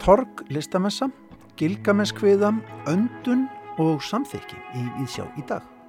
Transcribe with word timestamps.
Torg 0.00 0.44
listamessa, 0.48 1.10
Gilgameskviða, 1.60 2.54
Öndun 2.90 3.44
og 3.78 4.00
Samþykki 4.02 4.56
í 4.78 4.86
Íðsjá 5.04 5.28
í 5.38 5.44
dag. 5.46 5.79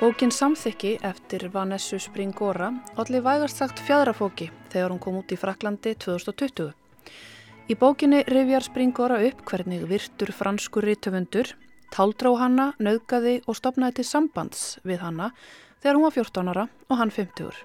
Bókin 0.00 0.30
Samþykki 0.30 0.98
eftir 1.04 1.50
Vanessu 1.52 1.98
Springora 2.00 2.70
allir 2.96 3.20
vægast 3.20 3.58
sagt 3.60 3.82
fjadrafóki 3.84 4.46
þegar 4.72 4.94
hún 4.94 5.00
kom 5.04 5.18
út 5.20 5.34
í 5.34 5.36
Fraklandi 5.36 5.92
2020. 6.00 6.70
Í 7.68 7.76
bókinni 7.76 8.22
rifjar 8.24 8.64
Springora 8.64 9.18
upp 9.28 9.44
hvernig 9.44 9.84
virtur 9.92 10.32
franskur 10.32 10.88
rítöfundur, 10.88 11.52
táldrá 11.92 12.32
hanna, 12.40 12.70
nauðgaði 12.80 13.42
og 13.44 13.60
stopnaði 13.60 14.00
til 14.00 14.08
sambands 14.14 14.64
við 14.88 15.04
hanna 15.04 15.34
þegar 15.82 15.98
hún 15.98 16.08
var 16.08 16.16
14 16.16 16.52
ára 16.54 16.68
og 16.88 16.96
hann 16.96 17.12
50. 17.20 17.62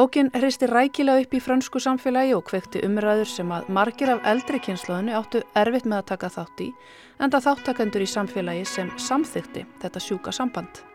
Bókin 0.00 0.32
hristi 0.32 0.64
rækilega 0.64 1.28
upp 1.28 1.36
í 1.36 1.44
fransku 1.44 1.76
samfélagi 1.76 2.36
og 2.40 2.46
kvekti 2.48 2.86
umræður 2.88 3.28
sem 3.36 3.52
að 3.52 3.68
margir 3.68 4.16
af 4.16 4.24
eldri 4.24 4.64
kynnslóðinu 4.64 5.20
áttu 5.20 5.44
erfitt 5.52 5.84
með 5.84 6.06
að 6.06 6.12
taka 6.16 6.36
þátt 6.40 6.68
í 6.70 6.74
en 7.20 7.28
það 7.28 7.50
þáttakendur 7.52 8.04
í 8.08 8.14
samfélagi 8.16 8.68
sem 8.78 8.94
samþykti 8.96 9.68
þetta 9.82 10.08
sjúka 10.08 10.32
samband. 10.32 10.88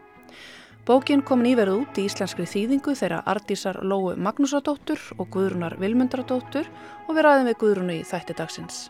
Bókin 0.83 1.21
kom 1.23 1.39
nýverð 1.45 1.77
út 1.77 1.99
í 2.01 2.07
íslenskri 2.09 2.43
þýðingu 2.43 2.91
þeirra 2.99 3.21
Ardísar 3.31 3.77
Lóu 3.87 4.17
Magnúsadóttur 4.19 4.99
og 5.15 5.29
Guðrunar 5.31 5.77
Vilmundradóttur 5.79 6.67
og 7.07 7.15
við 7.15 7.23
ræðum 7.23 7.47
við 7.47 7.59
Guðrunu 7.61 7.95
í 8.01 8.03
þætti 8.07 8.35
dagsins. 8.35 8.81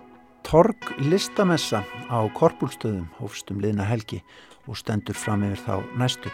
Torg 0.44 0.90
listamessa 1.00 1.84
á 2.10 2.20
Korpúlstöðum 2.34 3.06
hófstum 3.20 3.62
liðna 3.62 3.86
helgi 3.88 4.24
og 4.68 4.80
stendur 4.80 5.16
fram 5.18 5.44
yfir 5.46 5.62
þá 5.64 6.00
næstu. 6.00 6.32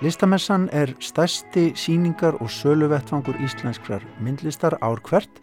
Listamessan 0.00 0.68
er 0.72 0.94
stærsti 1.02 1.70
síningar 1.76 2.38
og 2.40 2.52
söluvettfangur 2.54 3.40
íslenskrar 3.44 4.04
myndlistar 4.22 4.78
ár 4.80 5.02
hvert 5.04 5.42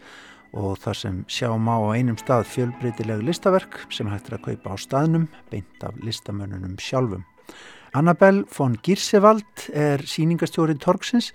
og 0.55 0.77
það 0.81 0.99
sem 1.01 1.23
sjáum 1.27 1.67
á 1.69 1.75
á 1.75 1.89
einum 1.93 2.17
stað 2.17 2.47
fjölbreytileg 2.53 3.25
listaverk 3.25 3.81
sem 3.93 4.07
hægt 4.09 4.31
er 4.31 4.39
að 4.39 4.45
kaupa 4.47 4.73
á 4.73 4.75
staðnum 4.79 5.27
beint 5.51 5.83
af 5.83 5.97
listamönnunum 6.01 6.77
sjálfum. 6.81 7.25
Annabel 7.97 8.43
von 8.53 8.75
Girsevald 8.83 9.69
er 9.73 10.03
síningastjórin 10.05 10.77
Torgsins 10.77 11.31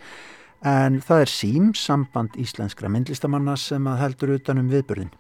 en 0.62 1.00
það 1.02 1.24
er 1.24 1.30
SÍM, 1.32 1.72
samband 1.74 2.36
íslenskra 2.38 2.90
myndlistamanna 2.92 3.56
sem 3.58 3.86
að 3.90 3.98
heldur 4.04 4.34
utanum 4.36 4.68
viðbörðin. 4.70 5.10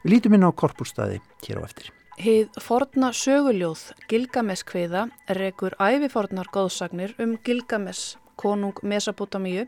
Við 0.00 0.14
lítum 0.14 0.38
inn 0.38 0.46
á 0.48 0.56
korpúrstaði 0.56 1.20
hér 1.44 1.60
á 1.60 1.62
eftir. 1.68 1.90
Hið 2.16 2.56
forna 2.64 3.10
söguljóð 3.12 3.90
Gilgames 4.08 4.64
kviða 4.64 5.04
rekur 5.36 5.76
ævifornar 5.76 6.48
góðsagnir 6.54 7.12
um 7.20 7.36
Gilgames, 7.44 8.16
konung 8.40 8.80
Mesopotamíu, 8.80 9.66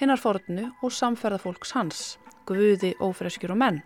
hinnar 0.00 0.20
fornu 0.22 0.70
og 0.80 0.94
samferðafólks 0.96 1.76
hans, 1.76 2.00
guði, 2.48 2.94
ófreskjur 2.96 3.52
og 3.52 3.60
menn. 3.60 3.82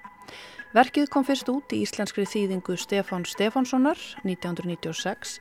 Verkið 0.77 1.07
kom 1.09 1.25
fyrst 1.25 1.49
út 1.49 1.73
í 1.73 1.81
íslenskri 1.87 2.27
þýðingu 2.29 2.75
Stefán 2.77 3.25
Stefánssonar 3.25 3.97
1996 4.27 5.39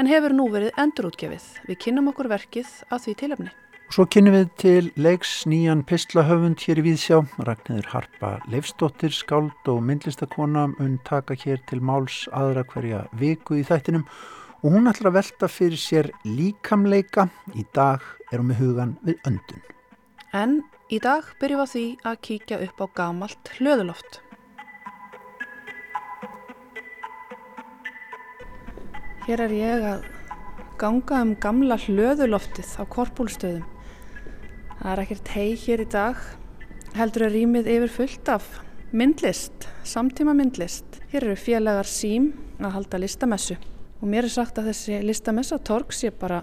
en 0.00 0.08
hefur 0.08 0.32
nú 0.32 0.46
verið 0.52 0.78
endurútgefið. 0.80 1.48
Við 1.68 1.80
kynnum 1.84 2.12
okkur 2.12 2.30
verkið 2.32 2.70
að 2.88 3.02
því 3.04 3.16
tilefni. 3.22 3.50
Svo 3.88 4.04
kynnum 4.04 4.34
við 4.36 4.48
til 4.60 4.88
leiks 5.00 5.30
nýjan 5.48 5.80
pislahöfund 5.88 6.60
hér 6.60 6.80
í 6.82 6.82
Víðsjá. 6.84 7.22
Ragnæður 7.40 7.86
Harpa 7.88 8.32
Leifsdóttir, 8.52 9.14
skáld 9.16 9.70
og 9.72 9.80
myndlistakona 9.80 10.66
mun 10.74 10.98
taka 11.08 11.36
hér 11.40 11.62
til 11.70 11.80
máls 11.80 12.26
aðra 12.36 12.66
hverja 12.68 13.06
viku 13.16 13.56
í 13.56 13.64
þættinum 13.64 14.04
og 14.60 14.76
hún 14.76 14.92
ætlar 14.92 15.08
að 15.08 15.18
velta 15.22 15.48
fyrir 15.48 15.80
sér 15.80 16.10
líkamleika. 16.28 17.30
Í 17.56 17.64
dag 17.72 18.04
erum 18.28 18.52
við 18.52 18.60
hugan 18.60 18.94
við 19.08 19.24
öndun. 19.30 19.64
En 20.36 20.60
í 20.92 21.00
dag 21.00 21.28
byrjum 21.40 21.64
við 21.64 21.66
að 21.66 21.74
því 21.74 21.86
að 22.12 22.22
kíkja 22.28 22.62
upp 22.68 22.84
á 22.84 22.86
gamalt 23.00 23.52
hlöðuloft. 23.56 24.20
Hér 29.28 29.42
er 29.44 29.52
ég 29.52 29.82
að 29.84 30.04
ganga 30.80 31.18
um 31.20 31.34
gamla 31.36 31.76
hlöðuloftið 31.76 32.68
á 32.80 32.88
korpúlstöðum. 32.88 33.66
Það 34.78 34.88
er 34.88 35.02
ekkert 35.02 35.32
hei 35.34 35.50
hér 35.66 35.82
í 35.84 35.86
dag. 35.92 36.22
Heldur 36.96 37.26
er 37.26 37.34
rýmið 37.34 37.68
yfir 37.74 37.92
fullt 37.92 38.30
af 38.32 38.46
myndlist, 38.88 39.66
samtíma 39.84 40.32
myndlist. 40.38 40.96
Hér 41.12 41.26
eru 41.26 41.36
félagar 41.36 41.90
sím 41.92 42.30
að 42.56 42.78
halda 42.78 43.02
listamessu 43.04 43.58
og 43.98 44.08
mér 44.08 44.30
er 44.30 44.32
sagt 44.32 44.62
að 44.62 44.72
þessi 44.72 45.02
listamessa 45.04 45.60
torg 45.60 45.92
sé 45.92 46.08
bara, 46.08 46.40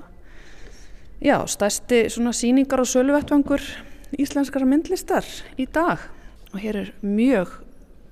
já, 1.17 1.41
stæsti 1.41 2.05
svona 2.13 2.37
síningar 2.37 2.85
og 2.85 2.91
söluvettvangur 2.93 3.65
íslenskara 4.13 4.69
myndlistar 4.69 5.25
í 5.57 5.65
dag. 5.65 6.05
Og 6.53 6.61
hér 6.61 6.83
er 6.85 6.95
mjög, 7.01 7.49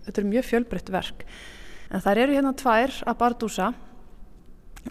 þetta 0.09 0.25
er 0.25 0.31
mjög 0.33 0.50
fjölbreytt 0.50 0.94
verk. 0.97 1.28
En 1.94 2.01
þær 2.01 2.25
eru 2.25 2.41
hérna 2.41 2.57
tvær 2.57 3.03
að 3.06 3.19
bardúsa 3.22 3.73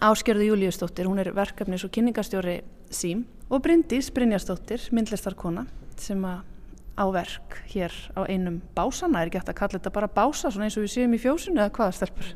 Áskjörðu 0.01 0.47
Júliusdóttir, 0.53 1.07
hún 1.07 1.21
er 1.21 1.33
verkefnis 1.37 1.85
og 1.85 1.93
kynningastjóri 1.93 2.63
SÍM 2.91 3.27
og 3.53 3.61
Bryndís 3.65 4.09
Brynjarsdóttir, 4.15 4.87
myndlistarkona 4.95 5.67
sem 6.01 6.23
á 6.23 7.05
verk 7.13 7.59
hér 7.73 7.93
á 8.17 8.25
einum 8.25 8.61
básana, 8.77 9.21
er 9.21 9.29
ekki 9.29 9.41
hægt 9.41 9.53
að 9.53 9.59
kalla 9.61 9.79
þetta 9.79 9.93
bara 9.93 10.09
bása 10.09 10.51
svona 10.51 10.69
eins 10.69 10.77
og 10.77 10.87
við 10.87 10.95
séum 10.95 11.17
í 11.17 11.21
fjósunu 11.21 11.61
eða 11.61 11.75
hvaða 11.77 11.97
stelpur? 11.99 12.33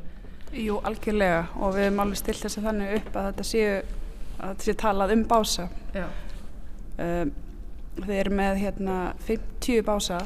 Jú, 0.53 0.79
algjörlega 0.85 1.41
og 1.57 1.75
við 1.75 1.87
hefum 1.87 2.01
alveg 2.05 2.21
stilt 2.21 2.43
þess 2.45 2.59
að 2.59 2.67
þannig 2.69 2.95
upp 2.97 3.17
að 3.17 3.29
þetta 3.29 3.47
séu, 3.51 3.75
að 4.37 4.53
þetta 4.53 4.67
séu 4.67 4.79
talað 4.83 5.13
um 5.13 5.23
bása. 5.27 5.67
Um, 6.97 7.33
við 7.97 8.19
erum 8.21 8.37
með 8.37 8.61
hérna 8.61 8.97
50 9.27 9.83
bása 9.85 10.21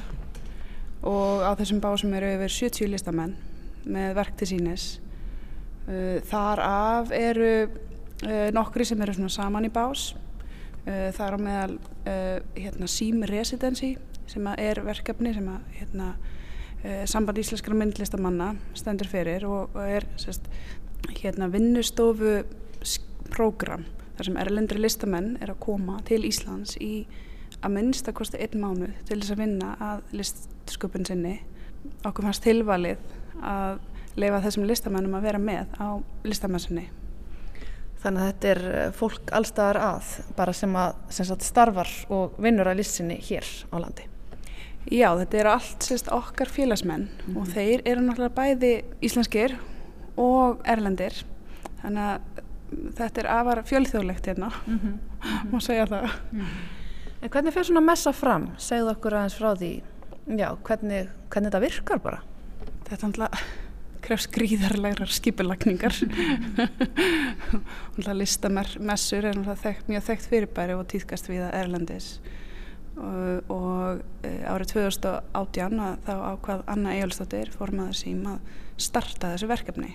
og 1.01 1.41
á 1.47 1.51
þessum 1.59 1.81
básum 1.83 2.13
eru 2.15 2.35
yfir 2.35 2.57
70 2.59 2.91
listamenn 2.91 3.35
með 3.83 4.13
verk 4.19 4.35
til 4.37 4.51
sínis 4.51 5.00
þar 6.29 6.61
af 6.65 7.13
eru 7.15 7.53
uh, 7.67 8.49
nokkri 8.53 8.85
sem 8.87 9.01
eru 9.01 9.29
saman 9.29 9.65
í 9.65 9.73
bás. 9.73 10.11
Það 10.81 11.25
er 11.27 11.35
á 11.37 11.39
meðal 11.45 11.73
hérna, 12.57 12.87
Sím 12.89 13.19
Residency 13.29 13.91
sem 14.25 14.47
er 14.49 14.79
verkefni 14.81 15.29
sem 15.35 15.45
að 15.51 15.75
hérna, 15.77 16.07
samband 17.05 17.37
íslenskara 17.37 17.77
myndlistamanna 17.77 18.47
stendur 18.73 19.05
fyrir 19.11 19.45
og, 19.45 19.75
og 19.77 19.85
er 19.85 20.07
sérst, 20.17 20.47
hérna, 21.19 21.51
vinnustofu 21.53 22.39
program 23.29 23.85
þar 24.17 24.27
sem 24.27 24.39
erlendri 24.41 24.81
listamenn 24.81 25.35
er 25.41 25.53
að 25.53 25.61
koma 25.63 25.99
til 26.07 26.23
Íslands 26.27 26.75
í 26.81 27.05
að 27.61 27.75
minnstakosti 27.77 28.41
einn 28.41 28.61
mánuð 28.61 28.97
til 29.07 29.19
þess 29.19 29.33
að 29.35 29.41
vinna 29.43 29.71
að 29.81 30.03
listsköpun 30.17 31.07
sinni. 31.07 31.35
Okkur 32.05 32.27
fannst 32.27 32.45
tilvalið 32.45 33.01
að 33.45 33.79
leifa 34.19 34.41
þessum 34.43 34.65
listamennum 34.67 35.15
að 35.15 35.27
vera 35.27 35.39
með 35.41 35.75
á 35.79 35.87
listamessunni. 36.27 36.87
Þannig 38.01 38.21
að 38.21 38.29
þetta 38.31 38.49
er 38.51 38.61
eh, 38.71 38.87
fólk 38.97 39.33
allstaðar 39.37 39.79
að, 39.85 40.13
bara 40.37 40.53
sem 40.57 40.75
að 40.75 40.95
sem 41.13 41.27
sagt, 41.27 41.45
starfar 41.45 41.91
og 42.09 42.39
vinnur 42.41 42.71
að 42.71 42.81
listinni 42.81 43.19
hér 43.21 43.45
á 43.69 43.75
landi? 43.77 44.07
Já, 44.89 45.11
þetta 45.19 45.37
eru 45.37 45.51
allt 45.51 45.85
sérst, 45.85 46.09
okkar 46.09 46.49
félagsmenn 46.49 47.05
mm 47.05 47.27
-hmm. 47.27 47.37
og 47.37 47.51
þeir 47.53 47.83
eru 47.85 48.01
náttúrulega 48.01 48.35
bæði 48.35 48.71
íslenskir 49.01 49.57
og 50.17 50.63
erlendir. 50.65 51.13
Þannig 51.83 52.07
að 52.07 52.95
þetta 52.97 53.21
er 53.21 53.27
afar 53.27 53.63
fjölþjóðlegt 53.69 54.25
hérna, 54.25 54.51
mm 54.65 54.79
-hmm. 54.79 54.97
má 55.51 55.59
segja 55.59 55.85
það. 55.85 56.09
Mm 56.31 56.39
-hmm. 56.39 56.79
En 57.21 57.29
hvernig 57.29 57.53
fyrir 57.53 57.65
svona 57.65 57.81
messa 57.81 58.11
fram? 58.11 58.49
Segðu 58.57 58.91
okkur 58.91 59.13
aðeins 59.13 59.35
frá 59.35 59.55
því, 59.55 59.83
já, 60.25 60.57
hvernig, 60.63 61.09
hvernig 61.29 61.51
þetta 61.51 61.59
virkar 61.59 61.99
bara? 61.99 62.21
Þetta 62.83 63.05
er 63.05 63.09
náttúrulega 63.09 63.37
krefst 64.11 64.31
gríðarlegar 64.35 65.07
skipilagningar 65.07 65.95
listamessur 68.19 69.27
er 69.29 69.37
þekkt, 69.61 69.87
mjög 69.87 70.03
þekkt 70.09 70.27
fyrirbæri 70.27 70.75
og 70.75 70.83
týðkast 70.91 71.29
við 71.31 71.45
að 71.45 71.55
Erlendis. 71.61 72.09
Og, 72.99 73.53
og 73.55 74.01
e, 74.27 74.33
árið 74.51 74.73
2018 74.73 75.79
þá 76.03 76.11
ákvað 76.11 76.65
Anna 76.73 76.97
Ejálsdóttir 76.97 77.53
formaður 77.55 78.01
sím 78.01 78.25
að 78.33 78.51
starta 78.81 79.31
þessu 79.31 79.47
verkefni. 79.47 79.93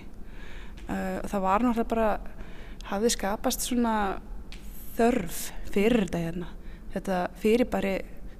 Uh, 0.87 1.19
það 1.27 1.43
var 1.43 1.65
náttúrulega 1.65 1.91
bara 1.91 2.09
hafði 2.87 3.13
skapast 3.13 3.67
svona 3.67 3.95
þörf 4.97 5.43
fyrir 5.69 6.07
þetta 6.07 6.23
hérna. 6.25 6.49
Þetta 6.95 7.21
fyrirbæri 7.43 7.95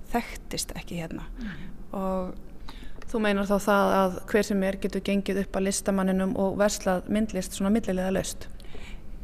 þekktist 0.10 0.74
ekki 0.80 1.04
hérna. 1.04 1.30
Mm. 1.38 1.66
og 1.98 2.47
Þú 3.08 3.24
meinar 3.24 3.48
þá 3.48 3.58
það 3.64 3.94
að 4.02 4.20
hver 4.32 4.44
sem 4.44 4.64
er 4.68 4.78
getur 4.84 5.04
gengið 5.10 5.42
upp 5.46 5.58
að 5.58 5.68
listamanninum 5.70 6.34
og 6.44 6.58
verslað 6.60 7.08
myndlist 7.08 7.56
svona 7.56 7.72
millilega 7.72 8.12
löst? 8.12 8.50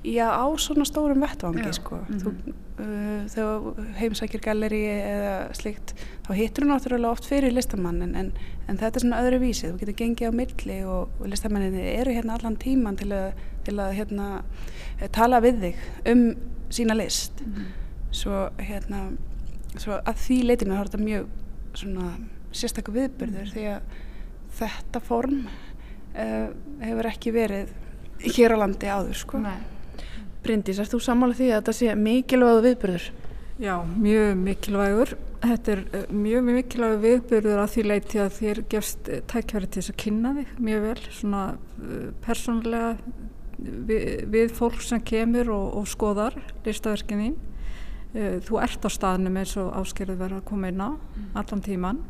Já, 0.04 0.28
á 0.36 0.46
svona 0.60 0.84
stórum 0.84 1.22
vettvangi 1.24 1.74
sko. 1.74 1.96
mm 1.96 2.18
-hmm. 2.18 2.24
Þú, 2.24 2.30
uh, 2.80 3.28
þegar 3.30 3.94
heimsækjir 3.96 4.42
galleri 4.42 4.84
eða 4.86 5.54
slikt 5.54 5.94
þá 6.28 6.34
hittur 6.34 6.64
þú 6.64 6.68
náttúrulega 6.68 7.12
oft 7.12 7.26
fyrir 7.26 7.54
listamann 7.54 8.02
en, 8.02 8.32
en 8.68 8.78
þetta 8.78 8.96
er 8.96 9.02
svona 9.02 9.22
öðru 9.22 9.40
vísi 9.40 9.68
þú 9.68 9.80
getur 9.80 9.94
gengið 9.94 10.28
á 10.28 10.32
milli 10.32 10.84
og, 10.84 11.10
og 11.20 11.28
listamanninni 11.28 11.82
eru 11.82 12.12
hérna 12.12 12.34
allan 12.34 12.56
tíman 12.56 12.98
til 12.98 13.12
að, 13.12 13.34
til 13.64 13.80
að 13.80 13.94
hérna, 13.94 14.44
tala 15.12 15.40
við 15.40 15.60
þig 15.62 15.76
um 16.12 16.36
sína 16.70 16.94
list 16.94 17.42
mm 17.42 17.54
-hmm. 17.54 17.66
svo 18.12 18.50
hérna 18.60 19.18
svo 19.78 19.94
að 19.94 20.16
því 20.16 20.44
leitinu 20.44 20.76
har 20.76 20.86
þetta 20.88 21.04
mjög 21.04 21.26
svona 21.74 22.18
sérstaklega 22.54 23.08
viðbyrður 23.08 23.54
því 23.54 23.68
að 23.74 24.00
þetta 24.58 25.04
form 25.04 25.44
uh, 25.44 26.50
hefur 26.84 27.10
ekki 27.10 27.34
verið 27.36 27.74
hér 28.24 28.56
á 28.56 28.58
landi 28.64 28.90
áður 28.94 29.18
sko 29.20 29.42
Nei 29.44 29.74
Bryndís, 30.44 30.80
er 30.82 30.90
þú 30.92 31.00
sammálað 31.04 31.40
því 31.40 31.50
að 31.50 31.60
þetta 31.62 31.74
sé 31.78 31.94
mikilvægu 31.96 32.64
viðbyrður? 32.66 33.06
Já, 33.64 33.76
mjög 33.86 34.32
mikilvægur. 34.42 35.14
Þetta 35.44 35.72
er 35.72 35.82
eh, 35.94 36.10
mjög 36.12 36.48
mikilvægu 36.50 36.98
viðbyrður 37.04 37.62
að 37.62 37.72
því 37.74 37.86
leiti 37.88 38.20
að 38.20 38.34
þér 38.40 38.62
gefst 38.74 39.12
eh, 39.12 39.22
tækjari 39.32 39.70
til 39.70 39.80
þess 39.80 39.94
að 39.94 40.00
kynna 40.04 40.34
þig 40.40 40.52
mjög 40.68 40.84
vel, 40.88 41.06
svona 41.16 41.44
persónlega 42.26 42.90
við, 43.88 44.04
við 44.34 44.54
fólk 44.58 44.84
sem 44.84 45.04
kemur 45.08 45.54
og, 45.56 45.66
og 45.80 45.90
skoðar 45.92 46.38
listaverkin 46.68 47.24
þín. 47.24 47.42
Þú 48.46 48.60
ert 48.62 48.84
á 48.86 48.90
staðnum 48.94 49.40
eins 49.42 49.56
og 49.58 49.72
áskerðu 49.74 50.20
verið 50.20 50.42
að 50.42 50.50
koma 50.52 50.70
inn 50.70 50.84
á 50.84 50.92
mm. 50.92 51.30
allan 51.40 51.64
tíman. 51.66 52.04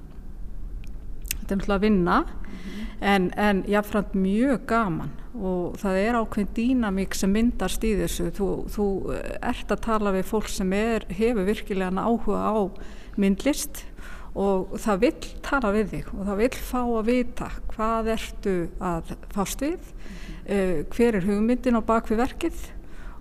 Þetta 1.43 1.53
er 1.53 1.59
náttúrulega 1.59 1.75
að 1.75 1.83
vinna 1.83 2.17
en, 3.03 3.29
en 3.35 3.63
jáfnframt 3.67 4.15
mjög 4.15 4.65
gaman 4.69 5.11
og 5.33 5.79
það 5.81 5.97
er 5.99 6.17
ákveðin 6.21 6.51
dýnamík 6.55 7.15
sem 7.17 7.31
myndast 7.33 7.83
í 7.83 7.95
þessu 7.97 8.29
þú, 8.37 8.49
þú 8.71 8.85
ert 9.41 9.71
að 9.73 9.81
tala 9.87 10.13
við 10.13 10.27
fólk 10.29 10.51
sem 10.53 10.75
er, 10.77 11.07
hefur 11.09 11.47
virkilega 11.49 12.05
áhuga 12.05 12.43
á 12.53 12.55
myndlist 13.19 13.81
og 14.33 14.77
það 14.81 15.01
vil 15.03 15.15
tala 15.45 15.73
við 15.73 15.89
þig 15.91 16.13
og 16.13 16.21
það 16.29 16.39
vil 16.41 16.53
fá 16.69 16.79
að 16.83 17.09
vita 17.09 17.49
hvað 17.73 18.13
ertu 18.15 18.55
að 18.81 19.11
fást 19.33 19.61
við 19.61 19.73
mm 19.73 20.13
-hmm. 20.13 20.53
uh, 20.53 20.85
hver 20.95 21.15
er 21.15 21.27
hugmyndin 21.27 21.77
á 21.77 21.81
bakvið 21.81 22.23
verkið 22.23 22.71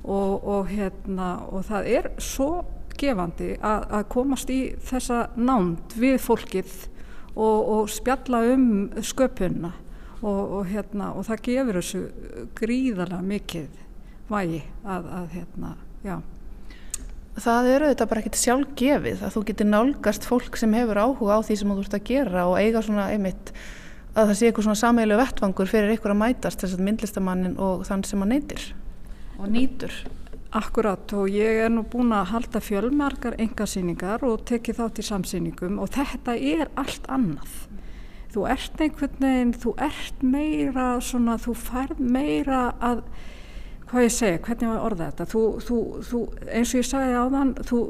og, 0.05 0.45
og, 0.45 0.69
hérna, 0.69 1.37
og 1.53 1.65
það 1.65 1.87
er 1.87 2.11
svo 2.19 2.65
gefandi 2.99 3.57
að, 3.61 3.87
að 3.91 4.09
komast 4.09 4.51
í 4.51 4.75
þessa 4.79 5.31
nánd 5.37 5.95
við 5.97 6.19
fólkið 6.19 6.89
og, 7.37 7.71
og 7.75 7.91
spjalla 7.91 8.43
um 8.53 8.67
sköpunna 9.01 9.73
og, 10.23 10.43
og, 10.59 10.67
hérna, 10.71 11.13
og 11.17 11.27
það 11.27 11.43
gefur 11.49 11.79
þessu 11.81 12.03
gríðarlega 12.59 13.23
mikið 13.27 13.81
vægi 14.33 14.63
að, 14.85 15.09
að 15.19 15.27
hérna, 15.37 15.75
já. 16.07 16.17
Það 17.43 17.69
eru 17.73 17.89
þetta 17.89 18.07
bara 18.11 18.21
ekkert 18.21 18.39
sjálf 18.39 18.73
gefið 18.77 19.23
að 19.25 19.37
þú 19.37 19.43
getur 19.49 19.69
nálgast 19.71 20.27
fólk 20.29 20.59
sem 20.61 20.75
hefur 20.77 21.01
áhuga 21.01 21.39
á 21.41 21.45
því 21.47 21.57
sem 21.59 21.73
þú 21.73 21.85
ert 21.87 21.97
að 21.97 22.09
gera 22.11 22.45
og 22.51 22.59
eiga 22.61 22.83
svona 22.85 23.09
einmitt 23.15 23.55
að 24.13 24.27
það 24.29 24.35
sé 24.37 24.49
eitthvað 24.49 24.67
svona 24.69 24.83
sameilu 24.83 25.17
vettvangur 25.17 25.71
fyrir 25.71 25.95
ykkur 25.95 26.13
að 26.13 26.21
mætast 26.21 26.61
þess 26.61 26.77
að 26.77 26.85
myndlistamannin 26.85 27.57
og 27.57 27.87
þann 27.89 28.05
sem 28.05 28.25
að 28.25 28.35
neytir 28.35 28.67
og 29.41 29.49
nýtur. 29.49 29.95
Akkurat 30.53 31.13
og 31.17 31.31
ég 31.33 31.63
er 31.65 31.71
nú 31.73 31.81
búin 31.89 32.11
að 32.13 32.27
halda 32.35 32.61
fjölmarkar 32.61 33.39
engasýningar 33.41 34.21
og 34.29 34.43
tekið 34.51 34.83
þátt 34.83 34.99
í 35.01 35.05
samsýningum 35.07 35.79
og 35.81 35.89
þetta 35.95 36.35
er 36.37 36.69
allt 36.77 37.09
annað. 37.09 37.55
Þú 38.35 38.45
ert 38.53 38.83
einhvern 38.85 39.17
veginn, 39.21 39.55
þú 39.57 39.73
ert 39.81 40.21
meira 40.25 40.89
svona, 41.01 41.39
þú 41.41 41.55
færð 41.57 42.03
meira 42.05 42.61
að, 42.85 43.01
hvað 43.89 44.05
ég 44.05 44.15
segja, 44.19 44.43
hvernig 44.45 44.73
var 44.75 44.85
orða 44.91 45.09
þetta, 45.09 45.29
þú, 45.33 45.43
þú, 45.65 45.81
þú, 46.11 46.21
eins 46.45 46.75
og 46.75 46.81
ég 46.83 46.89
sagði 46.91 47.17
á 47.17 47.25
þann, 47.37 47.55
þú 47.73 47.81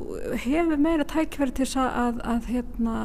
hefur 0.47 0.83
meira 0.87 1.09
tækverð 1.17 1.59
til 1.59 1.69
að, 1.83 1.91
að, 2.05 2.25
að 2.37 2.51
hérna, 2.55 2.97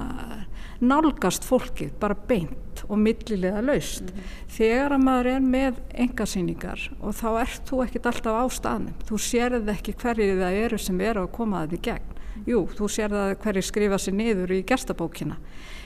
nálgast 0.79 1.45
fólkið 1.47 1.93
bara 1.99 2.17
beint 2.27 2.83
og 2.87 2.99
millilega 3.01 3.61
laust. 3.61 4.01
Mm 4.01 4.17
-hmm. 4.17 4.35
Þegar 4.57 4.91
að 4.91 5.03
maður 5.03 5.27
er 5.27 5.41
með 5.41 5.73
engasýningar 5.93 6.91
og 7.01 7.13
þá 7.13 7.29
ert 7.41 7.61
þú 7.69 7.83
ekkit 7.83 8.05
alltaf 8.05 8.33
á 8.37 8.45
staðnum, 8.49 8.93
þú 9.07 9.17
sérð 9.17 9.69
ekki 9.69 9.93
hverju 9.93 10.39
það 10.39 10.53
eru 10.65 10.77
sem 10.77 11.01
eru 11.01 11.21
að 11.21 11.31
koma 11.31 11.63
að 11.63 11.69
því 11.69 11.81
gegn. 11.81 12.13
Jú, 12.45 12.67
þú 12.77 12.85
sérð 12.87 13.13
að 13.13 13.35
hverju 13.41 13.61
skrifa 13.61 13.97
sér 13.97 14.13
niður 14.13 14.51
í 14.51 14.63
gestabókina 14.63 15.37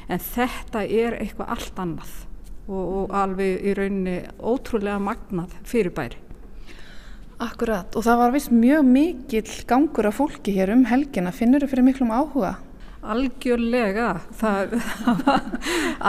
en 0.10 0.20
þetta 0.20 0.84
er 0.84 1.14
eitthvað 1.22 1.50
allt 1.50 1.80
annað 1.80 2.12
og, 2.68 2.84
og 2.98 3.16
alveg 3.16 3.64
í 3.64 3.74
rauninni 3.78 4.18
ótrúlega 4.40 5.00
magnað 5.00 5.56
fyrirbæri. 5.64 6.18
Akkurat 7.42 7.96
og 7.98 8.06
það 8.06 8.20
var 8.22 8.34
vist 8.36 8.52
mjög 8.54 8.84
mikill 8.86 9.54
gangur 9.70 10.06
af 10.06 10.20
fólki 10.20 10.54
hér 10.54 10.76
um 10.76 10.84
helgina, 10.86 11.32
finnur 11.34 11.64
þau 11.64 11.72
fyrir 11.72 11.88
miklum 11.88 12.14
áhuga? 12.14 12.60
Algjörlega, 13.02 14.08
það, 14.38 14.76
það 15.02 15.22
var, 15.28 15.46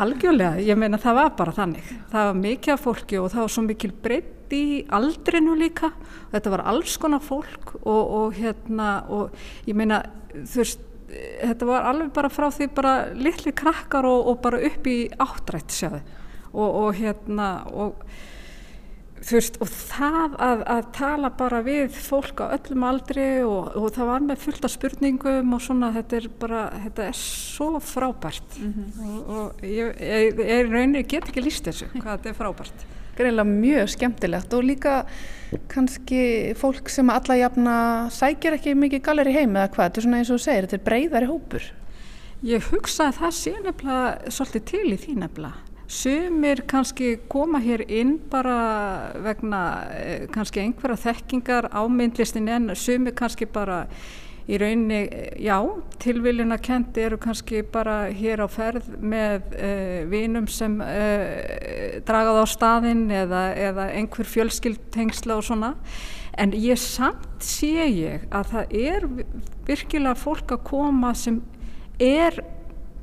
algjörlega, 0.03 0.61
ég 0.61 0.79
meina 0.81 1.01
það 1.01 1.19
var 1.23 1.35
bara 1.39 1.57
þannig. 1.57 1.91
Það 2.13 2.29
var 2.29 2.41
mikið 2.43 2.75
af 2.75 2.87
fólki 2.87 3.21
og 3.21 3.29
það 3.33 3.45
var 3.47 3.53
svo 3.57 3.67
mikil 3.67 3.93
breytt 4.05 4.53
í 4.53 4.65
aldrinu 4.93 5.57
líka. 5.57 5.93
Þetta 6.35 6.53
var 6.53 6.65
alls 6.75 6.99
konar 7.01 7.25
fólk 7.25 7.77
og, 7.81 8.03
og 8.03 8.37
hérna 8.37 8.95
og 9.09 9.33
ég 9.69 9.79
meina 9.79 10.03
veist 10.33 10.89
þetta 11.13 11.69
var 11.69 11.89
alveg 11.91 12.13
bara 12.15 12.31
frá 12.33 12.49
því 12.53 12.69
bara 12.77 12.93
litli 13.17 13.53
krakkar 13.57 14.07
og, 14.09 14.29
og 14.31 14.41
bara 14.45 14.61
upp 14.69 14.87
í 14.89 14.99
áttrætt 15.21 15.75
sjáðu 15.75 16.01
og, 16.53 16.69
og 16.69 16.99
hérna 16.99 17.49
og 17.73 18.05
þú 19.23 19.37
veist 19.39 19.59
og 19.63 19.71
það 19.71 20.37
að, 20.49 20.65
að 20.75 20.89
tala 20.97 21.31
bara 21.39 21.61
við 21.67 21.99
fólk 22.05 22.43
á 22.43 22.47
öllum 22.57 22.87
aldri 22.89 23.27
og, 23.47 23.77
og 23.79 23.93
það 23.95 24.11
var 24.13 24.25
með 24.31 24.43
fullta 24.47 24.71
spurningum 24.73 25.55
og 25.57 25.63
svona 25.63 25.93
þetta 25.95 26.19
er 26.19 26.31
bara 26.43 26.65
þetta 26.87 27.07
er 27.11 27.21
svo 27.21 27.69
frábært 27.83 28.59
mm 28.59 28.73
-hmm. 28.73 29.21
og 29.37 29.63
ég, 29.63 29.95
ég, 30.01 30.43
ég 30.43 30.73
rauninni 30.73 31.05
get 31.05 31.29
ekki 31.29 31.45
líst 31.45 31.69
þessu 31.71 31.91
hvað 31.95 32.17
þetta 32.17 32.29
er 32.35 32.41
frábært 32.41 32.89
Greinlega 33.17 33.45
mjög 33.45 33.91
skemmtilegt 33.93 34.55
og 34.57 34.65
líka 34.65 35.05
kannski 35.69 36.55
fólk 36.57 36.89
sem 36.89 37.11
alla 37.13 37.37
jafna 37.37 37.75
sækir 38.11 38.57
ekki 38.57 38.73
mikið 38.79 39.03
galeri 39.05 39.35
heim 39.37 39.57
eða 39.57 39.69
hvað, 39.75 39.91
þetta 39.91 40.01
er 40.01 40.07
svona 40.07 40.21
eins 40.23 40.31
og 40.31 40.39
þú 40.39 40.45
segir, 40.47 40.67
þetta 40.67 40.79
er 40.79 40.87
breyðari 40.87 41.29
hópur. 41.29 41.67
Ég 42.43 42.71
hugsa 42.73 43.11
að 43.11 43.19
það 43.21 43.35
sé 43.39 43.53
nefnilega 43.59 44.33
svolítið 44.33 44.65
til 44.71 44.87
í 44.89 44.97
því 45.03 45.19
nefnilega. 45.21 45.72
Sumir 45.93 46.63
kannski 46.71 47.19
koma 47.29 47.61
hér 47.61 47.83
inn 47.93 48.15
bara 48.33 49.13
vegna 49.21 49.63
eh, 49.93 50.23
kannski 50.33 50.63
einhverja 50.63 50.97
þekkingar 51.03 51.69
á 51.69 51.85
myndlistin 51.85 52.49
en 52.49 52.73
sumir 52.79 53.13
kannski 53.19 53.45
bara 53.45 53.83
í 54.49 54.57
rauninni, 54.59 55.03
já, 55.45 55.59
tilviljuna 56.03 56.57
kendi 56.63 57.05
eru 57.05 57.19
kannski 57.21 57.61
bara 57.75 58.09
hér 58.11 58.43
á 58.43 58.49
ferð 58.51 58.89
með 58.99 59.53
uh, 59.53 60.01
vinum 60.11 60.49
sem 60.51 60.81
uh, 60.83 62.01
dragað 62.09 62.41
á 62.43 62.47
staðinn 62.51 63.05
eða, 63.13 63.45
eða 63.69 63.87
einhver 63.95 64.27
fjölskyldtengsla 64.33 65.39
og 65.39 65.47
svona. 65.47 65.75
En 66.41 66.57
ég 66.57 66.81
samt 66.81 67.45
sé 67.45 67.87
ég 67.93 68.27
að 68.33 68.55
það 68.55 68.77
er 68.81 69.09
virkilega 69.69 70.17
fólk 70.19 70.57
að 70.57 70.65
koma 70.73 71.13
sem 71.15 71.43
er 72.01 72.41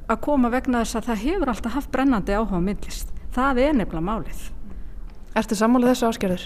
að 0.09 0.21
koma 0.25 0.49
vegna 0.53 0.83
þess 0.83 0.99
að 0.99 1.09
það 1.09 1.23
hefur 1.25 1.51
alltaf 1.53 1.75
haft 1.77 1.91
brennandi 1.93 2.35
áhuga 2.35 2.61
myndlist. 2.63 3.13
Það 3.35 3.61
er 3.63 3.77
nefnilega 3.77 4.05
málið. 4.07 4.43
Ertu 5.37 5.57
sammálið 5.57 5.91
þessu 5.93 6.09
áskerður? 6.09 6.45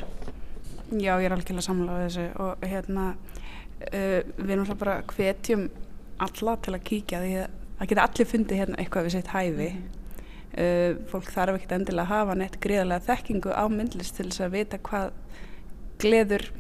Já, 0.94 1.14
ég 1.16 1.26
er 1.26 1.36
alveg 1.36 1.64
sammálið 1.66 2.04
þessu 2.04 2.26
og 2.44 2.66
hérna 2.68 3.06
uh, 3.14 4.20
við 4.38 4.56
erum 4.56 4.80
bara 4.80 5.00
hvetjum 5.10 5.68
alla 6.24 6.56
til 6.64 6.76
að 6.76 6.88
kíkja 6.90 7.22
því 7.24 7.36
að 7.44 7.90
geta 7.90 8.08
allir 8.08 8.30
fundið 8.30 8.62
hérna 8.62 8.82
eitthvað 8.82 9.08
við 9.08 9.16
sitt 9.16 9.32
hæfi 9.34 9.70
mm 9.70 9.78
-hmm. 9.78 10.02
uh, 10.64 11.08
fólk 11.12 11.32
þarf 11.32 11.56
ekkert 11.56 11.78
endilega 11.78 12.04
að 12.04 12.14
hafa 12.14 12.36
neitt 12.36 12.60
greiðarlega 12.60 13.08
þekkingu 13.08 13.52
á 13.56 13.64
myndlist 13.70 14.16
til 14.16 14.30
þess 14.30 14.42
að 14.42 14.56
vita 14.58 14.78
hvað 14.78 15.12
gleður 16.00 16.52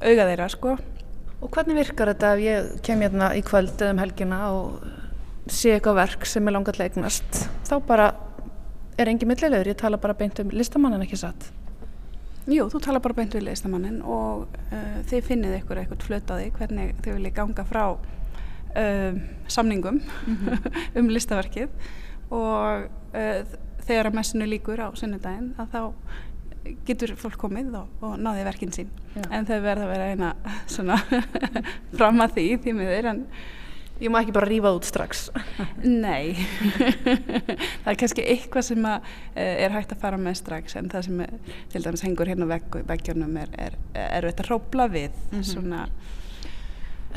auga 0.00 0.28
þeirra 0.28 0.48
sko 0.48 0.76
Og 1.44 1.50
hvernig 1.52 1.76
virkar 1.76 2.08
þetta 2.08 2.28
ef 2.32 2.40
ég 2.40 2.68
kem 2.82 3.02
hérna 3.04 3.34
í 3.36 3.42
kvöld 3.44 3.74
eða 3.76 3.92
um 3.92 3.98
helgina 4.00 4.38
og 4.56 4.86
sé 5.46 5.76
eitthvað 5.76 6.00
verk 6.00 6.26
sem 6.26 6.48
er 6.48 6.56
langat 6.56 6.78
leiknast 6.80 7.46
þá 7.68 7.76
bara 7.86 8.10
er 8.98 9.10
engi 9.12 9.28
millilegur, 9.28 9.68
ég 9.68 9.78
tala 9.78 10.00
bara 10.00 10.16
beint 10.16 10.40
um 10.40 10.50
listamannin 10.54 11.04
ekki 11.04 11.18
satt? 11.20 11.50
Jú, 12.46 12.68
þú 12.70 12.80
tala 12.82 13.00
bara 13.02 13.16
beint 13.16 13.34
við 13.34 13.48
listamannin 13.48 13.98
og 14.06 14.46
uh, 14.70 14.98
þið 15.10 15.24
finnið 15.26 15.56
ykkur 15.58 15.80
eitthvað 15.80 16.04
flötaði 16.06 16.52
hvernig 16.54 16.92
þið 17.02 17.16
viljið 17.18 17.34
ganga 17.34 17.64
frá 17.66 17.82
uh, 17.90 19.18
samningum 19.50 19.98
mm 19.98 20.36
-hmm. 20.36 20.70
um 21.00 21.08
listaverkið. 21.10 21.68
Og 22.30 22.86
uh, 23.14 23.40
þegar 23.82 24.06
að 24.06 24.14
messinu 24.14 24.46
líkur 24.46 24.78
á 24.78 24.88
sunnudaginn 24.94 25.54
að 25.58 25.68
þá 25.74 25.82
getur 26.86 27.14
fólk 27.16 27.36
komið 27.38 27.74
og, 27.74 27.88
og 28.00 28.18
náði 28.18 28.44
verkinn 28.44 28.72
sín. 28.72 28.88
Já. 29.14 29.22
en 29.30 29.46
þau 29.46 29.60
verða 29.60 29.84
að 29.84 29.90
vera 29.90 30.10
eina 30.10 30.34
svona 30.66 30.96
fram 31.98 32.20
að 32.20 32.32
því 32.34 32.58
því 32.62 32.72
miður. 32.72 33.06
En 33.06 33.26
Ég 33.96 34.12
má 34.12 34.18
ekki 34.20 34.34
bara 34.36 34.48
rífað 34.50 34.76
út 34.76 34.88
strax. 34.88 35.30
Nei, 35.84 36.36
það 37.82 37.90
er 37.92 37.98
kannski 38.02 38.26
eitthvað 38.28 38.66
sem 38.68 38.88
að, 38.90 39.08
er 39.40 39.72
hægt 39.72 39.94
að 39.94 40.02
fara 40.02 40.20
með 40.20 40.36
strax 40.42 40.76
en 40.76 40.90
það 40.92 41.08
sem 41.08 41.24
er, 41.24 41.32
til 41.72 41.82
dæmis 41.86 42.04
hengur 42.04 42.28
hérna 42.28 42.60
veggjónum 42.90 43.38
er, 43.40 43.56
er, 43.56 43.78
er 43.96 44.28
þetta 44.28 44.48
hrópla 44.50 44.88
við 44.92 45.10
mm 45.10 45.38
-hmm. 45.38 45.48
svona 45.54 45.88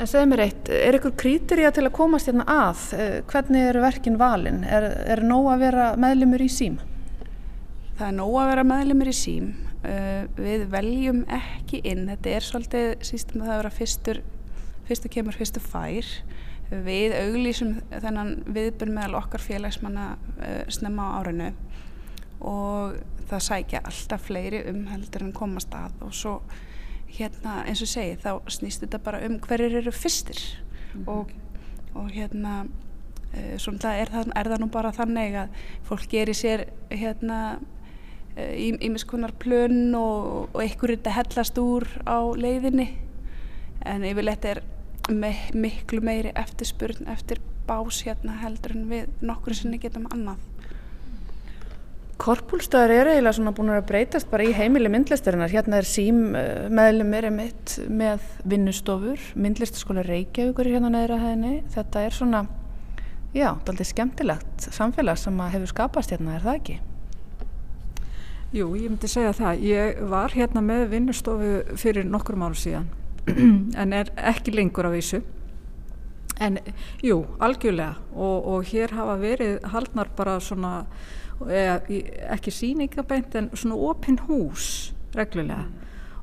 En 0.00 0.08
segð 0.08 0.30
mér 0.30 0.40
eitt, 0.46 0.68
er 0.72 0.96
ykkur 0.96 1.12
krítirja 1.20 1.70
til 1.76 1.82
að 1.84 1.92
komast 1.92 2.30
hérna 2.30 2.46
að? 2.48 2.84
Hvernig 3.28 3.66
eru 3.68 3.82
verkin 3.84 4.16
valin? 4.16 4.62
Er, 4.64 4.86
er 5.12 5.20
nóg 5.20 5.50
að 5.52 5.64
vera 5.66 5.88
meðlumur 6.00 6.40
í 6.40 6.48
sím? 6.48 6.78
Það 7.98 8.06
er 8.06 8.14
nóg 8.16 8.36
að 8.40 8.48
vera 8.48 8.64
meðlumur 8.64 9.10
í 9.10 9.12
sím. 9.12 9.50
Uh, 9.84 10.24
við 10.40 10.64
veljum 10.72 11.20
ekki 11.36 11.82
inn, 11.84 12.06
þetta 12.08 12.32
er 12.32 12.46
svolítið 12.46 12.88
sístum 13.04 13.42
að 13.44 13.50
það 13.50 13.60
vera 13.60 13.72
fyrstur, 13.76 14.22
fyrstu 14.88 15.12
kemur, 15.12 15.36
fyrstu 15.36 15.60
fær. 15.60 16.08
Við 16.70 17.14
auglísum 17.18 17.74
þennan 17.90 18.44
viðbyrn 18.46 18.94
meðal 18.94 19.18
okkar 19.18 19.42
félagsmanna 19.42 20.12
uh, 20.38 20.62
snemma 20.70 21.08
á 21.10 21.16
árinu. 21.18 21.48
Og 22.40 23.00
það 23.30 23.46
sækja 23.46 23.82
alltaf 23.90 24.28
fleiri 24.28 24.62
um 24.70 24.84
heldur 24.90 25.26
en 25.26 25.34
komast 25.36 25.74
að. 25.74 25.96
Og 26.06 26.14
svo 26.14 26.36
hérna 27.10 27.64
eins 27.66 27.82
og 27.82 27.90
segi 27.90 28.20
þá 28.22 28.30
snýst 28.54 28.84
þetta 28.84 29.02
bara 29.02 29.24
um 29.26 29.40
hverjir 29.42 29.80
eru 29.82 29.92
fyrstir. 29.92 30.38
Mm 30.94 31.04
-hmm. 31.04 31.08
og, 31.08 31.30
og 31.94 32.10
hérna 32.10 32.54
uh, 33.34 33.56
svona 33.58 33.96
er 33.96 34.08
það, 34.14 34.32
er 34.36 34.48
það 34.54 34.60
nú 34.60 34.70
bara 34.70 34.92
þannig 34.92 35.34
að 35.34 35.48
fólk 35.82 36.08
gerir 36.08 36.34
sér 36.34 36.66
hérna 36.90 37.58
ímiskunar 38.80 39.32
plön 39.38 39.94
og, 39.94 40.48
og 40.54 40.62
einhverjir 40.62 40.98
þetta 40.98 41.10
hellast 41.10 41.58
úr 41.58 41.86
á 42.06 42.18
leiðinni. 42.36 42.88
En 43.86 44.04
yfirleitt 44.04 44.44
er 44.44 44.62
me 45.14 45.34
miklu 45.54 46.00
meiri 46.04 46.32
eftirspurn 46.38 47.08
eftir 47.10 47.40
bás 47.68 48.02
hérna 48.06 48.38
heldur 48.42 48.76
en 48.76 48.88
við 48.90 49.10
nokkur 49.24 49.56
sinni 49.56 49.78
getum 49.82 50.08
annað 50.10 50.40
Korpúlstöðar 52.20 52.92
eru 52.92 53.12
eiginlega 53.14 53.32
svona 53.32 53.52
búin 53.56 53.70
að 53.72 53.86
breytast 53.88 54.28
bara 54.28 54.44
í 54.44 54.50
heimili 54.52 54.90
myndlistarinnar. 54.92 55.48
Hérna 55.48 55.78
er 55.80 55.86
sím 55.88 56.18
meðlum 56.68 57.14
er 57.16 57.28
mitt 57.32 57.78
með 57.88 58.26
vinnustofur, 58.44 59.22
myndlistaskóla 59.40 60.04
Reykjavíkur 60.04 60.68
er 60.68 60.76
hérna 60.76 60.90
neðra 60.92 61.16
hæðinni. 61.22 61.54
Þetta 61.72 62.04
er 62.04 62.18
svona, 62.18 62.42
já, 63.32 63.48
aldrei 63.54 63.88
skemmtilegt 63.88 64.68
samfélag 64.68 65.16
sem 65.22 65.40
hefur 65.56 65.72
skapast 65.72 66.12
hérna, 66.12 66.36
er 66.36 66.44
það 66.44 66.60
ekki? 66.60 66.78
Jú, 68.52 68.68
ég 68.76 68.90
myndi 68.90 69.08
segja 69.08 69.32
það. 69.40 69.68
Ég 69.70 70.06
var 70.12 70.36
hérna 70.36 70.66
með 70.66 70.90
vinnustofu 70.92 71.78
fyrir 71.80 72.04
nokkrum 72.04 72.44
árum 72.44 72.60
síðan 72.68 72.90
en 73.80 73.92
er 73.92 74.12
ekki 74.16 74.54
lengur 74.54 74.88
á 74.88 74.90
vísu. 74.94 75.22
En 76.40 76.56
jú, 77.04 77.24
algjörlega 77.38 77.98
og, 78.14 78.46
og 78.48 78.64
hér 78.70 78.94
hafa 78.96 79.18
verið 79.20 79.58
haldnar 79.74 80.08
bara 80.16 80.38
svona 80.40 80.86
eða 81.40 81.80
ekki 82.34 82.52
síningabeint 82.52 83.36
en 83.38 83.50
svona 83.56 83.78
opinn 83.90 84.18
hús 84.26 84.92
reglulega 85.16 85.66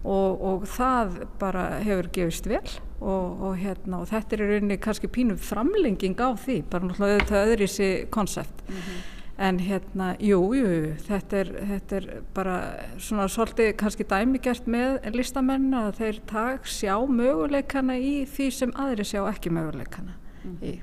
og, 0.04 0.42
og 0.42 0.68
það 0.70 1.22
bara 1.42 1.66
hefur 1.84 2.10
gefist 2.14 2.48
vel 2.50 2.66
og, 3.00 3.42
og, 3.42 3.58
hérna, 3.60 4.02
og 4.02 4.10
þetta 4.10 4.36
er 4.36 4.44
í 4.44 4.50
rauninni 4.52 4.80
kannski 4.82 5.10
pínum 5.12 5.40
framlenging 5.42 6.18
á 6.22 6.34
því 6.38 6.58
bara 6.72 6.90
náttúrulega 6.90 7.24
þetta 7.24 7.44
öðri 7.44 7.68
þessi 7.68 7.90
konsept 8.14 8.64
mm 8.68 8.76
-hmm. 8.76 9.17
En 9.38 9.60
hérna, 9.62 10.10
jú, 10.24 10.40
jú 10.58 10.70
þetta 11.06 11.42
er, 11.44 11.54
þetta 11.72 11.98
er 12.00 12.08
bara 12.34 12.58
svona 12.98 13.28
svolítið 13.30 13.76
kannski 13.78 14.08
dæmigert 14.10 14.70
með 14.70 15.12
listamenn 15.14 15.70
að 15.78 15.92
þeir 16.02 16.22
tak 16.30 16.70
sjá 16.70 16.96
möguleikana 17.06 18.00
í 18.02 18.14
því 18.26 18.52
sem 18.52 18.74
aðri 18.76 19.06
sjá 19.06 19.22
ekki 19.30 19.54
möguleikana 19.54 20.18
mm 20.44 20.62
í 20.66 20.78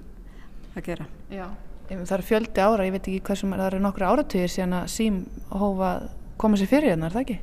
að 0.75 0.87
gera 0.89 1.07
Já 1.31 1.47
það 1.89 2.15
er 2.17 2.25
fjöldi 2.25 2.63
ára, 2.65 2.87
ég 2.87 2.95
veit 2.95 3.09
ekki 3.09 3.25
hvað 3.27 3.41
sem 3.41 3.53
er, 3.53 3.61
það 3.61 3.71
eru 3.71 3.81
nokkru 3.85 4.07
áratugir 4.09 4.53
síðan 4.53 4.79
að 4.81 4.87
Sím 4.95 5.19
hófa 5.53 5.91
koma 6.41 6.59
sér 6.59 6.71
fyrir 6.71 6.95
hérna, 6.95 7.09
er 7.11 7.15
það 7.15 7.25
ekki? 7.25 7.37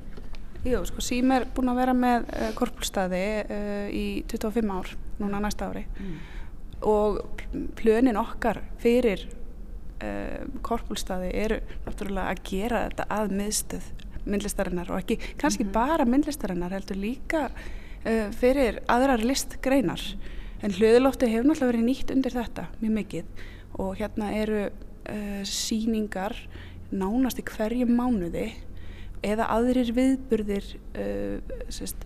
Jú, 0.71 0.81
sko 0.89 1.03
Sím 1.05 1.33
er 1.35 1.45
búin 1.55 1.71
að 1.71 1.81
vera 1.81 1.95
með 1.97 2.25
uh, 2.27 2.47
korpulstaði 2.57 3.21
uh, 3.43 3.85
í 3.93 4.05
25 4.31 4.73
ár, 4.73 4.89
núna 5.21 5.41
næsta 5.43 5.69
ári 5.69 5.85
mm. 5.89 6.17
og 6.89 7.45
plönin 7.77 8.19
okkar 8.21 8.63
fyrir 8.81 9.27
uh, 10.01 10.47
korpulstaði 10.65 11.31
eru 11.43 11.61
náttúrulega 11.85 12.33
að 12.33 12.43
gera 12.49 12.85
þetta 12.89 13.07
að 13.19 13.37
miðstöð 13.39 13.91
myndlistarinnar 14.25 14.91
og 14.91 14.99
ekki 15.01 15.17
kannski 15.41 15.63
mm 15.63 15.69
-hmm. 15.69 15.73
bara 15.73 16.05
myndlistarinnar 16.05 16.71
heldur 16.71 16.97
líka 16.97 17.49
fyrir 18.33 18.79
aðrar 18.89 19.21
listgreinar 19.21 20.01
en 20.61 20.73
hlöðulófti 20.73 21.29
hefur 21.29 21.47
náttúrulega 21.49 21.71
verið 21.71 21.85
nýtt 21.85 22.11
undir 22.13 22.35
þetta 22.35 22.65
mjög 22.81 22.93
mikið 22.97 23.25
og 23.81 23.95
hérna 23.97 24.31
eru 24.37 24.59
uh, 24.69 25.41
síningar 25.47 26.35
nánast 26.91 27.39
í 27.41 27.45
hverjum 27.47 27.93
mánuði 27.97 28.51
eða 29.25 29.47
aðrir 29.55 29.91
viðburðir 29.95 30.67
uh, 30.97 31.55
sérst, 31.71 32.05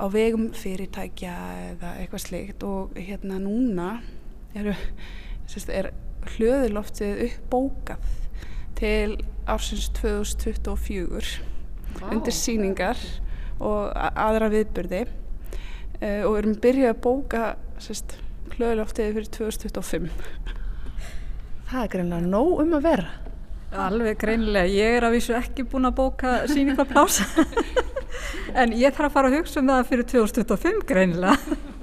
á 0.00 0.04
vegum 0.12 0.50
fyrirtækja 0.56 1.34
eða 1.70 1.94
eitthvað 2.00 2.24
slikt 2.24 2.64
og 2.66 2.96
hérna 2.98 3.40
núna 3.42 3.90
eru, 4.56 4.74
sérst, 5.50 5.72
er 5.72 5.92
hlöðuloftið 6.34 7.24
uppbókað 7.26 8.08
til 8.80 9.18
ársins 9.50 9.88
2024 9.98 11.40
wow. 12.00 12.12
undir 12.12 12.36
síningar 12.36 13.00
og 13.60 13.90
aðra 13.92 14.48
viðburði 14.52 15.04
uh, 15.06 16.22
og 16.28 16.38
erum 16.40 16.56
byrjað 16.62 16.94
að 16.94 17.02
bóka 17.04 17.44
sérst, 17.80 18.16
hlöðuloftið 18.56 19.16
fyrir 19.18 19.32
2025 19.36 20.10
Það 21.70 21.82
er 21.84 21.90
greinlega 21.92 22.26
nóg 22.26 22.60
um 22.64 22.72
að 22.74 22.86
vera. 22.88 23.10
Alveg 23.78 24.16
greinlega. 24.18 24.66
Ég 24.74 24.96
er 24.96 25.04
að 25.06 25.12
vísu 25.14 25.34
ekki 25.38 25.62
búin 25.70 25.86
að 25.86 26.00
bóka 26.00 26.32
síningarplása. 26.50 27.28
en 28.60 28.72
ég 28.74 28.90
þarf 28.90 29.06
að 29.06 29.14
fara 29.14 29.30
að 29.30 29.36
hugsa 29.38 29.60
um 29.62 29.70
það 29.70 29.84
fyrir 29.92 30.08
2025 30.10 30.80
greinlega. 30.88 31.36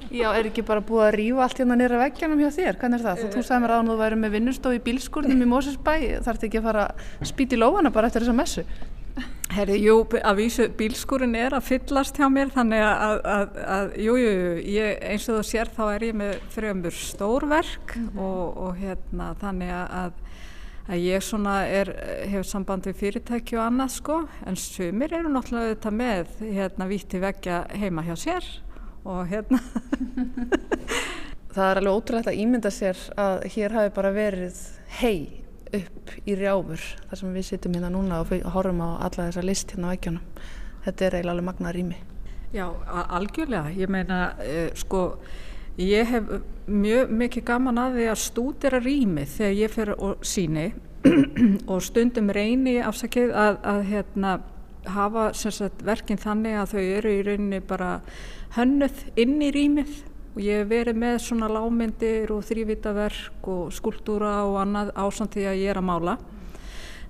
Já, 0.08 0.28
er 0.32 0.46
ekki 0.48 0.64
bara 0.64 0.80
búið 0.84 1.04
að 1.04 1.16
rýfa 1.18 1.42
allt 1.44 1.58
hérna 1.60 1.76
nýra 1.76 1.98
veggjanum 2.00 2.40
hjá 2.40 2.50
þér? 2.56 2.78
Hvernig 2.80 3.00
er 3.00 3.06
það? 3.06 3.18
Þú, 3.22 3.32
þú 3.34 3.42
sagði 3.44 3.62
mér 3.64 3.74
að 3.76 3.90
þú 3.90 3.96
væri 4.02 4.20
með 4.20 4.36
vinnustof 4.38 4.76
í 4.76 4.84
bílskurnum 4.86 5.42
í 5.44 5.48
Mósusbæ. 5.50 5.96
Þarf 6.24 6.38
þetta 6.38 6.48
ekki 6.48 6.62
að 6.62 6.68
fara 6.70 6.86
að 6.88 7.28
spýti 7.32 7.58
lóana 7.60 7.92
bara 7.92 8.08
eftir 8.08 8.24
þessa 8.24 8.38
messu? 8.38 8.64
Herri, 9.48 9.78
jú, 9.80 10.02
að 10.20 10.40
vísu 10.42 10.68
bílskúrin 10.76 11.36
er 11.38 11.56
að 11.56 11.70
fyllast 11.70 12.18
hjá 12.20 12.28
mér 12.30 12.52
þannig 12.52 12.82
að, 12.84 13.20
að, 13.32 13.58
að 13.74 13.94
jú, 14.04 14.16
jú, 14.20 14.32
ég, 14.74 14.98
eins 15.08 15.28
og 15.32 15.38
þú 15.38 15.44
sér 15.48 15.70
þá 15.72 15.82
er 15.86 16.04
ég 16.10 16.18
með 16.20 16.34
fremur 16.52 16.94
stórverk 16.94 17.96
mm 17.96 18.08
-hmm. 18.08 18.20
og, 18.26 18.58
og 18.66 18.76
hérna 18.76 19.30
þannig 19.40 19.72
að, 19.72 20.12
að 20.88 21.00
ég 21.00 21.24
svona 21.24 21.56
er, 21.66 21.92
hefur 22.28 22.44
samband 22.44 22.86
við 22.86 23.00
fyrirtæki 23.00 23.56
og 23.56 23.64
annað 23.64 23.90
sko, 23.96 24.20
en 24.46 24.56
sumir 24.56 25.14
eru 25.14 25.32
náttúrulega 25.32 25.74
þetta 25.74 25.90
með 25.90 26.26
hérna 26.40 26.86
víti 26.86 27.18
vekja 27.18 27.64
heima 27.72 28.04
hjá 28.04 28.16
sér 28.16 28.44
og 29.08 29.24
hérna. 29.30 29.60
Það 31.54 31.64
er 31.70 31.80
alveg 31.80 31.96
ótrúlegt 31.96 32.30
að 32.30 32.40
ímynda 32.42 32.70
sér 32.70 32.98
að 33.18 33.46
hér 33.54 33.74
hafi 33.74 33.92
bara 33.96 34.12
verið 34.14 34.58
hei 35.00 35.44
upp 35.74 36.12
í 36.28 36.36
rjáfur 36.38 36.84
þar 37.08 37.20
sem 37.20 37.34
við 37.34 37.46
sittum 37.48 37.74
hérna 37.76 37.90
núna 37.92 38.20
og 38.22 38.30
horfum 38.54 38.84
á 38.84 38.88
alla 39.08 39.26
þessa 39.28 39.44
list 39.44 39.72
hérna 39.74 39.90
á 39.90 39.92
vekkjónum 39.96 40.44
þetta 40.84 41.06
er 41.06 41.16
eiginlega 41.18 41.34
alveg 41.34 41.48
magna 41.48 41.72
rými. 41.74 41.98
Já, 42.54 42.64
algjörlega, 43.18 43.72
ég 43.76 43.90
meina 43.92 44.18
uh, 44.40 44.68
sko, 44.78 45.02
ég 45.80 46.08
hef 46.08 46.30
mjög 46.68 47.10
mikið 47.20 47.44
gaman 47.50 47.80
að 47.82 47.98
því 47.98 48.06
að 48.12 48.22
stúdera 48.22 48.80
rými 48.84 49.26
þegar 49.28 49.58
ég 49.58 49.74
fer 49.74 49.92
og 49.96 50.24
síni 50.24 50.70
og 51.72 51.82
stundum 51.84 52.32
reyni 52.34 52.78
afsakið 52.84 53.34
að, 53.36 53.60
að 53.72 53.82
hérna 53.90 54.38
hafa 54.94 55.32
sagt, 55.36 55.82
verkinn 55.86 56.20
þannig 56.20 56.58
að 56.60 56.72
þau 56.74 56.82
eru 56.82 57.12
í 57.12 57.24
rauninni 57.26 57.60
bara 57.64 57.90
hönnuð 58.56 59.04
inn 59.18 59.36
í 59.42 59.50
rýmið. 59.54 59.92
Og 60.36 60.42
ég 60.44 60.62
hef 60.62 60.70
verið 60.70 60.98
með 61.02 61.20
svona 61.24 61.48
lámyndir 61.50 62.30
og 62.30 62.44
þrývitaverk 62.46 63.48
og 63.50 63.70
skúltúra 63.74 64.44
og 64.46 64.58
annað 64.62 64.92
ásamt 64.94 65.34
því 65.34 65.46
að 65.50 65.62
ég 65.62 65.72
er 65.72 65.80
að 65.80 65.88
mála. 65.88 66.18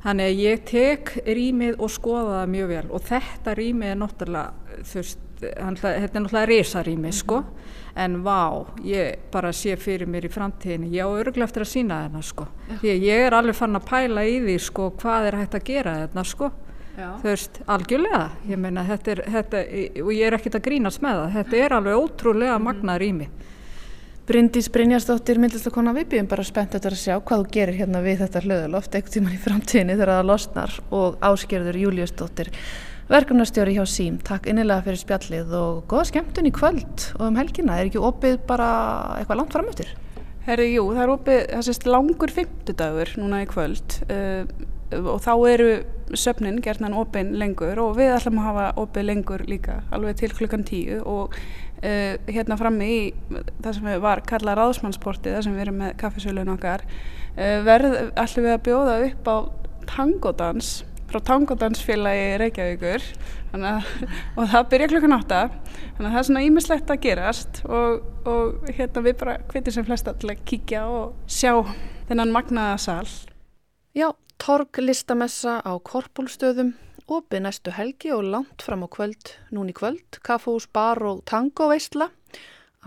Þannig 0.05 0.31
að 0.31 0.43
ég 0.45 0.63
tek 0.69 1.11
rýmið 1.27 1.81
og 1.83 1.91
skoða 1.93 2.39
það 2.39 2.53
mjög 2.55 2.71
vel. 2.73 2.85
Og 2.95 3.09
þetta 3.09 3.57
rýmið 3.59 3.93
er 3.93 3.99
náttúrulega 4.01 4.83
þurft, 4.93 5.25
þetta 5.43 5.91
er 5.91 6.07
náttúrulega 6.07 6.51
reysarýmið 6.53 7.19
sko. 7.19 7.41
Mm 7.43 7.49
-hmm. 7.49 7.77
en 7.99 8.23
vá, 8.23 8.67
ég 8.85 9.19
bara 9.33 9.53
sé 9.53 9.77
fyrir 9.77 10.07
mér 10.07 10.25
í 10.25 10.31
framtíðinu, 10.31 10.87
ég 10.93 11.03
á 11.03 11.11
öruglega 11.11 11.45
eftir 11.45 11.63
að 11.63 11.69
sína 11.69 12.03
þarna 12.03 12.23
sko, 12.23 12.47
því 12.81 12.89
að 12.91 13.03
ég 13.03 13.27
er 13.27 13.35
alveg 13.35 13.55
fann 13.57 13.77
að 13.77 13.85
pæla 13.85 14.25
í 14.25 14.41
því 14.41 14.59
sko 14.59 14.91
hvað 14.91 15.27
er 15.27 15.37
hægt 15.37 15.55
að 15.55 15.65
gera 15.65 15.95
þarna 15.95 16.25
sko 16.25 16.53
þú 16.99 17.31
veist, 17.31 17.61
algjörlega. 17.71 18.25
Ég 18.51 18.61
meina, 18.61 18.85
þetta 18.89 19.15
er, 19.15 19.23
þetta, 19.37 19.63
og 20.05 20.11
ég 20.17 20.27
er 20.27 20.39
ekkert 20.39 20.59
að 20.59 20.67
grínast 20.67 21.05
með 21.05 21.23
það, 21.23 21.37
þetta 21.39 21.63
er 21.65 21.77
alveg 21.79 22.03
ótrúlega 22.03 22.59
mhm. 22.59 22.69
magnaður 22.69 23.07
í 23.09 23.13
mig 23.23 23.47
Bryndís 24.29 24.67
Brynjarsdóttir, 24.69 25.39
myndlistakona 25.41 25.95
við 25.97 26.11
býðum 26.13 26.27
bara 26.29 26.43
spennt 26.45 26.75
að 26.77 26.99
sjá 27.01 27.15
hvað 27.17 27.47
þú 27.47 27.53
gerir 27.55 27.79
hérna 27.79 28.03
við 28.05 28.19
þetta 28.21 28.43
hlöðuloft, 28.45 28.91
eitthvað 28.93 29.15
tíman 29.15 29.33
í 29.33 29.39
framtíðinni 29.41 29.95
þegar 29.95 30.11
það 30.13 30.27
losnar. 30.29 30.75
Og 30.93 31.17
áskerður 31.25 31.79
Júliusdóttir 31.81 32.51
verkefnastjóri 33.09 33.79
hjá 33.79 33.87
SÍM, 33.89 34.19
takk 34.21 34.51
innilega 34.53 34.85
fyrir 34.85 35.01
spjallið 35.01 35.55
og 35.57 35.79
goða 35.89 36.11
skemmtun 36.11 36.51
í 36.51 36.53
kvöld 36.53 37.07
og 37.15 37.25
um 37.31 37.41
helgina, 37.41 37.79
er 37.79 37.89
ekki 37.89 38.05
opið 38.05 38.37
bara 38.51 38.69
eitthvað 39.17 39.41
langt 39.41 39.57
framöttir? 39.57 39.95
Herri, 40.45 40.75
jú, 40.75 40.85
það 40.93 41.05
er 41.07 41.13
opið, 41.15 41.41
það 41.55 41.65
sést 41.71 41.89
langur 41.89 42.35
fymtudagur 42.37 43.15
núna 43.21 43.41
í 43.47 43.49
kvöld. 43.49 43.97
Uh, 44.13 44.45
og 44.97 45.21
þá 45.25 45.33
eru 45.51 45.71
söfnin 46.17 46.61
gerðnan 46.65 46.97
opið 46.97 47.33
lengur 47.37 47.81
og 47.83 47.97
við 47.99 48.15
ætlum 48.15 48.41
að 48.41 48.49
hafa 48.49 48.67
opið 48.81 49.09
lengur 49.09 49.45
líka, 49.49 49.83
alveg 49.93 50.21
til 50.23 50.33
klukkan 50.33 50.65
tíu 50.69 51.03
og 51.05 51.37
uh, 51.37 52.15
hérna 52.29 52.57
frammi 52.61 52.89
í 52.89 53.01
það 53.61 53.73
sem 53.77 53.89
var 54.05 54.25
kallað 54.29 54.61
ráðsmannsporti, 54.63 55.35
það 55.35 55.47
sem 55.47 55.57
við 55.57 55.67
erum 55.67 55.81
með 55.83 55.97
kaffesölun 56.01 56.53
okkar, 56.55 56.87
uh, 57.37 57.59
verð 57.69 57.99
ætlum 58.15 58.49
við 58.49 58.55
að 58.57 58.65
bjóða 58.71 59.01
upp 59.11 59.29
á 59.29 59.37
tangodans 59.89 60.79
frá 61.09 61.23
tangodansfélagi 61.25 62.37
Reykjavíkur. 62.43 63.05
Að, 63.57 63.87
og 64.37 64.51
það 64.53 64.67
byrja 64.73 64.89
klukkan 64.93 65.17
átta. 65.17 65.41
Þannig 65.97 66.05
að 66.05 66.11
það 66.11 66.21
er 66.21 66.27
svona 66.29 66.45
ímislegt 66.45 66.93
að 66.93 67.01
gerast 67.07 67.61
og, 67.65 68.03
og 68.29 68.69
hérna 68.77 69.05
við 69.07 69.17
bara 69.23 69.39
hvitir 69.49 69.75
sem 69.75 69.87
flesta 69.89 70.13
til 70.21 70.35
að 70.35 70.43
kíkja 70.49 70.85
og 70.93 71.15
sjá 71.25 71.55
þennan 72.11 72.35
magnaða 72.35 72.77
sal. 72.85 73.09
Já, 73.97 74.11
torg 74.39 74.79
listamessa 74.81 75.59
á 75.67 75.73
korpúlstöðum 75.83 76.75
opið 77.09 77.43
næstu 77.45 77.73
helgi 77.75 78.13
og 78.15 78.25
langt 78.33 78.63
fram 78.63 78.85
á 78.85 78.89
kvöld 78.89 79.35
núni 79.51 79.75
kvöld, 79.75 80.21
kaffús, 80.23 80.69
bar 80.71 81.03
og 81.03 81.25
tangoveistla 81.29 82.11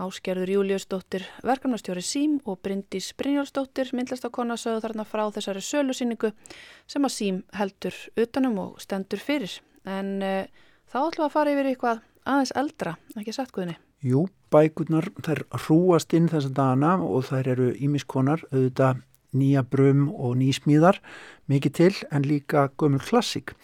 Áskerður 0.00 0.48
Júliusdóttir, 0.48 1.26
verkefnastjóri 1.44 2.00
Sím 2.02 2.38
og 2.48 2.62
Bryndís 2.64 3.10
Brynjálsdóttir 3.18 3.90
myndlastakonna 3.92 4.56
sögðu 4.56 4.80
þarna 4.86 5.04
frá 5.04 5.26
þessari 5.34 5.60
sölusýningu 5.60 6.30
sem 6.88 7.04
að 7.04 7.12
Sím 7.12 7.42
heldur 7.52 7.98
utanum 8.16 8.56
og 8.62 8.80
stendur 8.80 9.20
fyrir. 9.20 9.58
En 9.84 10.24
uh, 10.24 10.48
þá 10.88 10.98
ætlum 11.02 11.20
við 11.20 11.28
að 11.28 11.34
fara 11.36 11.52
yfir 11.52 11.70
eitthvað 11.70 12.02
aðeins 12.24 12.54
eldra, 12.62 12.96
ekki 13.20 13.36
satt 13.36 13.52
guðni? 13.52 13.76
Jú, 14.02 14.24
bækurnar 14.50 15.10
þær 15.22 15.44
hrúast 15.66 16.16
inn 16.16 16.32
þessa 16.32 16.54
dana 16.56 16.96
og 17.04 17.28
þær 17.28 17.52
eru 17.52 17.70
ímiskonar, 17.76 18.46
auðvitað 18.48 19.04
nýja 19.32 19.64
brum 19.64 20.10
og 20.12 20.36
nýsmíðar, 20.40 21.00
mikið 21.48 21.78
til 21.78 21.94
en 22.10 22.28
líka 22.28 22.68
gömul 22.76 23.02
klassík. 23.02 23.56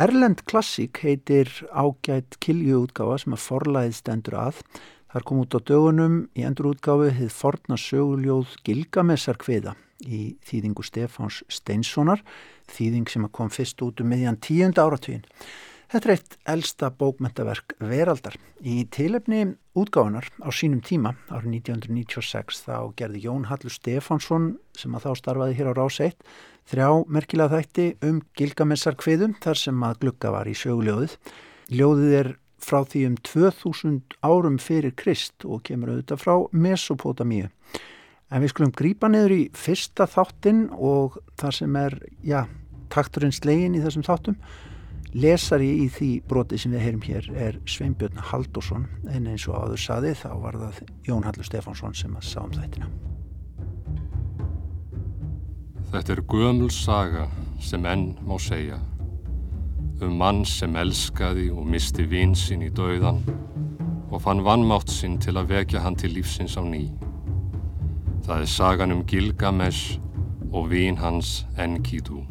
Erlend 0.00 0.46
klassík 0.48 1.02
heitir 1.04 1.50
ágætt 1.70 2.38
kiljuútgáfa 2.40 3.18
sem 3.20 3.36
að 3.36 3.44
forlæðið 3.48 3.98
stendur 3.98 4.38
að 4.40 4.64
Þar 5.10 5.24
kom 5.26 5.40
út 5.42 5.54
á 5.58 5.60
dögunum 5.66 6.18
í 6.38 6.44
endurútgáfi 6.46 7.08
hefð 7.16 7.34
forna 7.34 7.76
söguljóð 7.80 8.52
Gilgamessar 8.66 9.40
kviða 9.42 9.74
í 10.06 10.36
þýðingu 10.46 10.84
Stefáns 10.86 11.40
Steinssonar, 11.50 12.22
þýðing 12.70 13.10
sem 13.10 13.26
kom 13.34 13.50
fyrst 13.50 13.82
út 13.82 14.00
um 14.00 14.08
miðjan 14.12 14.38
tíunda 14.38 14.86
áratvíin. 14.86 15.26
Þetta 15.90 16.06
er 16.06 16.12
eitt 16.14 16.34
elsta 16.46 16.88
bókmentaverk 16.94 17.72
veraldar. 17.82 18.36
Í 18.62 18.84
tilefni 18.94 19.40
útgáðunar 19.74 20.28
á 20.38 20.46
sínum 20.54 20.84
tíma 20.86 21.16
árið 21.26 21.56
1996 21.56 22.60
þá 22.62 22.94
gerði 23.00 23.24
Jón 23.24 23.48
Hallur 23.48 23.74
Stefánsson 23.74 24.52
sem 24.78 24.94
að 24.94 25.08
þá 25.08 25.10
starfaði 25.18 25.56
hér 25.58 25.72
á 25.74 25.78
Rás 25.80 25.98
1 26.06 26.14
þrjá 26.70 26.86
merkilega 27.10 27.58
þætti 27.58 27.88
um 28.06 28.22
Gilgamessar 28.38 28.94
kviðum 29.02 29.34
þar 29.42 29.62
sem 29.64 29.82
að 29.82 29.98
glugga 30.04 30.32
var 30.36 30.46
í 30.46 30.54
söguljóðið. 30.62 31.18
Ljóðið 31.74 32.16
er 32.20 32.32
frá 32.62 32.86
því 32.86 33.04
um 33.08 33.18
2000 33.26 34.18
árum 34.22 34.62
fyrir 34.62 34.94
Krist 34.94 35.42
og 35.42 35.66
kemur 35.66 35.96
auðvitað 35.96 36.22
frá 36.22 36.34
Mesopotamíu. 36.54 37.50
En 38.30 38.44
við 38.44 38.54
skulum 38.54 38.76
grípa 38.78 39.10
niður 39.10 39.40
í 39.40 39.44
fyrsta 39.58 40.06
þáttin 40.06 40.68
og 40.70 41.18
það 41.34 41.60
sem 41.64 41.82
er, 41.82 42.02
já, 42.22 42.44
takturinn 42.94 43.34
slegin 43.34 43.74
í 43.74 43.82
þessum 43.82 44.06
þáttum. 44.06 44.38
Lesari 45.10 45.70
í 45.82 45.88
því 45.90 46.08
broti 46.30 46.58
sem 46.60 46.70
við 46.70 46.84
heyrum 46.84 47.02
hér 47.02 47.30
er 47.34 47.56
Sveinbjörn 47.66 48.20
Haldursson 48.30 48.86
en 49.10 49.26
eins 49.26 49.48
og 49.50 49.56
áður 49.58 49.82
saði 49.82 50.12
þá 50.14 50.28
var 50.38 50.58
það 50.60 50.78
Jón 51.08 51.26
Hallur 51.26 51.48
Stefánsson 51.48 51.96
sem 51.98 52.14
að 52.14 52.28
sá 52.28 52.38
um 52.44 52.54
þættina. 52.54 52.86
Þetta 55.90 56.14
er 56.14 56.22
gömul 56.30 56.70
saga 56.70 57.26
sem 57.58 57.86
enn 57.90 58.12
má 58.22 58.36
segja 58.38 58.78
um 60.00 60.14
mann 60.16 60.44
sem 60.48 60.76
elskaði 60.78 61.50
og 61.52 61.66
misti 61.68 62.06
vinsinn 62.08 62.62
í 62.64 62.70
dauðan 62.72 63.18
og 64.10 64.22
fann 64.24 64.44
vannmátt 64.46 64.90
sinn 64.94 65.18
til 65.20 65.34
að 65.36 65.50
vekja 65.56 65.82
hann 65.84 65.98
til 65.98 66.14
lífsins 66.14 66.54
á 66.54 66.62
ný. 66.62 66.86
Það 68.24 68.46
er 68.46 68.52
sagan 68.54 68.94
um 68.94 69.02
Gilgamesh 69.10 69.98
og 70.52 70.70
vín 70.70 71.02
hans 71.02 71.40
Enkidu. 71.58 72.22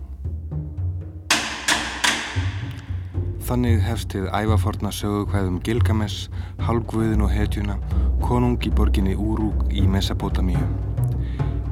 Þannig 3.50 3.80
hefstið 3.82 4.28
ævaforna 4.30 4.92
sögukvæðum 4.94 5.56
Gilgamesh, 5.66 6.28
halvguðin 6.62 7.24
og 7.26 7.32
hetjuna, 7.34 7.80
konung 8.22 8.62
í 8.62 8.70
borginni 8.70 9.16
Úrúk 9.18 9.64
í 9.74 9.88
Mesopotamíu. 9.90 10.68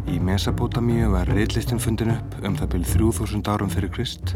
Í 0.10 0.16
Mesopotamíu 0.18 1.12
var 1.14 1.30
reillistin 1.30 1.78
fundin 1.78 2.16
upp 2.16 2.34
um 2.42 2.56
það 2.58 2.72
byrj 2.72 2.88
3000 2.96 3.52
árum 3.54 3.70
fyrir 3.70 3.92
Krist 3.94 4.34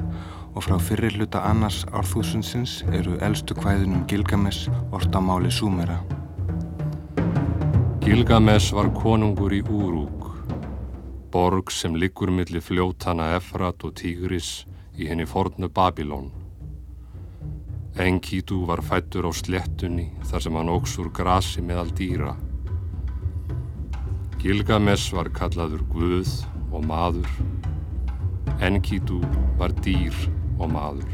og 0.53 0.67
frá 0.67 0.75
fyrir 0.77 1.17
hluta 1.17 1.41
annars 1.49 1.79
árþúsundsins 1.89 2.75
eru 2.93 3.15
eldstu 3.25 3.57
kvæðunum 3.57 4.03
Gilgamesh 4.11 4.69
ortamáli 4.93 5.49
Súmera. 5.49 5.97
Gilgamesh 8.05 8.75
var 8.77 8.91
konungur 8.99 9.57
í 9.57 9.63
Úrúk, 9.65 10.29
borg 11.33 11.73
sem 11.73 11.97
liggur 11.97 12.29
millir 12.29 12.61
fljótana 12.61 13.31
Efrat 13.39 13.81
og 13.81 13.97
Tigris 13.97 14.51
í 14.93 15.09
henni 15.09 15.25
fornu 15.25 15.73
Babilón. 15.73 16.29
Enkidu 17.99 18.63
var 18.67 18.79
fættur 18.79 19.27
á 19.27 19.31
slettunni 19.35 20.05
þar 20.29 20.43
sem 20.45 20.55
hann 20.55 20.71
óks 20.71 20.93
úr 21.01 21.09
grasi 21.11 21.59
meðal 21.59 21.91
dýra. 21.91 22.37
Gilgamesh 24.39 25.11
var 25.11 25.27
kallaður 25.35 25.83
Guð 25.91 26.31
og 26.71 26.85
maður. 26.87 27.27
Enkidu 28.63 29.19
var 29.59 29.75
dýr 29.83 30.15
og 30.57 30.71
maður. 30.71 31.11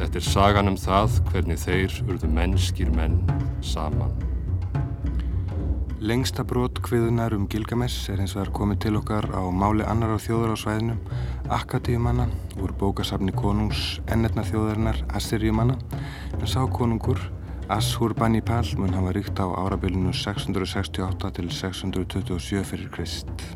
Þetta 0.00 0.18
er 0.18 0.26
sagan 0.26 0.72
um 0.72 0.76
það 0.76 1.22
hvernig 1.30 1.62
þeir 1.62 1.96
urðu 2.08 2.34
mennskir 2.34 2.90
menn 2.90 3.22
saman. 3.62 4.31
Lengsta 6.02 6.42
brot 6.42 6.80
hviðunar 6.82 7.30
um 7.36 7.44
Gilgamesh 7.46 8.10
er 8.10 8.18
eins 8.24 8.32
og 8.34 8.40
er 8.42 8.48
komið 8.50 8.80
til 8.82 8.96
okkar 8.98 9.28
á 9.30 9.46
máli 9.54 9.84
annar 9.86 10.16
á 10.16 10.18
þjóðar 10.18 10.50
á 10.50 10.58
svæðinum, 10.58 10.98
Akkadíumanna, 11.46 12.26
úr 12.58 12.72
bókasafni 12.74 13.30
konungs 13.30 14.00
ennetna 14.10 14.42
þjóðarinnar 14.48 14.98
Assyrjumanna, 15.14 15.76
en 16.34 16.50
sá 16.50 16.58
konungur 16.74 17.22
Ashurbanipal 17.70 18.66
mun 18.82 18.98
hafa 18.98 19.14
ríkt 19.14 19.38
á 19.38 19.46
árabilinu 19.46 20.10
668 20.10 21.30
til 21.38 21.54
627 21.54 22.66
fyrir 22.66 22.90
Krist. 22.90 23.46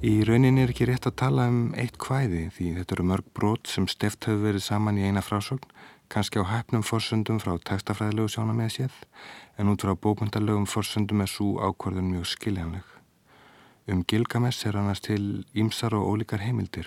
Í 0.00 0.24
rauninni 0.24 0.64
er 0.64 0.72
ekki 0.72 0.88
rétt 0.88 1.04
að 1.04 1.20
tala 1.20 1.50
um 1.52 1.66
eitt 1.76 2.00
kvæði 2.00 2.46
því 2.56 2.72
þetta 2.80 2.96
eru 2.96 3.10
mörg 3.12 3.28
brot 3.36 3.68
sem 3.68 3.84
steft 3.92 4.24
hefur 4.24 4.48
verið 4.48 4.64
saman 4.64 4.96
í 4.96 5.04
eina 5.04 5.20
frásögn, 5.20 5.68
kannski 6.08 6.40
á 6.40 6.48
hæfnum 6.48 6.82
forsöndum 6.84 7.44
frá 7.44 7.58
textafræðilegu 7.60 8.32
sjóna 8.32 8.56
með 8.56 8.72
séð, 8.80 8.96
en 9.58 9.68
út 9.68 9.84
frá 9.84 9.94
bókmyndalögum 9.94 10.66
forsöndum 10.66 11.20
er 11.20 11.30
svo 11.30 11.60
ákvarðun 11.60 12.10
mjög 12.12 12.26
skiljanleg. 12.32 12.86
Um 13.90 14.04
Gilgamesh 14.06 14.66
er 14.66 14.76
annars 14.78 15.00
til 15.00 15.44
ímsar 15.54 15.94
og 15.98 16.06
ólíkar 16.12 16.40
heimildir. 16.40 16.86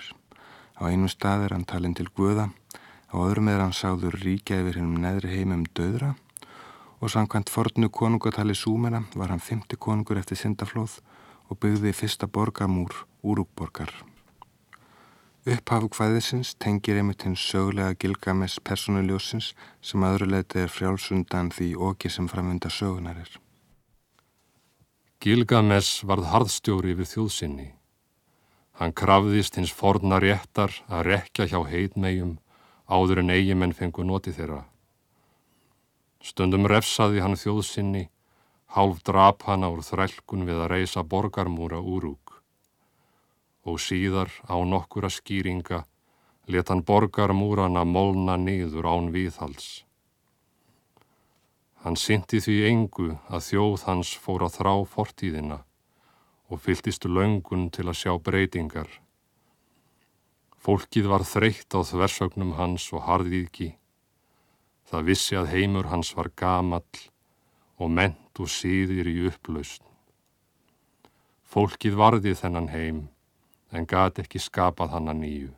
Á 0.80 0.88
einum 0.88 1.08
stað 1.08 1.46
er 1.46 1.54
hann 1.54 1.64
talin 1.64 1.94
til 1.94 2.08
Guða, 2.08 2.50
á 3.12 3.14
öðrum 3.16 3.48
er 3.52 3.60
hann 3.60 3.76
sáður 3.76 4.18
ríkja 4.20 4.62
yfir 4.62 4.80
hennum 4.80 5.00
neðri 5.04 5.36
heimum 5.36 5.66
döðra 5.76 6.14
og 7.00 7.12
samkvæmt 7.12 7.52
fornu 7.52 7.88
konungatali 7.92 8.54
Súmera 8.54 9.04
var 9.14 9.28
hann 9.28 9.44
fymti 9.44 9.76
konungur 9.76 10.18
eftir 10.18 10.40
syndaflóð 10.40 10.98
og 11.48 11.60
byggði 11.60 11.92
fyrsta 11.92 12.26
borgamúr 12.26 13.04
Úrúkborgar. 13.22 14.15
Upphafu 15.46 15.86
hvaðisins 15.94 16.56
tengir 16.58 16.96
einmitt 16.98 17.22
hins 17.22 17.42
sögulega 17.52 17.94
Gilgamesh 18.02 18.58
personuljósins 18.66 19.52
sem 19.78 20.02
aðruleiti 20.02 20.64
er 20.64 20.72
frjálsundan 20.74 21.52
því 21.54 21.68
oki 21.88 22.10
sem 22.10 22.26
framvunda 22.26 22.72
sögunar 22.74 23.20
er. 23.20 23.30
Gilgamesh 25.22 26.02
varð 26.10 26.26
harðstjóri 26.32 26.96
við 26.98 27.12
þjóðsynni. 27.12 27.68
Hann 28.80 28.96
krafðist 29.02 29.60
hins 29.60 29.70
forna 29.70 30.18
réttar 30.18 30.74
að 30.90 31.06
rekja 31.12 31.46
hjá 31.46 31.60
heitmegjum 31.70 32.34
áður 32.90 33.22
en 33.22 33.30
eigimenn 33.38 33.78
fengu 33.78 34.02
noti 34.02 34.34
þeirra. 34.34 34.64
Stundum 36.26 36.66
refsaði 36.66 37.22
hann 37.22 37.38
þjóðsynni 37.38 38.08
hálf 38.74 38.98
drap 39.06 39.46
hana 39.46 39.70
úr 39.70 39.86
þrælkun 39.86 40.42
við 40.48 40.64
að 40.64 40.72
reysa 40.74 41.06
borgarmúra 41.06 41.78
úrúk. 41.78 42.25
Og 43.66 43.80
síðar 43.82 44.30
á 44.46 44.54
nokkura 44.62 45.10
skýringa 45.10 45.82
let 46.46 46.70
hann 46.70 46.84
borgarmúrana 46.86 47.82
molna 47.84 48.36
niður 48.38 48.86
án 48.86 49.10
viðhals. 49.14 49.82
Hann 51.82 51.98
synti 51.98 52.38
því 52.42 52.56
engu 52.70 53.08
að 53.26 53.42
þjóð 53.48 53.86
hans 53.88 54.12
fór 54.22 54.46
að 54.46 54.60
þrá 54.60 54.74
fortíðina 54.90 55.58
og 56.50 56.62
fyltist 56.62 57.06
löngun 57.06 57.68
til 57.74 57.88
að 57.90 57.98
sjá 58.00 58.12
breytingar. 58.22 58.88
Fólkið 60.62 61.10
var 61.10 61.26
þreytt 61.26 61.74
á 61.74 61.82
þversögnum 61.86 62.54
hans 62.58 62.86
og 62.94 63.04
harðíðki. 63.06 63.74
Það 64.86 65.06
vissi 65.10 65.38
að 65.38 65.50
heimur 65.54 65.90
hans 65.90 66.12
var 66.14 66.30
gamall 66.38 67.02
og 67.78 67.90
ment 67.90 68.42
og 68.42 68.50
síðir 68.50 69.10
í 69.10 69.16
upplaust. 69.30 69.82
Fólkið 71.46 71.98
varði 71.98 72.34
þennan 72.38 72.70
heim 72.70 73.04
en 73.72 73.86
gat 73.86 74.18
ekki 74.22 74.40
skapað 74.42 74.92
hann 74.94 75.10
að 75.10 75.22
nýju. 75.22 75.52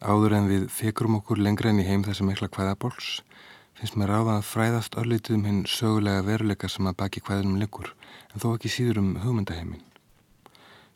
Áður 0.00 0.36
en 0.38 0.48
við 0.48 0.62
fekrum 0.72 1.18
okkur 1.18 1.42
lengra 1.44 1.70
enn 1.70 1.82
í 1.82 1.84
heim 1.84 2.06
þessi 2.06 2.24
mikla 2.24 2.48
hvaðabóls 2.48 3.18
finnst 3.76 3.96
mér 3.96 4.10
ráða 4.12 4.38
að 4.38 4.48
fræðast 4.48 4.96
örlítið 5.00 5.36
um 5.38 5.44
hinn 5.48 5.60
sögulega 5.68 6.24
veruleika 6.24 6.68
sem 6.68 6.88
að 6.88 6.98
baki 7.00 7.22
hvaðinum 7.24 7.60
liggur 7.60 7.92
en 8.32 8.42
þó 8.42 8.54
ekki 8.54 8.72
síður 8.72 9.00
um 9.00 9.10
hugmyndaheimin. 9.22 9.84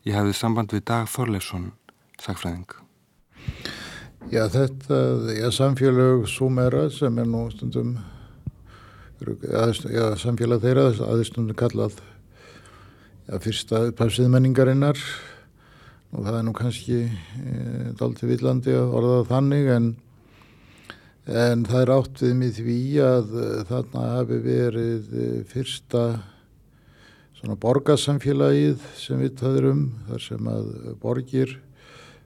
Ég 0.04 0.16
hafði 0.18 0.34
samband 0.36 0.72
við 0.72 0.84
Dag 0.90 1.08
Þorleifsson, 1.08 1.70
sagfræðing. 2.20 2.74
Já, 4.32 4.46
þetta, 4.52 4.98
já, 5.36 5.46
samfélag 5.52 6.24
Súmera 6.28 6.86
sem 6.92 7.20
er 7.20 7.28
nú 7.28 7.44
stundum, 7.52 7.94
já, 9.20 10.04
samfélag 10.20 10.64
þeirra, 10.64 10.90
aðeins 11.08 11.32
stundum 11.32 11.56
kallað, 11.60 12.00
já, 13.28 13.36
fyrsta 13.44 13.84
upphavsiðmenningarinnar 13.90 15.00
og 16.14 16.22
það 16.22 16.38
er 16.38 16.44
nú 16.46 16.54
kannski 16.54 16.98
e, 17.02 17.54
dalti 17.98 18.28
villandi 18.30 18.74
að 18.76 18.92
orða 19.00 19.16
þannig 19.32 19.70
en, 19.74 19.88
en 21.26 21.64
það 21.66 21.80
er 21.80 21.92
átt 21.96 22.22
við 22.22 22.36
mig 22.38 22.54
því 22.58 22.78
að 23.02 23.34
e, 23.34 23.48
þarna 23.70 24.04
hafi 24.12 24.38
verið 24.44 25.10
e, 25.10 25.26
fyrsta 25.50 26.04
svona 27.40 27.58
borgarsamfélagið 27.60 28.84
sem 28.96 29.20
við 29.20 29.34
taður 29.42 29.70
um, 29.72 29.82
þar 30.06 30.22
sem 30.28 30.50
að 30.54 30.70
borgir 31.02 31.58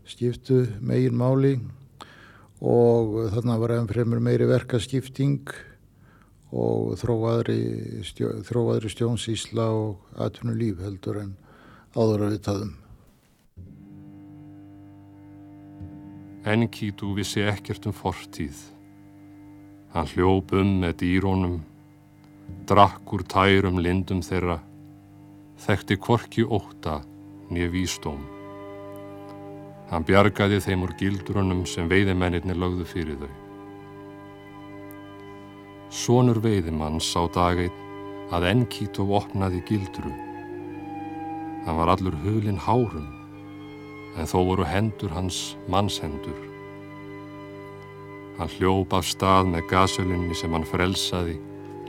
skiptu 0.09 0.66
megin 0.85 1.16
máli 1.18 1.57
og 2.61 3.16
þarna 3.33 3.57
var 3.62 3.74
enn 3.79 3.88
fremur 3.90 4.20
meiri 4.22 4.48
verkaskipting 4.51 5.48
og 6.48 6.94
þróaðri, 7.01 7.61
stjó, 8.09 8.33
þróaðri 8.48 8.92
stjónsísla 8.92 9.68
og 9.74 10.20
atvinnu 10.20 10.57
líf 10.57 10.85
heldur 10.85 11.20
en 11.24 11.33
áður 11.96 12.29
að 12.29 12.37
við 12.37 12.44
taðum. 12.46 12.77
Enkítu 16.46 17.14
vissi 17.16 17.42
ekkert 17.42 17.87
um 17.87 17.92
fortíð. 17.92 18.55
Hann 19.90 20.07
hljóp 20.07 20.53
um 20.55 20.77
með 20.85 20.94
dýrónum, 21.03 21.57
drakkur 22.68 23.24
tærum 23.27 23.81
lindum 23.83 24.20
þeirra, 24.22 24.61
þekkti 25.59 25.96
korki 25.98 26.44
óta 26.46 27.01
nýja 27.51 27.72
výstóm. 27.72 28.22
Hann 29.90 30.07
bjargaði 30.07 30.61
þeim 30.62 30.87
úr 30.87 30.94
gildrunum 31.01 31.66
sem 31.66 31.90
veiðimennirni 31.90 32.55
lögðu 32.55 32.87
fyrir 32.87 33.18
þau. 33.18 33.35
Sónur 35.90 36.38
veiðimann 36.44 37.01
sá 37.03 37.24
daginn 37.35 37.74
að 38.31 38.51
Enkító 38.53 39.09
opnaði 39.18 39.64
gildru. 39.66 40.12
Hann 41.64 41.79
var 41.81 41.96
allur 41.96 42.14
hulinn 42.22 42.61
hárum, 42.61 43.09
en 44.18 44.26
þó 44.26 44.38
voru 44.50 44.66
hendur 44.66 45.12
hans 45.14 45.57
mannshendur. 45.70 46.37
Hann 48.38 48.50
hljóp 48.59 48.94
af 48.94 49.07
stað 49.07 49.50
með 49.52 49.66
gasölunni 49.70 50.37
sem 50.38 50.52
hann 50.54 50.66
frelsaði, 50.66 51.38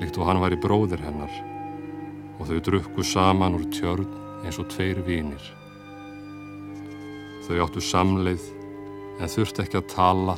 líkt 0.02 0.18
og 0.18 0.30
hann 0.30 0.42
var 0.42 0.54
í 0.54 0.62
bróðir 0.62 1.02
hennar, 1.04 1.34
og 2.40 2.50
þau 2.50 2.60
drukku 2.66 3.06
saman 3.06 3.58
úr 3.58 3.66
tjörn 3.74 4.08
eins 4.46 4.60
og 4.62 4.70
tveir 4.74 5.02
vinir. 5.06 5.44
Þau 7.46 7.66
áttu 7.66 7.84
samleið 7.84 8.46
en 9.20 9.32
þurfti 9.32 9.66
ekki 9.66 9.82
að 9.82 9.92
tala 9.94 10.38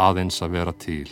aðeins 0.00 0.40
að 0.42 0.56
vera 0.56 0.74
til. 0.80 1.08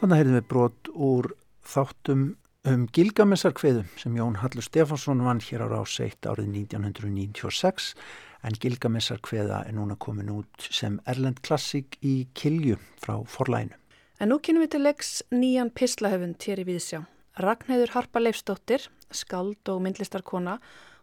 Þannig 0.00 0.20
heyrðum 0.20 0.38
við 0.38 0.48
brot 0.50 0.92
úr 0.92 1.28
þáttum 1.66 2.24
um 2.68 2.84
Gilgamessar 2.94 3.54
kveðum 3.58 3.88
sem 3.98 4.14
Jón 4.18 4.38
Hallur 4.38 4.64
Stefánsson 4.64 5.22
vann 5.26 5.42
hér 5.42 5.64
á 5.66 5.68
ráseitt 5.72 6.26
árið 6.26 6.52
1996 6.62 7.92
en 8.42 8.58
Gilgamessar 8.58 9.20
kveða 9.22 9.62
er 9.68 9.76
núna 9.76 9.96
komin 9.96 10.30
út 10.32 10.66
sem 10.70 10.98
Erlend 11.08 11.40
klassík 11.46 11.98
í 12.02 12.26
Kilju 12.34 12.78
frá 13.02 13.16
forlæinu. 13.26 13.78
En 14.20 14.30
nú 14.30 14.38
kynum 14.38 14.62
við 14.66 14.74
til 14.74 14.84
leiks 14.86 15.10
nýjan 15.34 15.72
pislahöfund 15.74 16.42
hér 16.42 16.62
í 16.62 16.66
Víðsjá. 16.68 17.02
Ragnhæður 17.42 17.94
Harpa 17.94 18.20
Leifstóttir, 18.20 18.84
skald 19.10 19.68
og 19.72 19.80
myndlistarkona, 19.82 20.58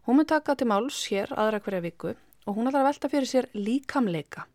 hún 0.08 0.19
mun 0.19 0.30
taka 0.30 0.56
til 0.56 0.69
máls 0.69 1.02
hér 1.10 1.34
aðra 1.34 1.60
hverja 1.63 1.84
viku 1.84 2.13
og 2.45 2.56
hún 2.56 2.69
að 2.69 2.86
velta 2.86 3.10
fyrir 3.12 3.30
sér 3.30 3.49
líkamleika. 3.58 4.45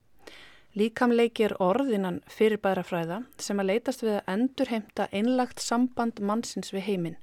Líkamleiki 0.74 1.44
er 1.46 1.54
orðinan 1.62 2.22
fyrirbæra 2.26 2.82
fræða 2.82 3.20
sem 3.38 3.60
að 3.62 3.68
leytast 3.70 4.02
við 4.02 4.16
að 4.16 4.32
endurheimta 4.32 5.06
einlagt 5.12 5.62
samband 5.62 6.18
mannsins 6.18 6.72
við 6.74 6.88
heiminn. 6.88 7.18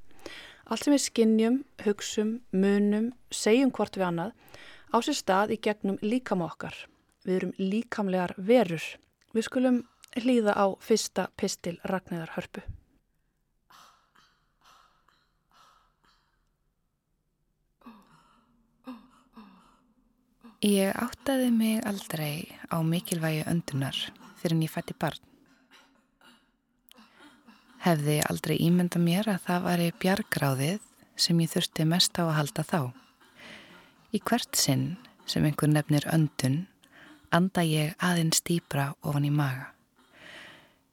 Allt 0.72 0.86
sem 0.86 0.94
við 0.96 1.04
skinnjum, 1.04 1.58
hugsum, 1.84 2.38
munum, 2.56 3.10
segjum 3.28 3.74
hvort 3.76 3.98
við 4.00 4.08
annað 4.08 4.32
á 4.92 4.98
sér 5.00 5.18
stað 5.18 5.56
í 5.56 5.62
gegnum 5.64 5.98
líkam 6.04 6.44
okkar. 6.46 6.76
Við 7.26 7.38
erum 7.38 7.56
líkamlegar 7.60 8.36
verur. 8.38 8.84
Við 9.32 9.48
skulum 9.48 9.82
hlýða 10.20 10.56
á 10.58 10.66
fyrsta 10.84 11.30
pistil 11.40 11.78
Ragnæðar 11.88 12.36
Hörpu. 12.36 12.64
Ég 20.62 20.94
áttaði 20.94 21.48
mig 21.50 21.80
aldrei 21.90 22.54
á 22.70 22.78
mikilvægi 22.86 23.48
öndunar 23.50 23.98
fyrir 24.38 24.54
en 24.54 24.62
ég 24.62 24.70
fætti 24.70 24.94
barn. 24.94 25.18
Hefði 27.82 28.20
aldrei 28.30 28.60
ímynda 28.62 29.02
mér 29.02 29.32
að 29.32 29.48
það 29.48 29.66
var 29.66 29.84
bjargráðið 30.04 30.84
sem 31.18 31.42
ég 31.42 31.50
þurfti 31.50 31.88
mest 31.90 32.22
á 32.22 32.30
að 32.30 32.36
halda 32.38 32.68
þá. 32.68 33.01
Í 34.12 34.20
hvert 34.20 34.58
sinn 34.60 34.98
sem 35.24 35.46
einhver 35.48 35.70
nefnir 35.72 36.04
öndun 36.12 36.66
anda 37.32 37.64
ég 37.64 37.94
aðeins 38.04 38.42
dýbra 38.44 38.90
ofan 39.08 39.24
í 39.24 39.32
maga. 39.32 39.70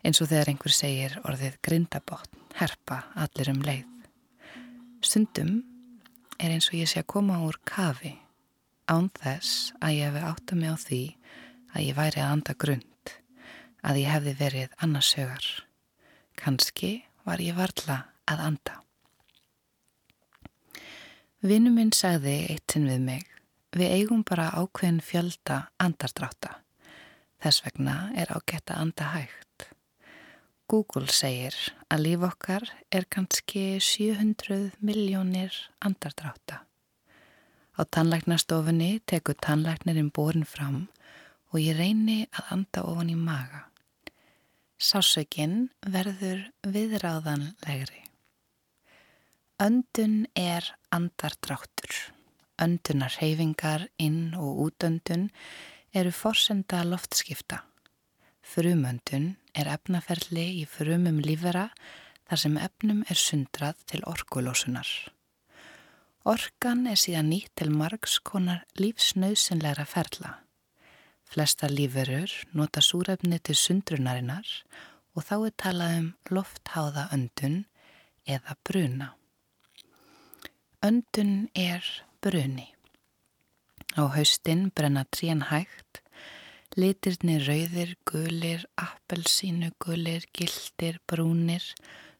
Eins 0.07 0.21
og 0.23 0.31
þegar 0.31 0.53
einhver 0.53 0.75
segir 0.75 1.17
orðið 1.27 1.57
grindabotn, 1.67 2.45
herpa, 2.61 3.01
allir 3.19 3.51
um 3.51 3.65
leið. 3.67 4.07
Stundum 5.03 5.53
er 6.39 6.55
eins 6.55 6.71
og 6.71 6.79
ég 6.79 6.91
sé 6.93 7.03
að 7.03 7.11
koma 7.11 7.41
úr 7.43 7.59
kafi 7.67 8.15
án 8.87 9.11
þess 9.19 9.73
að 9.83 9.97
ég 9.97 10.07
hefði 10.07 10.27
átt 10.31 10.55
að 10.55 10.63
mig 10.63 10.71
á 10.71 10.77
því 10.87 11.03
að 11.75 11.87
ég 11.89 11.99
væri 11.99 12.23
að 12.23 12.35
anda 12.37 12.59
grund, 12.65 13.15
að 13.83 14.03
ég 14.05 14.13
hefði 14.15 14.37
verið 14.47 14.83
annarsögar. 14.87 15.49
Kanski 16.39 16.93
var 17.27 17.43
ég 17.43 17.59
varla 17.59 18.05
að 18.31 18.47
anda. 18.53 18.83
Vinnu 21.39 21.71
minn 21.71 21.93
sagði 21.95 22.33
eitt 22.51 22.73
sinn 22.75 22.89
við 22.91 23.03
mig, 23.07 23.27
við 23.71 23.93
eigum 23.95 24.25
bara 24.27 24.49
ákveðin 24.59 24.97
fjölda 24.99 25.59
andardráta. 25.79 26.57
Þess 27.39 27.63
vegna 27.63 27.95
er 28.19 28.33
ágætt 28.35 28.73
að 28.75 28.81
anda 28.83 29.11
hægt. 29.13 29.69
Google 30.67 31.07
segir 31.15 31.55
að 31.87 32.03
líf 32.09 32.25
okkar 32.27 32.67
er 32.91 33.07
kannski 33.07 33.79
700 33.79 34.75
miljónir 34.83 35.55
andardráta. 35.79 36.65
Á 37.79 37.81
tannlæknastofunni 37.87 38.99
tekur 39.07 39.39
tannlæknirinn 39.39 40.11
borin 40.11 40.43
fram 40.43 40.89
og 41.55 41.63
ég 41.63 41.79
reyni 41.79 42.25
að 42.35 42.53
anda 42.59 42.83
ofan 42.83 43.15
í 43.15 43.17
maga. 43.17 43.69
Sásökinn 44.75 45.69
verður 45.87 46.49
viðráðanlegri. 46.67 48.08
Öndun 49.61 50.29
er 50.37 50.63
andardráttur. 50.95 51.91
Öndunar 52.63 53.11
reyfingar 53.19 53.89
inn 53.99 54.37
og 54.39 54.61
útöndun 54.69 55.25
eru 55.91 56.13
forsenda 56.15 56.85
loftskipta. 56.87 57.65
Frumöndun 58.39 59.33
er 59.59 59.73
efnaferli 59.75 60.47
í 60.61 60.63
frumum 60.63 61.19
lífera 61.27 61.67
þar 62.31 62.43
sem 62.45 62.61
efnum 62.69 63.03
er 63.11 63.19
sundrað 63.19 63.83
til 63.91 64.07
orkulósunar. 64.07 64.87
Orkan 66.23 66.87
er 66.87 67.03
síðan 67.03 67.33
nýtt 67.35 67.59
til 67.59 67.75
margs 67.75 68.21
konar 68.23 68.63
lífsnausinlegra 68.79 69.91
ferla. 69.91 70.37
Flesta 71.27 71.67
líferur 71.67 72.31
nota 72.55 72.79
súrefni 72.79 73.43
til 73.43 73.59
sundrunarinnar 73.59 74.47
og 75.19 75.27
þá 75.27 75.37
er 75.41 75.61
talað 75.67 76.03
um 76.05 76.11
loftháða 76.31 77.11
öndun 77.11 77.65
eða 78.23 78.55
bruna. 78.63 79.17
Öndun 80.79 81.51
er 81.59 81.83
bruni. 82.23 82.69
Á 83.99 84.07
haustin 84.15 84.69
brenna 84.71 85.03
trían 85.11 85.41
hægt, 85.51 85.99
litirni 86.79 87.41
rauðir, 87.43 87.97
gulir, 88.07 88.63
appelsínu, 88.79 89.73
gulir, 89.83 90.29
gildir, 90.31 91.01
brúnir, 91.11 91.67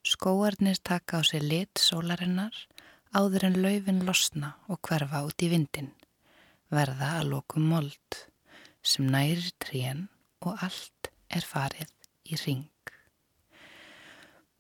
skóarnir 0.03 0.83
taka 0.83 1.23
á 1.23 1.23
sig 1.23 1.47
lit 1.47 1.79
sólarinnar 1.79 2.67
áður 3.15 3.47
en 3.47 3.63
laufin 3.63 4.03
losna 4.03 4.57
og 4.67 4.83
hverfa 4.83 5.23
út 5.31 5.39
í 5.39 5.53
vindin, 5.55 5.95
verða 6.67 7.15
að 7.21 7.31
lokum 7.37 7.71
mold 7.71 8.23
sem 8.83 9.07
næri 9.07 9.55
tríen 9.63 10.09
og 10.43 10.59
allt 10.67 11.15
er 11.31 11.47
farið 11.47 11.95
í 12.27 12.43
ring. 12.43 12.67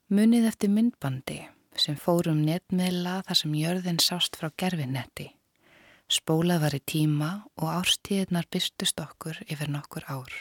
Munið 0.06 0.52
eftir 0.54 0.70
myndbandi 0.70 1.42
sem 1.82 1.96
fórum 1.98 2.40
netmiðla 2.46 3.22
þar 3.26 3.38
sem 3.40 3.54
jörðin 3.58 4.00
sást 4.02 4.38
frá 4.38 4.50
gerfinetti. 4.60 5.30
Spólað 6.08 6.62
var 6.64 6.74
í 6.76 6.80
tíma 6.88 7.30
og 7.60 7.68
árstíðnar 7.68 8.48
byrstust 8.52 9.00
okkur 9.02 9.42
yfir 9.44 9.68
nokkur 9.68 10.06
ár. 10.08 10.32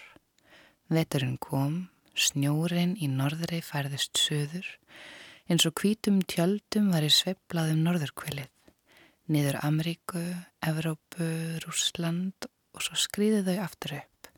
Veturinn 0.88 1.36
kom, 1.44 1.90
snjórin 2.16 2.96
í 2.96 3.10
norðri 3.12 3.60
færðist 3.66 4.16
söður, 4.22 4.68
eins 5.52 5.68
og 5.68 5.76
hvítum 5.82 6.22
tjöldum 6.24 6.88
var 6.94 7.04
í 7.04 7.12
sveiplaðum 7.12 7.84
norðurkvelið. 7.84 8.52
Niður 9.28 9.60
Ameríku, 9.68 10.24
Evrópu, 10.64 11.28
Rúsland 11.66 12.48
og 12.72 12.86
svo 12.86 12.96
skrýði 12.96 13.44
þau 13.50 13.66
aftur 13.66 13.98
upp. 14.00 14.32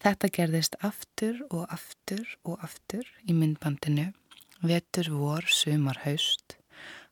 Þetta 0.00 0.30
gerðist 0.32 0.78
aftur 0.86 1.42
og 1.50 1.66
aftur 1.74 2.36
og 2.46 2.62
aftur 2.64 3.08
í 3.26 3.34
myndbandinu, 3.34 4.12
vetur, 4.62 5.10
vor, 5.14 5.46
sumar, 5.48 6.00
haust, 6.04 6.56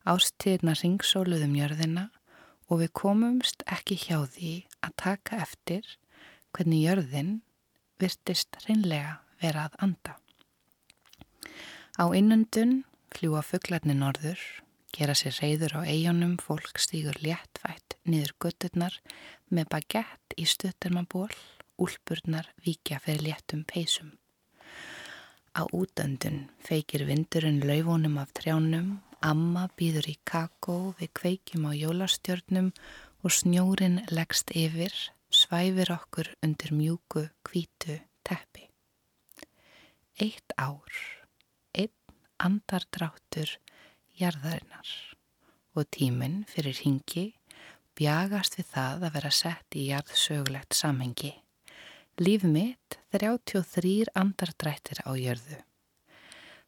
ástíðna 0.08 0.74
ringsóluðum 0.78 1.56
jörðina 1.58 2.08
og 2.68 2.82
við 2.82 2.92
komumst 3.00 3.64
ekki 3.66 3.96
hjá 4.00 4.22
því 4.34 4.52
að 4.84 4.96
taka 5.02 5.42
eftir 5.44 5.96
hvernig 6.52 6.84
jörðin 6.84 7.34
virtist 8.00 8.58
reynlega 8.66 9.18
vera 9.42 9.68
að 9.68 9.78
anda. 9.86 10.16
Á 11.98 12.04
innundun 12.14 12.82
fljúa 13.14 13.42
fugglarni 13.42 13.96
norður, 13.96 14.38
gera 14.94 15.16
sér 15.18 15.36
reyður 15.40 15.78
á 15.78 15.88
eigunum, 15.88 16.36
fólk 16.38 16.78
stýgur 16.80 17.18
léttvætt 17.24 17.98
niður 18.08 18.34
gutturnar 18.42 19.00
með 19.50 19.70
bagett 19.74 20.36
í 20.36 20.46
stuttarmaból 20.48 21.32
úlpurnar 21.78 22.50
vikja 22.64 23.00
fyrir 23.02 23.28
léttum 23.30 23.64
peysum. 23.68 24.16
Á 25.58 25.66
útöndun 25.74 26.46
feikir 26.62 27.02
vindurinn 27.08 27.64
laufunum 27.66 28.18
af 28.22 28.30
trjánum, 28.38 29.00
amma 29.18 29.64
býður 29.74 30.06
í 30.12 30.14
kakó 30.22 30.94
við 31.00 31.10
kveikjum 31.18 31.64
á 31.66 31.72
jólastjörnum 31.74 32.68
og 33.26 33.34
snjórin 33.34 33.96
leggst 34.14 34.52
yfir, 34.54 34.94
svæfir 35.34 35.90
okkur 35.96 36.30
undir 36.46 36.70
mjúku 36.78 37.24
kvítu 37.42 37.98
teppi. 38.22 38.68
Eitt 40.22 40.54
ár, 40.54 40.94
einn 41.74 41.90
andardráttur 42.38 43.58
jarðarinnar 44.14 44.94
og 45.74 45.90
tíminn 45.90 46.44
fyrir 46.46 46.78
hingi 46.86 47.32
bjagast 47.98 48.60
við 48.60 48.70
það 48.76 49.08
að 49.08 49.18
vera 49.18 49.34
sett 49.42 49.74
í 49.74 49.90
jarðsögulegt 49.90 50.78
samhengi. 50.78 51.34
Líf 52.18 52.42
mitt 52.42 52.98
33 53.14 54.08
andardrættir 54.18 54.98
á 55.06 55.14
jörðu. 55.14 55.60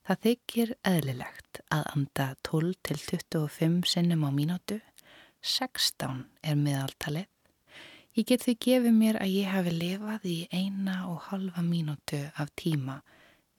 Það 0.07 0.21
þykir 0.27 0.71
eðlilegt 0.87 1.61
að 1.75 1.89
anda 1.91 2.27
12 2.47 2.77
til 2.87 2.99
25 3.03 3.91
sinnum 3.91 4.23
á 4.23 4.31
mínútu, 4.31 4.79
16 5.43 6.23
er 6.47 6.55
miðaltalið. 6.55 7.27
Ég 8.15 8.31
get 8.31 8.47
því 8.47 8.57
gefið 8.63 8.95
mér 8.95 9.19
að 9.19 9.35
ég 9.41 9.51
hafi 9.51 9.75
lifað 9.75 10.31
í 10.31 10.39
eina 10.55 10.97
og 11.11 11.27
halva 11.33 11.67
mínútu 11.67 12.23
af 12.39 12.55
tíma 12.55 13.01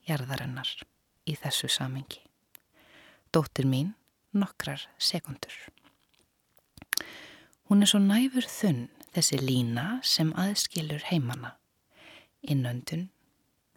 jarðarinnar 0.08 0.71
í 1.27 1.36
þessu 1.36 1.67
samengi. 1.67 2.23
Dóttir 3.36 3.67
mín 3.67 3.97
nokkrar 4.32 4.88
sekundur. 4.95 5.56
Hún 7.67 7.84
er 7.84 7.91
svo 7.91 7.99
næfur 7.99 8.47
þunn 8.47 8.86
þessi 9.12 9.43
lína 9.43 9.97
sem 10.08 10.32
aðskilur 10.39 11.12
heimana. 11.12 11.58
Innöndun, 12.41 13.12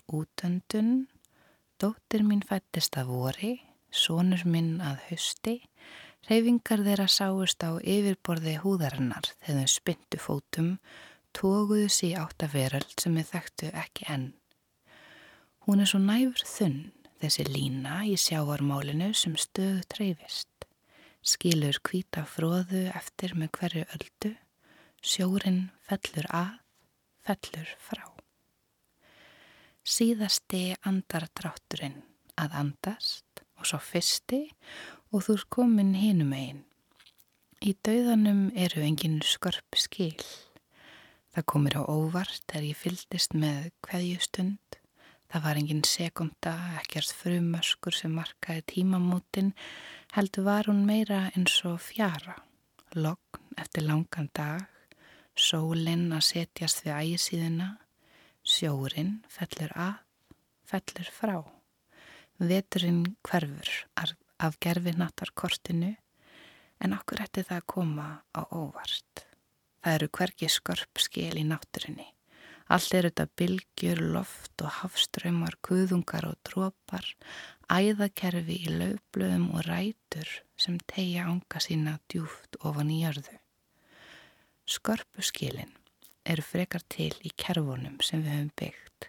útöndun, 0.08 1.08
dóttir 1.76 2.22
mín 2.24 2.40
fættist 2.48 2.96
að 2.96 3.10
vori, 3.12 3.50
sonur 3.92 4.44
minn 4.48 4.78
að 4.80 5.02
hausti, 5.10 5.58
reyfingar 6.30 6.80
þeirra 6.86 7.06
sáust 7.12 7.60
á 7.60 7.76
yfirborði 7.76 8.56
húðarinnar 8.62 9.28
þegar 9.44 9.60
þau 9.60 9.74
spyntu 9.74 10.20
fótum, 10.22 10.70
tóguðu 11.36 11.90
sí 11.92 12.14
átt 12.16 12.46
að 12.46 12.56
veröld 12.56 12.96
sem 13.02 13.20
við 13.20 13.28
þekktu 13.34 13.70
ekki 13.84 14.08
enn. 14.16 14.30
Hún 15.68 15.84
er 15.84 15.90
svo 15.92 16.00
næfur 16.00 16.48
þunn, 16.48 16.80
þessi 17.20 17.46
lína 17.50 18.00
í 18.08 18.16
sjávarmálinu 18.20 19.12
sem 19.12 19.36
stöðu 19.36 19.84
treyfist. 19.92 20.48
Skilur 21.24 21.80
hvita 21.84 22.24
fróðu 22.28 22.86
eftir 22.96 23.36
með 23.36 23.52
hverju 23.58 23.86
öldu, 23.96 24.34
sjórin 25.04 25.66
fellur 25.84 26.28
að, 26.32 26.58
fellur 27.24 27.78
frá 27.80 28.13
síðasti 29.84 30.74
andardrátturinn 30.88 32.00
að 32.40 32.54
andast 32.56 33.44
og 33.60 33.68
svo 33.68 33.80
fyrsti 33.84 34.46
og 35.12 35.26
þú 35.26 35.36
er 35.36 35.44
komin 35.52 35.92
hinum 35.98 36.32
einn. 36.36 36.62
Í 37.64 37.74
dauðanum 37.84 38.48
eru 38.56 38.82
engin 38.84 39.20
skörp 39.24 39.76
skil. 39.78 40.16
Það 41.34 41.46
komir 41.50 41.76
á 41.80 41.82
óvart 41.84 42.42
þegar 42.48 42.66
ég 42.68 42.80
fyldist 42.80 43.36
með 43.36 43.70
hverjustund. 43.86 44.78
Það 45.28 45.44
var 45.46 45.60
engin 45.60 45.84
sekunda, 45.88 46.52
ekkert 46.80 47.14
frumöskur 47.16 47.96
sem 47.96 48.12
markaði 48.14 48.64
tímamótin, 48.70 49.54
heldur 50.14 50.46
var 50.46 50.68
hún 50.70 50.84
meira 50.86 51.24
eins 51.34 51.56
og 51.66 51.80
fjara. 51.82 52.36
Logn 52.94 53.58
eftir 53.58 53.88
langan 53.88 54.28
dag, 54.36 54.68
sólinn 55.34 56.12
að 56.14 56.28
setjast 56.28 56.84
við 56.84 56.94
ægisíðina, 57.00 57.70
Sjórin 58.54 59.16
fellur 59.26 59.72
að, 59.74 59.94
fellur 60.68 61.08
frá. 61.10 61.38
Veturinn 62.38 63.16
hverfur 63.26 63.70
af 63.98 64.58
gerfinattarkortinu 64.62 65.90
en 66.84 66.94
okkur 66.94 67.24
ætti 67.24 67.42
það 67.48 67.58
að 67.58 67.66
koma 67.74 68.06
á 68.30 68.42
óvart. 68.54 69.24
Það 69.82 69.96
eru 69.98 70.10
hverki 70.18 70.50
skörp 70.52 71.02
skil 71.02 71.34
í 71.40 71.44
náttúrinni. 71.48 72.06
Allt 72.70 72.94
er 72.96 73.08
þetta 73.08 73.26
bylgjur, 73.40 74.00
loft 74.14 74.62
og 74.64 74.72
hafströmmar, 74.78 75.58
kuðungar 75.58 76.30
og 76.30 76.38
drópar, 76.46 77.10
æðakerfi 77.66 78.62
í 78.68 78.72
löfblöðum 78.78 79.50
og 79.50 79.66
rætur 79.66 80.30
sem 80.56 80.78
tegja 80.94 81.26
ánga 81.26 81.60
sína 81.60 81.98
djúft 82.06 82.60
ofan 82.62 82.94
í 82.94 83.02
jörðu. 83.02 83.40
Skörpu 84.64 85.26
skilin 85.26 85.74
eru 86.24 86.44
frekar 86.44 86.84
til 86.88 87.12
í 87.24 87.32
kerfunum 87.40 87.98
sem 88.04 88.22
við 88.24 88.34
höfum 88.34 88.50
byggt, 88.60 89.08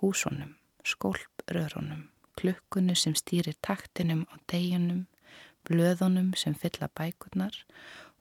húsunum, 0.00 0.56
skólprörunum, 0.86 2.08
klukkunum 2.38 2.98
sem 2.98 3.14
stýrir 3.18 3.56
taktinum 3.62 4.26
á 4.32 4.34
deginum, 4.50 5.06
blöðunum 5.68 6.32
sem 6.38 6.56
fylla 6.56 6.88
bækurnar 6.96 7.56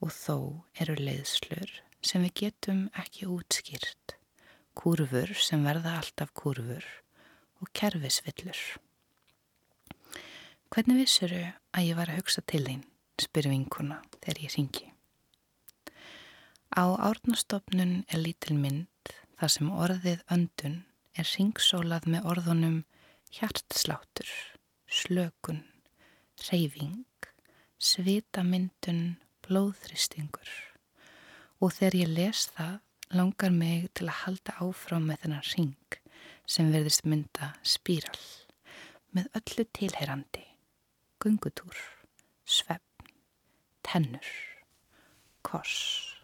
og 0.03 0.11
þó 0.13 0.37
eru 0.79 0.97
leiðslur 0.99 1.79
sem 2.05 2.23
við 2.27 2.35
getum 2.43 2.83
ekki 2.99 3.27
útskýrt, 3.27 4.15
kurfur 4.77 5.33
sem 5.35 5.65
verða 5.65 5.97
alltaf 5.99 6.31
kurfur 6.35 6.85
og 7.59 7.71
kerfisvillur. 7.75 8.61
Hvernig 10.69 11.01
vissuru 11.01 11.41
að 11.73 11.89
ég 11.89 11.97
var 11.97 12.11
að 12.11 12.21
hugsa 12.21 12.45
til 12.45 12.61
þín, 12.67 12.85
spyr 13.19 13.49
vinkuna 13.49 14.03
þegar 14.19 14.43
ég 14.45 14.55
ringi. 14.55 14.87
Á 16.69 16.85
árnastofnun 17.01 18.03
er 18.13 18.21
lítil 18.21 18.57
mynd 18.61 19.13
þar 19.39 19.53
sem 19.55 19.69
orðið 19.73 20.19
öndun 20.35 20.75
er 21.17 21.27
ringsólað 21.33 22.05
með 22.13 22.27
orðunum 22.33 22.75
hjartsláttur, 23.33 24.29
slökun, 24.85 25.63
reyfing, 26.49 27.05
svitamyndun, 27.79 29.17
blóðþristingur 29.45 30.51
og 31.59 31.73
þegar 31.75 31.97
ég 32.03 32.13
les 32.13 32.45
það 32.53 32.77
langar 33.17 33.55
mig 33.55 33.89
til 33.97 34.05
að 34.05 34.21
halda 34.23 34.57
áfram 34.61 35.09
með 35.09 35.23
þennan 35.23 35.49
ring 35.55 35.97
sem 36.49 36.69
verðist 36.73 37.07
mynda 37.09 37.53
spíral 37.65 38.21
með 39.17 39.31
öllu 39.39 39.65
tilheyrandi, 39.73 40.45
gungutúr, 41.17 41.81
svefn, 42.45 43.09
tennur, 43.81 44.29
kors. 45.41 46.18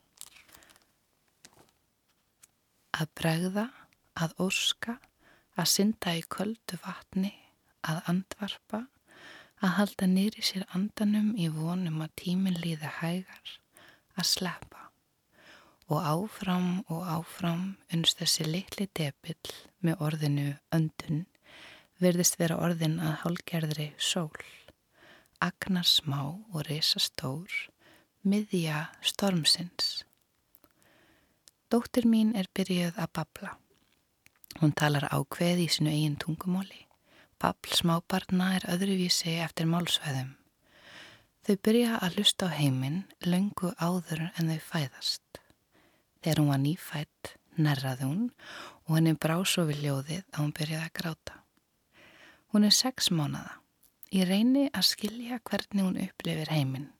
Að 2.95 3.11
bregða, 3.19 3.65
að 4.15 4.35
óska, 4.45 4.97
að 5.59 5.71
synda 5.71 6.15
í 6.15 6.23
köldu 6.35 6.79
vatni, 6.83 7.33
að 7.83 8.01
andvarpa, 8.11 8.85
að 9.63 9.75
halda 9.79 10.07
nýri 10.11 10.43
sér 10.45 10.65
andanum 10.77 11.33
í 11.39 11.49
vonum 11.51 12.01
að 12.05 12.15
tímin 12.23 12.59
líði 12.63 12.91
hægar, 13.01 13.53
að 14.15 14.31
sleppa. 14.31 14.89
Og 15.85 16.01
áfram 16.01 16.81
og 16.89 17.05
áfram 17.05 17.65
unnst 17.93 18.17
þessi 18.23 18.47
litli 18.47 18.87
depill 18.97 19.55
með 19.85 20.01
orðinu 20.01 20.47
öndun 20.73 21.25
verðist 22.01 22.39
vera 22.39 22.57
orðin 22.59 22.97
að 22.99 23.19
hálgerðri 23.23 23.89
sól. 23.97 24.31
Agnar 25.43 25.87
smá 25.87 26.21
og 26.25 26.65
reysa 26.67 26.99
stór, 27.03 27.51
miðja 28.23 28.87
stormsins. 29.03 30.04
Dóttir 31.65 32.05
mín 32.05 32.35
er 32.37 32.45
byrjuð 32.53 32.97
að 33.01 33.13
babla. 33.17 33.51
Hún 34.61 34.73
talar 34.77 35.07
ákveð 35.09 35.63
í 35.63 35.69
sinu 35.73 35.89
eigin 35.89 36.17
tungumóli. 36.21 36.83
Babl 37.41 37.73
smábarna 37.73 38.51
er 38.59 38.67
öðruvísi 38.69 39.33
eftir 39.41 39.65
málsveðum. 39.71 40.35
Þau 41.45 41.55
byrja 41.65 41.97
að 42.05 42.19
lusta 42.19 42.47
á 42.49 42.57
heiminn 42.57 43.01
löngu 43.25 43.73
áður 43.81 44.27
en 44.27 44.53
þau 44.53 44.61
fæðast. 44.69 45.41
Þegar 46.21 46.41
hún 46.41 46.51
var 46.53 46.61
nýfætt, 46.61 47.33
nerraði 47.57 48.07
hún 48.11 48.23
og 48.85 48.95
henni 48.95 49.17
brá 49.17 49.35
svo 49.41 49.65
við 49.65 49.83
ljóðið 49.87 50.23
að 50.23 50.39
hún 50.43 50.55
byrjaði 50.59 50.85
að 50.85 50.95
gráta. 51.01 51.39
Hún 52.53 52.69
er 52.69 52.77
sex 52.77 53.09
mánada. 53.09 53.57
Ég 54.13 54.29
reyni 54.29 54.69
að 54.69 54.91
skilja 54.93 55.41
hvernig 55.41 55.81
hún 55.83 56.01
upplifir 56.05 56.53
heiminn. 56.53 56.91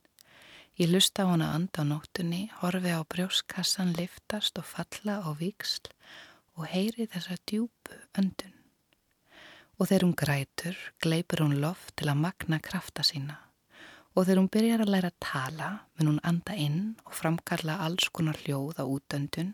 Ég 0.76 0.90
lusta 0.92 1.24
á 1.24 1.32
hana 1.32 1.54
and 1.56 1.72
á 1.80 1.88
nóttunni, 1.88 2.52
horfi 2.60 2.92
á 2.92 3.00
brjóskassan 3.08 3.94
liftast 3.96 4.60
og 4.60 4.68
falla 4.68 5.22
á 5.24 5.32
viksl 5.40 5.88
og 6.60 6.68
heyri 6.68 7.08
þessa 7.08 7.38
djúbu 7.48 7.96
öndun. 8.20 8.52
Og 9.80 9.88
þegar 9.88 10.04
hún 10.04 10.18
grætur, 10.20 10.76
gleipur 11.00 11.46
hún 11.46 11.62
loft 11.64 11.96
til 11.96 12.10
að 12.12 12.20
magna 12.26 12.60
krafta 12.60 13.08
sína 13.08 13.38
og 14.16 14.24
þegar 14.24 14.40
hún 14.42 14.52
byrjar 14.52 14.84
að 14.84 14.92
læra 14.92 15.12
að 15.12 15.22
tala 15.24 15.70
mun 15.96 16.10
hún 16.10 16.22
anda 16.28 16.56
inn 16.60 16.82
og 17.04 17.16
framkalla 17.20 17.78
alls 17.86 18.10
konar 18.12 18.40
hljóð 18.44 18.80
á 18.80 18.84
útöndun 18.84 19.54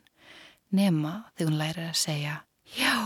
nema 0.74 1.14
þegar 1.36 1.52
hún 1.52 1.60
læra 1.62 1.86
að 1.92 2.00
segja 2.02 2.36
já. 2.78 2.98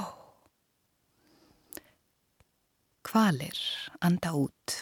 Kvalir 3.04 3.60
anda 4.00 4.32
út 4.40 4.78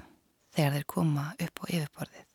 þegar 0.53 0.77
þeir 0.77 0.87
koma 0.95 1.25
upp 1.33 1.61
á 1.61 1.65
yfirborðið. 1.69 2.29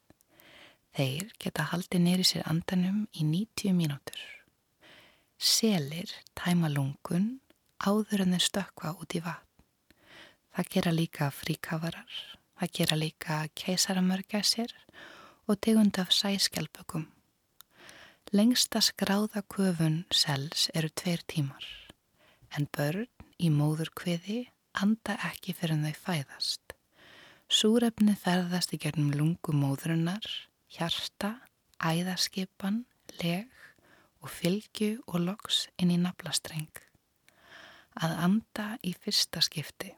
Þeir 0.99 1.31
geta 1.39 1.69
haldið 1.71 2.03
nýri 2.03 2.27
sér 2.27 2.49
andanum 2.51 3.05
í 3.15 3.23
90 3.23 3.77
mínútur. 3.79 4.19
Selir 5.39 6.11
tæma 6.35 6.67
lungun 6.73 7.37
áður 7.79 8.27
en 8.27 8.35
þeir 8.35 8.47
stökka 8.49 8.97
út 8.99 9.15
í 9.15 9.23
vatn. 9.23 9.47
Það 10.59 10.75
gera 10.75 10.93
líka 10.97 11.31
fríkavarar 11.31 12.19
Það 12.59 12.71
gera 12.75 12.97
líka 12.99 13.35
keisaramörgæsir 13.55 14.73
og 15.47 15.61
tegund 15.63 15.99
af 16.03 16.11
sæskjálpökum. 16.11 17.05
Lengsta 18.35 18.81
skráða 18.83 19.45
köfun 19.47 20.01
sels 20.11 20.67
eru 20.75 20.91
tveir 20.91 21.23
tímar, 21.31 21.63
en 22.51 22.67
börn 22.75 23.07
í 23.39 23.53
móðurkviði 23.55 24.41
anda 24.75 25.15
ekki 25.31 25.55
fyrir 25.55 25.79
þau 25.85 26.03
fæðast. 26.03 26.75
Súrefni 27.49 28.17
ferðast 28.19 28.75
í 28.75 28.81
gerðum 28.83 29.15
lungu 29.15 29.55
móðurinnar, 29.55 30.27
hjarta, 30.75 31.35
æðaskipan, 31.79 32.85
leg 33.23 33.49
og 34.23 34.33
fylgju 34.35 34.99
og 35.07 35.23
loks 35.29 35.67
inn 35.79 35.95
í 35.95 36.01
naflastreng. 36.03 36.73
Að 37.99 38.19
anda 38.29 38.75
í 38.87 38.93
fyrsta 38.95 39.43
skipti 39.43 39.95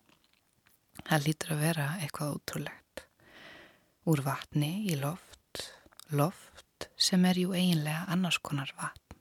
Það 1.06 1.26
lítur 1.26 1.54
að 1.54 1.62
vera 1.64 1.87
eitthvað 2.00 2.35
ótrúlegt. 2.37 3.04
Úr 4.11 4.22
vatni 4.24 4.70
í 4.90 4.96
loft, 5.00 5.62
loft 6.16 6.88
sem 7.00 7.24
er 7.28 7.40
jú 7.40 7.54
eiginlega 7.56 8.06
annars 8.12 8.40
konar 8.42 8.72
vatn. 8.78 9.16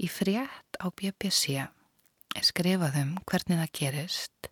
Í 0.00 0.08
frétt 0.10 0.78
á 0.82 0.86
BBC 0.90 1.56
er 1.64 2.46
skrifað 2.46 2.98
um 3.02 3.12
hvernig 3.24 3.60
það 3.62 3.74
gerist 3.78 4.50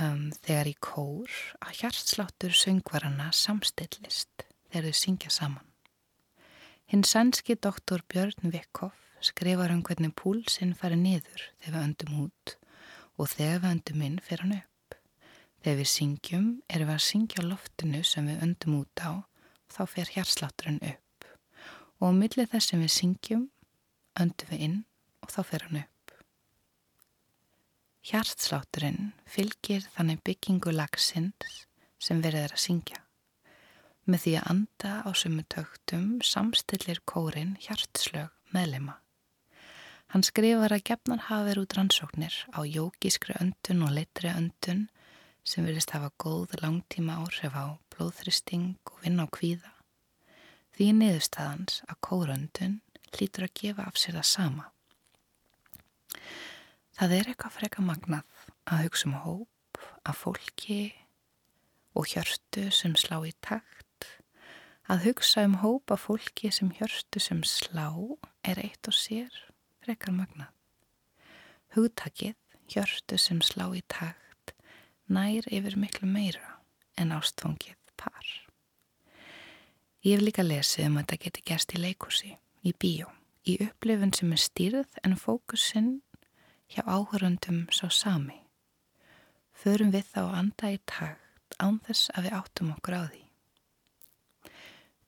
um, 0.00 0.30
þegar 0.44 0.70
í 0.70 0.74
kór 0.80 1.36
að 1.60 1.82
hjartsláttur 1.82 2.56
söngvarana 2.56 3.30
samstillist 3.36 4.46
þegar 4.70 4.88
þau 4.88 5.00
syngja 5.02 5.32
saman. 5.32 5.68
Hinn 6.88 7.04
sænski 7.08 7.56
doktor 7.56 8.02
Björn 8.08 8.52
Vikhoff 8.52 8.98
skrifar 9.24 9.72
um 9.72 9.82
hvernig 9.86 10.14
púlsinn 10.18 10.74
fari 10.76 10.98
niður 10.98 11.46
þegar 11.62 11.76
við 11.76 11.84
öndum 11.86 12.18
út 12.26 12.56
og 13.16 13.30
þegar 13.32 13.62
við 13.62 13.70
öndum 13.70 14.04
inn 14.08 14.18
fyrir 14.24 14.44
hann 14.44 14.56
upp. 14.58 14.96
Þegar 15.62 15.78
við 15.78 15.90
syngjum 15.92 16.48
erum 16.68 16.90
við 16.90 16.96
að 16.96 17.06
syngja 17.06 17.46
loftinu 17.46 18.02
sem 18.04 18.28
við 18.28 18.42
öndum 18.48 18.80
út 18.80 19.04
á 19.04 19.12
þá 19.72 19.82
fer 19.88 20.12
hjartslátturinn 20.16 20.82
upp. 20.84 21.28
Og 22.02 22.10
á 22.10 22.18
millið 22.18 22.50
þess 22.52 22.72
sem 22.72 22.82
við 22.82 22.94
syngjum 22.96 23.48
öndum 24.20 24.52
við 24.52 24.66
inn 24.68 24.78
og 25.22 25.32
þá 25.32 25.40
fer 25.46 25.68
hann 25.68 25.82
upp. 25.84 25.91
Hjartslátturinn 28.02 29.12
fylgir 29.30 29.84
þannig 29.94 30.24
byggingu 30.26 30.72
lagsins 30.74 31.60
sem 32.02 32.18
verður 32.24 32.56
að 32.56 32.62
syngja. 32.64 32.96
Með 34.10 34.24
því 34.24 34.32
að 34.40 34.48
anda 34.50 34.94
á 35.06 35.10
sumu 35.14 35.44
töktum 35.54 36.08
samstillir 36.26 36.98
kórin 37.06 37.52
hjartslög 37.62 38.32
meðlema. 38.50 38.96
Hann 40.10 40.26
skrifar 40.26 40.74
að 40.74 40.82
gefnar 40.90 41.22
hafa 41.28 41.46
verið 41.46 41.62
út 41.62 41.76
rannsóknir 41.78 42.40
á 42.50 42.60
jógískri 42.66 43.38
öndun 43.38 43.86
og 43.86 43.94
litri 43.94 44.32
öndun 44.34 44.82
sem 45.46 45.62
vilist 45.70 45.94
hafa 45.94 46.10
góð 46.18 46.58
langtíma 46.58 47.20
áhrif 47.22 47.54
á 47.54 47.78
blóðþristing 47.94 48.82
og 48.90 48.98
vinna 49.06 49.30
á 49.30 49.34
kvíða. 49.38 49.70
Því 50.74 50.90
niðurstaðans 50.98 51.84
að 51.86 52.02
kóröndun 52.02 52.80
lítur 53.14 53.46
að 53.46 53.54
gefa 53.62 53.86
af 53.86 53.94
sér 53.94 54.18
það 54.18 54.28
sama. 54.34 54.72
Það 56.92 57.14
er 57.16 57.30
eitthvað 57.30 57.54
freka 57.56 57.82
magnað 57.84 58.42
að 58.68 58.82
hugsa 58.86 59.08
um 59.08 59.14
hóp, 59.24 59.80
að 60.04 60.18
fólki 60.18 60.80
og 61.96 62.08
hjörtu 62.12 62.68
sem 62.74 62.96
slá 63.00 63.18
í 63.24 63.32
takt. 63.44 64.08
Að 64.90 65.06
hugsa 65.08 65.46
um 65.48 65.58
hóp 65.62 65.92
að 65.94 66.02
fólki 66.04 66.50
sem 66.52 66.72
hjörtu 66.76 67.22
sem 67.22 67.40
slá 67.48 67.88
er 68.44 68.60
eitt 68.60 68.90
og 68.90 68.96
sér 68.96 69.32
frekar 69.82 70.12
magnað. 70.14 70.52
Hugtakið, 71.72 72.36
hjörtu 72.68 73.16
sem 73.18 73.40
slá 73.40 73.70
í 73.72 73.80
takt, 73.88 74.52
nær 75.08 75.48
yfir 75.48 75.78
miklu 75.80 76.08
meira 76.10 76.58
en 77.00 77.14
ástfangið 77.16 77.78
par. 77.96 78.26
Ég 80.04 80.18
hef 80.18 80.26
líka 80.26 80.44
lesið 80.44 80.90
um 80.90 80.98
að 80.98 81.06
þetta 81.06 81.22
geti 81.24 81.44
gerst 81.48 81.72
í 81.72 81.80
leikúsi, 81.80 82.32
í 82.66 82.74
bíó, 82.76 83.08
í 83.48 83.56
upplifun 83.64 84.12
sem 84.12 84.32
er 84.34 84.42
stýrð 84.42 84.98
en 85.06 85.16
fókusinn 85.16 85.92
hjá 86.72 86.82
áhörundum 86.86 87.66
sá 87.70 87.88
sami. 87.92 88.40
Förum 89.52 89.92
við 89.94 90.08
þá 90.14 90.22
anda 90.40 90.72
í 90.72 90.78
takt 90.88 91.56
án 91.60 91.78
þess 91.86 92.10
að 92.16 92.26
við 92.26 92.36
áttum 92.38 92.72
okkur 92.74 92.98
á 92.98 93.02
því. 93.06 93.22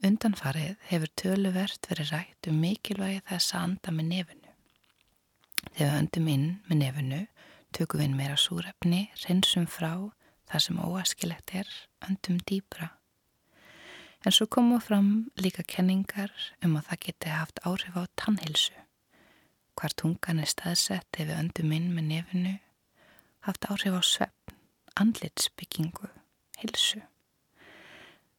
Undanfarið 0.05 0.75
hefur 0.91 1.13
töluvert 1.17 1.87
verið 1.89 2.11
rætt 2.13 2.49
um 2.51 2.59
mikilvægi 2.61 3.23
þess 3.31 3.55
að 3.55 3.63
anda 3.69 3.95
með 3.97 4.11
nefinu. 4.11 4.51
Þegar 5.73 5.89
við 5.89 6.01
öndum 6.01 6.29
inn 6.29 6.49
með 6.69 6.81
nefnu, 6.83 7.21
tökum 7.73 8.01
við 8.01 8.09
inn 8.11 8.19
meira 8.19 8.37
súrefni, 8.39 9.01
reynsum 9.25 9.65
frá 9.67 9.95
það 10.51 10.65
sem 10.67 10.83
óaskilegt 10.85 11.55
er, 11.57 11.71
öndum 12.05 12.39
dýbra. 12.45 12.91
En 14.25 14.33
svo 14.33 14.47
komum 14.49 14.77
við 14.77 14.87
fram 14.87 15.09
líka 15.41 15.65
kenningar 15.69 16.33
um 16.65 16.77
að 16.79 16.91
það 16.91 17.03
geti 17.09 17.33
haft 17.33 17.61
áhrif 17.65 17.97
á 17.97 18.05
tannhilsu. 18.21 18.77
Hvar 19.75 19.95
tungan 19.99 20.41
er 20.43 20.51
staðsett 20.51 21.19
ef 21.19 21.27
við 21.29 21.39
öndum 21.39 21.73
inn 21.75 21.91
með 21.97 22.11
nefnu, 22.11 22.53
haft 23.47 23.67
áhrif 23.67 23.99
á 23.99 24.03
svefn, 24.07 24.55
andlitsbyggingu, 25.01 26.11
hilsu. 26.61 27.03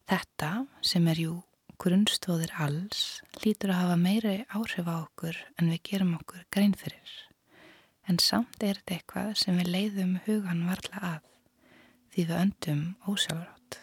Þetta 0.05 0.51
sem 0.85 1.07
er 1.11 1.19
jú 1.19 1.35
grunnstóðir 1.81 2.53
alls 2.61 3.21
lítur 3.43 3.73
að 3.73 3.81
hafa 3.81 3.95
meiri 3.99 4.35
áhrif 4.55 4.87
á 4.87 4.95
okkur 5.01 5.39
en 5.59 5.71
við 5.73 5.81
gerum 5.89 6.13
okkur 6.19 6.45
grein 6.53 6.75
fyrir. 6.77 7.15
En 8.07 8.19
samt 8.21 8.61
er 8.63 8.79
þetta 8.79 8.95
eitthvað 8.95 9.31
sem 9.41 9.57
við 9.59 9.71
leiðum 9.73 10.19
hugan 10.27 10.63
varla 10.69 11.01
að 11.15 11.31
því 12.13 12.27
við 12.29 12.35
öndum 12.39 12.83
ósjálfrátt. 13.09 13.79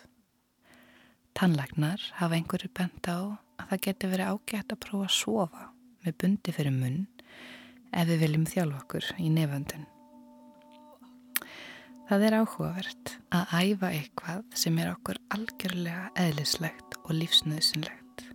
Tannlagnar 1.37 2.05
hafa 2.21 2.39
einhverju 2.39 2.71
bent 2.77 3.09
á 3.11 3.19
að 3.19 3.67
það 3.69 3.85
getur 3.87 4.13
verið 4.15 4.33
ágætt 4.33 4.75
að 4.75 4.83
prófa 4.87 5.09
að 5.09 5.17
sofa 5.19 5.67
með 6.05 6.19
bundi 6.23 6.55
fyrir 6.55 6.77
munn 6.77 7.03
ef 7.93 8.09
við 8.09 8.25
viljum 8.27 8.47
þjálfa 8.49 8.85
okkur 8.85 9.11
í 9.21 9.31
neföndun. 9.33 9.89
Það 12.13 12.25
er 12.27 12.35
áhugavert 12.43 13.11
að 13.33 13.53
æfa 13.57 13.89
eitthvað 13.97 14.57
sem 14.59 14.79
er 14.83 14.91
okkur 14.91 15.21
algjörlega 15.33 16.11
eðlislegt 16.21 16.99
og 17.05 17.15
lífsnöðsynlegt. 17.17 18.27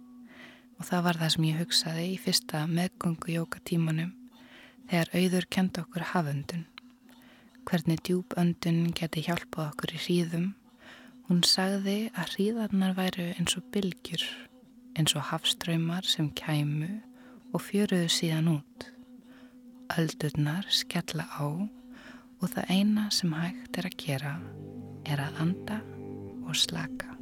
Og 0.78 0.88
það 0.88 1.04
var 1.06 1.20
það 1.20 1.34
sem 1.36 1.46
ég 1.50 1.60
hugsaði 1.62 2.08
í 2.14 2.16
fyrsta 2.22 2.64
meðgöngu 2.72 3.36
jókatímanum 3.36 4.16
þegar 4.90 5.14
auður 5.14 5.50
kenda 5.54 5.84
okkur 5.84 6.08
haföndun. 6.14 6.66
Hvernig 7.68 8.02
djúböndun 8.08 8.82
geti 8.98 9.26
hjálpað 9.28 9.74
okkur 9.74 9.94
í 9.94 10.04
hríðum. 10.08 10.52
Hún 11.28 11.46
sagði 11.46 11.98
að 12.16 12.38
hríðarnar 12.38 12.98
væru 12.98 13.30
eins 13.36 13.58
og 13.60 13.70
bylgjur, 13.76 14.24
eins 14.98 15.14
og 15.20 15.28
hafströymar 15.34 16.08
sem 16.08 16.32
kæmu 16.32 16.96
og 17.52 17.62
fjöruðu 17.68 18.08
síðan 18.10 18.56
út. 18.58 18.94
Öldurnar 19.96 20.68
skella 20.68 21.24
á 21.32 21.48
og 21.48 22.50
það 22.52 22.72
eina 22.74 23.08
sem 23.14 23.32
hægt 23.34 23.80
er 23.80 23.88
að 23.88 23.98
gera 24.04 24.36
er 25.08 25.24
að 25.24 25.42
anda 25.46 25.80
og 26.44 26.56
slaka. 26.60 27.16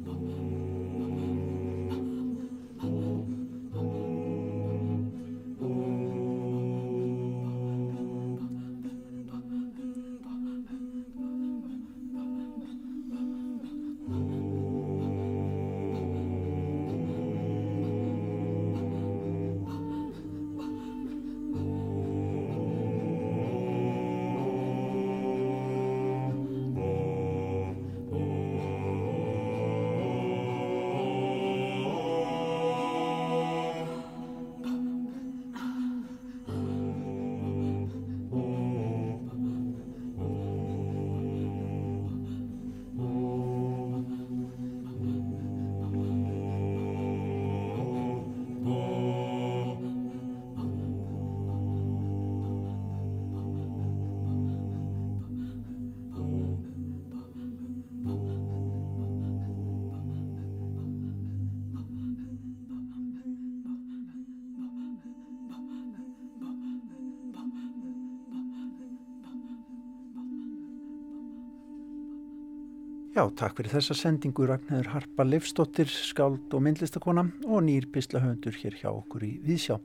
Takk 73.36 73.58
fyrir 73.58 73.74
þessa 73.74 73.94
sendingu 73.96 74.46
Ragnhildur 74.48 74.88
Harpa 74.94 75.24
Leifstóttir, 75.26 75.90
skáld 75.92 76.54
og 76.56 76.62
myndlistakona 76.64 77.26
og 77.44 77.64
nýr 77.66 77.84
pislahöndur 77.92 78.56
hér 78.56 78.76
hjá 78.78 78.88
okkur 78.88 79.26
í 79.26 79.32
Vísjá. 79.44 79.76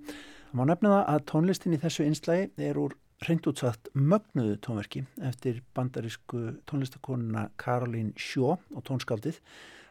Það 0.51 0.59
má 0.59 0.63
nefna 0.69 0.91
það 0.93 1.09
að 1.11 1.25
tónlistin 1.31 1.75
í 1.75 1.79
þessu 1.81 2.05
einslægi 2.05 2.67
er 2.69 2.79
úr 2.79 2.95
reynd 3.27 3.49
útsatt 3.51 3.91
mögnuðu 3.97 4.55
tónverki 4.63 5.03
eftir 5.27 5.59
bandarísku 5.75 6.45
tónlistakonuna 6.69 7.49
Karolín 7.59 8.13
Sjó 8.15 8.55
og 8.55 8.85
tónskáldið. 8.87 9.41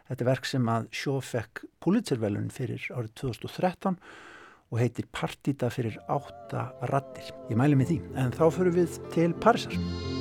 Þetta 0.09 0.25
er 0.25 0.31
verk 0.31 0.49
sem 0.49 0.73
að 0.73 0.89
Sjó 0.97 1.19
fekk 1.21 1.67
Pulitzervelun 1.85 2.49
fyrir 2.55 2.87
árið 2.95 3.13
2013 3.27 4.01
og 4.71 4.81
heitir 4.81 5.11
Partita 5.13 5.69
fyrir 5.75 6.01
átta 6.09 6.71
rattir. 6.89 7.29
Ég 7.51 7.61
mæli 7.61 7.77
mig 7.77 7.93
því, 7.93 8.01
en 8.17 8.33
þá 8.33 8.47
fyrir 8.57 8.81
við 8.81 8.99
til 9.13 9.37
Parísar. 9.43 10.20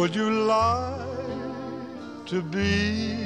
Would 0.00 0.16
you 0.16 0.30
like 0.30 1.04
to 2.24 2.40
be 2.40 3.18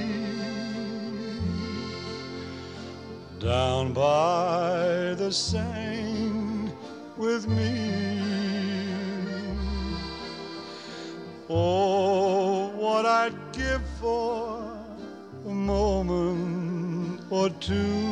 down 3.39 3.93
by 3.93 5.14
the 5.14 5.31
Seine 5.31 6.72
with 7.16 7.47
me? 7.47 7.75
Oh, 11.49 12.70
what 12.70 13.07
I'd 13.07 13.39
give 13.53 13.85
for 14.01 14.77
a 15.47 15.55
moment 15.55 17.20
or 17.31 17.51
two 17.51 18.03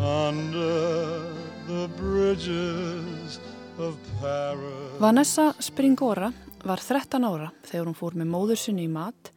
under 0.00 1.28
the 1.68 1.90
bridges 1.94 3.38
of 3.76 3.98
Paris. 4.18 4.96
Vanessa 4.98 5.54
Springora 5.60 6.32
var 6.66 6.82
13 6.82 7.24
ára 7.26 7.52
þegar 7.66 7.86
hún 7.86 7.96
fór 7.98 8.16
með 8.18 8.30
móður 8.32 8.60
sinni 8.60 8.86
í 8.86 8.92
mat 8.92 9.30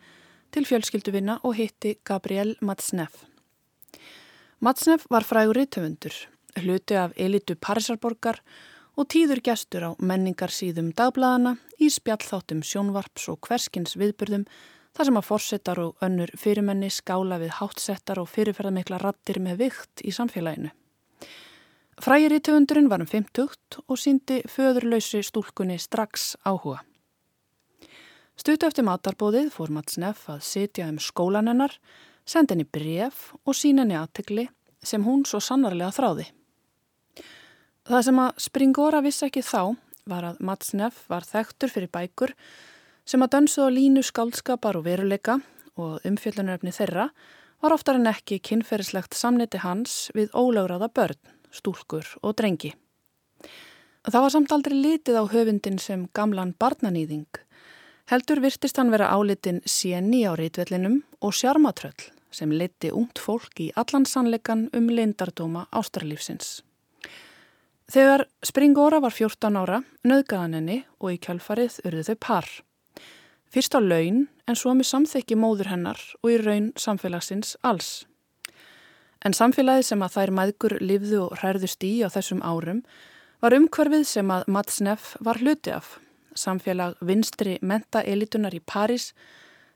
til 0.54 0.66
fjölskylduvinna 0.66 1.40
og 1.46 1.56
hitti 1.60 1.96
Gabriel 2.08 2.56
Matsneff. 2.66 3.26
Matsneff 4.60 5.06
var 5.14 5.24
frægur 5.24 5.60
rítöfundur, 5.60 6.16
hluti 6.60 6.98
af 6.98 7.14
elitu 7.16 7.56
Parísarborgar 7.56 8.42
og 9.00 9.08
tíður 9.14 9.44
gestur 9.46 9.86
á 9.88 9.92
menningarsýðum 10.02 10.92
dagbladana 10.98 11.56
í 11.80 11.88
spjallþáttum 11.94 12.66
sjónvarps 12.66 13.30
og 13.32 13.40
hverskins 13.48 13.96
viðburðum 14.00 14.48
þar 14.98 15.08
sem 15.08 15.22
að 15.22 15.30
forsetar 15.30 15.80
og 15.86 16.04
önnur 16.04 16.34
fyrirmenni 16.36 16.90
skála 16.92 17.40
við 17.40 17.56
hátsettar 17.62 18.20
og 18.20 18.30
fyrirferðarmikla 18.34 19.00
rattir 19.00 19.40
með 19.40 19.64
vikt 19.64 20.04
í 20.04 20.12
samfélaginu. 20.16 20.74
Frægir 22.00 22.36
í 22.36 22.44
töfundurinn 22.44 22.92
var 22.92 23.04
um 23.04 23.08
50 23.08 23.82
og 23.86 23.98
síndi 24.00 24.42
föðurlausi 24.48 25.24
stúlkunni 25.24 25.80
strax 25.80 26.34
áhuga. 26.48 26.80
Stutu 28.40 28.70
eftir 28.70 28.86
matarbóðið 28.88 29.50
fór 29.52 29.72
Mats 29.76 29.98
Neff 30.00 30.30
að 30.32 30.46
sitja 30.48 30.86
um 30.88 30.96
skólan 31.04 31.50
hennar, 31.52 31.74
senda 32.24 32.56
henni 32.56 32.64
bref 32.64 33.34
og 33.44 33.58
sína 33.58 33.84
henni 33.84 33.98
aðtegli 34.00 34.46
sem 34.80 35.04
hún 35.04 35.26
svo 35.28 35.42
sannarlega 35.44 35.92
þráði. 35.92 36.30
Það 37.90 38.06
sem 38.08 38.22
að 38.24 38.40
Springora 38.46 39.02
vissi 39.04 39.26
ekki 39.28 39.44
þá 39.44 39.76
var 40.08 40.30
að 40.30 40.40
Mats 40.48 40.72
Neff 40.72 41.02
var 41.12 41.28
þekktur 41.28 41.74
fyrir 41.74 41.92
bækur 41.92 42.32
sem 43.04 43.26
að 43.26 43.34
dönsuð 43.36 43.68
á 43.68 43.76
línu 43.76 44.06
skaldskapar 44.08 44.80
og 44.80 44.88
veruleika 44.88 45.42
og 45.76 46.08
umfjöllunaröfni 46.08 46.72
þeirra 46.80 47.10
var 47.60 47.76
oftar 47.76 48.00
en 48.00 48.08
ekki 48.08 48.40
kynferðislegt 48.40 49.20
samniti 49.20 49.60
hans 49.66 50.14
við 50.16 50.32
ólögraða 50.32 50.88
börn 50.96 51.36
stúlkur 51.52 52.08
og 52.24 52.40
drengi. 52.40 52.72
Það 54.08 54.24
var 54.24 54.32
samt 54.32 54.56
aldrei 54.56 54.80
litið 54.80 55.20
á 55.20 55.24
höfundin 55.28 55.80
sem 55.82 56.08
gamlan 56.16 56.56
barnanýðing. 56.56 57.28
Heldur 58.10 58.40
virtist 58.42 58.80
hann 58.82 58.90
vera 58.90 59.12
álitin 59.14 59.60
séni 59.70 60.24
á 60.26 60.34
rítvellinum 60.34 61.04
og 61.22 61.36
sjarmatröll 61.38 62.08
sem 62.34 62.50
liti 62.50 62.90
ungt 62.90 63.22
fólk 63.22 63.62
í 63.62 63.68
allan 63.78 64.08
sannleikan 64.10 64.64
um 64.74 64.88
lindardóma 64.90 65.68
ástralífsins. 65.70 66.64
Þegar 67.90 68.26
Springóra 68.46 68.98
var 69.02 69.14
14 69.14 69.62
ára, 69.62 69.84
nöðgaðan 70.02 70.58
henni 70.58 70.80
og 70.98 71.14
í 71.14 71.22
kjálfarið 71.22 71.78
urðu 71.86 72.08
þau 72.10 72.18
par. 72.26 72.50
Fyrst 73.54 73.78
á 73.78 73.82
laun 73.82 74.26
en 74.50 74.58
svo 74.58 74.74
með 74.74 74.90
samþekki 74.90 75.38
móður 75.38 75.70
hennar 75.70 76.02
og 76.24 76.34
í 76.34 76.42
raun 76.42 76.74
samfélagsins 76.82 77.60
alls. 77.62 78.08
En 79.22 79.38
samfélagið 79.38 79.86
sem 79.86 80.02
að 80.02 80.18
þær 80.18 80.38
maðgur 80.42 80.80
livðu 80.82 81.24
og 81.28 81.42
hærðust 81.46 81.86
í 81.86 82.00
á 82.02 82.10
þessum 82.10 82.42
árum 82.42 82.82
var 83.42 83.54
umhverfið 83.54 84.06
sem 84.18 84.34
að 84.34 84.50
Mats 84.50 84.82
Neff 84.82 85.14
var 85.22 85.38
hluti 85.38 85.78
af. 85.78 86.00
Samfélag 86.36 87.00
vinstri 87.02 87.58
menta-elitunar 87.62 88.54
í 88.56 88.62
París, 88.62 89.14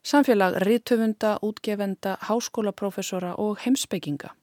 samfélag 0.03 0.59
rítöfunda, 0.63 1.37
útgefenda, 1.41 2.17
háskólaprofessora 2.27 3.35
og 3.37 3.57
heimsbygginga. 3.63 4.33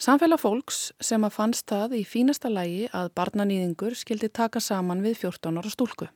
Samfélag 0.00 0.40
fólks 0.40 0.92
sem 1.04 1.24
að 1.26 1.34
fannst 1.34 1.66
það 1.68 1.98
í 1.98 2.04
fínasta 2.08 2.48
lægi 2.48 2.86
að 2.96 3.10
barnanýðingur 3.18 3.98
skildi 3.98 4.30
taka 4.32 4.60
saman 4.64 5.02
við 5.04 5.18
14 5.26 5.60
ára 5.60 5.72
stúlku. 5.72 6.08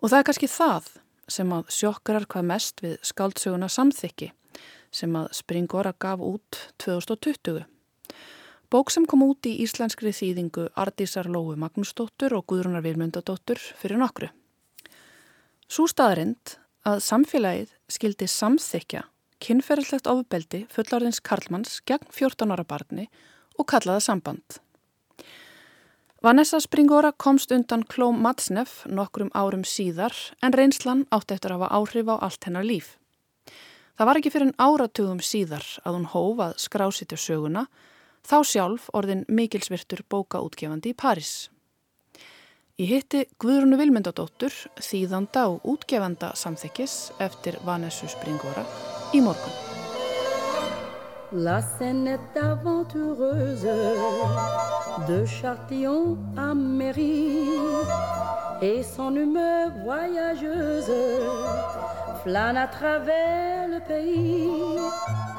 Og 0.00 0.10
það 0.10 0.18
er 0.18 0.26
kannski 0.28 0.50
það 0.50 0.90
sem 1.30 1.52
að 1.56 1.72
sjokkrar 1.72 2.26
hvað 2.28 2.48
mest 2.50 2.82
við 2.84 2.98
skáldsöguna 3.06 3.68
samþykki 3.72 4.32
sem 4.92 5.16
að 5.16 5.30
Springora 5.38 5.94
gaf 5.96 6.20
út 6.20 6.58
2020. 6.82 7.64
Bók 8.70 8.90
sem 8.94 9.02
kom 9.02 9.24
út 9.26 9.46
í 9.50 9.56
íslenskri 9.64 10.12
þýðingu 10.14 10.68
Ardísar 10.78 11.26
Lóu 11.26 11.56
Magnúsdóttur 11.58 12.36
og 12.36 12.44
Guðrunar 12.52 12.84
Vilmundadóttur 12.84 13.58
fyrir 13.58 13.98
nokkru. 13.98 14.28
Svo 15.66 15.88
staðarind 15.90 16.54
að 16.86 17.02
samfélagið 17.02 17.72
skildi 17.90 18.28
samþykja 18.30 19.02
kynferðilegt 19.42 20.06
ofubeldi 20.12 20.62
fullarðins 20.70 21.18
Karlmanns 21.18 21.80
gegn 21.82 22.06
14 22.14 22.54
ára 22.54 22.62
barni 22.62 23.08
og 23.58 23.66
kallaða 23.74 24.06
samband. 24.06 24.60
Vanessa 26.22 26.62
Springora 26.62 27.10
komst 27.10 27.50
undan 27.50 27.82
Klóm 27.82 28.22
Matsnef 28.22 28.84
nokkrum 28.86 29.34
árum 29.34 29.66
síðar 29.66 30.14
en 30.46 30.54
reynslan 30.54 31.08
átti 31.10 31.34
eftir 31.34 31.56
að 31.56 31.64
hafa 31.64 31.74
áhrif 31.80 32.14
á 32.14 32.22
allt 32.22 32.46
hennar 32.46 32.70
líf. 32.70 32.98
Það 33.98 34.06
var 34.06 34.22
ekki 34.22 34.30
fyrir 34.30 34.52
en 34.52 34.58
áratugum 34.62 35.18
síðar 35.18 35.66
að 35.82 35.96
hún 35.96 36.10
hóf 36.14 36.44
að 36.44 36.60
skrásitja 36.62 37.18
söguna, 37.18 37.66
þá 38.26 38.36
sjálf 38.46 38.90
orðin 38.96 39.24
mikilsvirtur 39.28 40.04
bókaútgefandi 40.10 40.92
í 40.92 40.98
París. 40.98 41.48
Ég 42.80 42.88
hitti 42.94 43.26
Guðrunu 43.42 43.76
Vilmendadóttur, 43.76 44.54
þýðanda 44.80 45.48
og 45.50 45.66
útgefanda 45.68 46.30
samþykkis 46.38 47.12
eftir 47.20 47.58
Vanessu 47.66 48.08
Springora 48.08 48.64
í 49.12 49.20
morgun. 49.20 49.52
La 51.32 51.60
scène 51.62 52.18
aventureuse 52.34 53.76
de 55.06 55.26
Chartillon 55.26 56.16
à 56.36 56.54
Mairie 56.54 57.46
et 58.62 58.82
son 58.82 59.14
humeur 59.14 59.70
voyageuse 59.84 61.00
flâne 62.24 62.56
à 62.56 62.66
travers 62.66 63.68
le 63.68 63.80
pays 63.86 65.29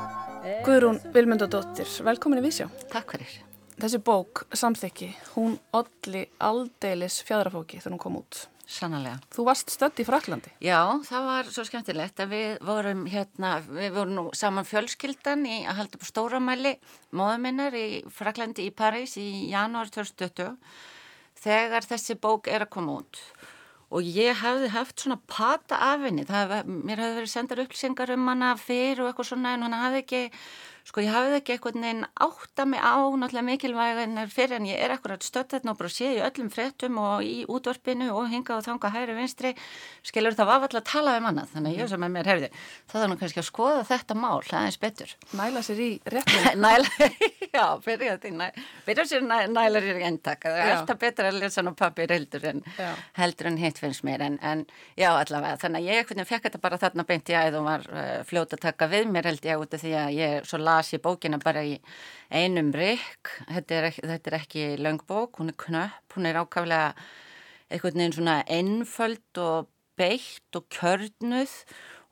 Guðrún 0.41 0.97
Vilmundadóttir, 1.13 1.85
velkomin 2.01 2.39
í 2.41 2.45
Vísjá. 2.47 2.65
Takk 2.89 3.13
fyrir. 3.13 3.33
Þessi 3.77 3.99
bók, 4.01 4.41
Samþykki, 4.57 5.09
hún 5.35 5.59
olli 5.77 6.23
aldeilis 6.41 7.19
fjadrafóki 7.27 7.77
þegar 7.77 7.93
hún 7.93 8.01
kom 8.01 8.17
út. 8.23 8.39
Sannlega. 8.65 9.19
Þú 9.35 9.45
varst 9.45 9.69
stödd 9.73 10.01
í 10.01 10.05
Fraklandi. 10.07 10.53
Já, 10.63 10.79
það 11.05 11.27
var 11.27 11.51
svo 11.53 11.65
skemmtilegt 11.67 12.23
að 12.23 12.33
við 12.33 12.65
vorum 12.71 13.03
hérna, 13.11 13.53
við 13.67 13.93
vorum 13.99 14.17
nú 14.17 14.25
saman 14.37 14.65
fjölskyldan 14.65 15.45
í 15.45 15.59
að 15.61 15.81
halda 15.81 15.99
upp 15.99 16.09
stóramæli 16.09 16.73
móðuminnar 17.13 17.77
í 17.77 17.87
Fraklandi 18.09 18.65
í 18.71 18.73
París 18.73 19.17
í 19.21 19.27
janúar 19.51 19.93
2020 19.93 20.55
þegar 21.41 21.85
þessi 21.85 22.17
bók 22.21 22.49
er 22.49 22.65
að 22.65 22.73
koma 22.79 22.97
út 23.03 23.21
og 23.91 24.07
ég 24.07 24.37
hafði 24.39 24.71
haft 24.71 25.03
svona 25.03 25.19
pata 25.27 25.79
af 25.91 26.05
henni, 26.05 26.23
mér 26.23 27.01
hafði 27.01 27.17
verið 27.19 27.31
sendar 27.31 27.63
upplýsingar 27.65 28.13
um 28.15 28.29
hana 28.31 28.53
fyrr 28.59 29.03
og 29.03 29.11
eitthvað 29.11 29.31
svona 29.33 29.55
en 29.57 29.65
hann 29.67 29.75
hafði 29.75 30.03
ekki 30.05 30.21
sko 30.87 31.03
ég 31.03 31.11
hafði 31.13 31.37
ekki 31.39 31.55
eitthvað 31.55 31.79
neinn 31.81 32.05
átta 32.21 32.65
mig 32.65 32.81
á 32.81 32.97
náttúrulega 32.97 33.47
mikilvæginar 33.47 34.31
fyrir 34.31 34.57
en 34.57 34.67
ég 34.69 34.81
er 34.81 34.93
akkurat 34.95 35.23
stött 35.23 35.53
þarna 35.53 35.73
og 35.73 35.79
bara 35.79 35.91
sé 35.93 36.09
í 36.15 36.21
öllum 36.23 36.49
frettum 36.53 36.97
og 37.01 37.25
í 37.25 37.45
útvarpinu 37.45 38.09
og 38.15 38.29
hinga 38.31 38.57
og 38.57 38.65
þanga 38.65 38.91
hægri 38.95 39.15
vinstri, 39.17 39.53
skilur 40.05 40.35
það 40.37 40.49
var 40.49 40.65
alltaf 40.65 40.81
að 40.81 40.89
tala 40.89 41.17
um 41.19 41.29
annað, 41.29 41.51
þannig 41.53 41.75
að 41.75 41.81
ég 41.83 41.91
sem 41.91 42.05
er 42.07 42.13
mér 42.15 42.31
herði 42.31 42.49
það 42.91 43.05
er 43.05 43.11
nú 43.11 43.17
kannski 43.21 43.41
að 43.41 43.47
skoða 43.47 43.83
þetta 43.91 44.17
mál 44.17 44.39
aðeins 44.41 44.79
betur. 44.81 45.13
Næla 45.37 45.63
sér 45.65 45.81
í 45.81 45.89
réttum. 46.11 46.47
Næla, 46.65 47.09
já, 47.51 47.65
byrja 47.85 48.17
því, 48.23 48.31
byrja 48.87 49.05
sér 49.11 49.25
næ, 49.27 49.37
næla 49.51 49.83
sér 49.83 50.01
í 50.01 50.07
endak, 50.07 50.41
það 50.47 50.59
er 50.63 50.73
alltaf 50.75 51.01
betur 51.01 51.29
að 51.29 51.39
lesa 51.43 51.63
nú 51.65 51.75
pappir 51.77 52.11
heldur 52.11 52.47
en, 52.51 52.63
heldur 53.19 53.51
en 53.51 53.59
hitt 53.61 53.81
finnst 53.81 54.05
mér 54.07 54.25
en, 54.25 54.39
en 54.41 54.65
já 54.99 55.09
allavega, 55.11 55.59
þannig 55.61 55.79
að 55.81 55.89
ég 55.91 56.27
fekk 56.31 56.49
þetta 56.49 56.61
bara 56.63 56.81
þarna 56.81 57.07
beint 57.07 57.31
í 57.31 57.37
æð 57.37 57.59
og 57.59 57.67
var 57.67 57.87
uh, 57.91 58.21
fljóta 58.27 58.59
las 60.71 60.93
ég 60.95 61.03
bókina 61.03 61.39
bara 61.41 61.63
í 61.67 61.77
einum 62.31 62.71
rikk, 62.75 63.35
þetta 63.51 63.91
þetta 63.97 64.31
er 64.31 64.37
ekki 64.39 64.65
langbók, 64.79 65.41
hún 65.41 65.51
er 65.51 65.59
knöpp, 65.59 66.15
hún 66.15 66.29
er 66.29 66.39
ákaflega 66.39 66.93
einhvern 67.71 67.99
veginn 67.99 68.15
svona 68.15 68.37
einföld 68.47 69.41
og 69.41 69.69
beitt 69.99 70.57
og 70.57 70.67
kjörnuð, 70.73 71.53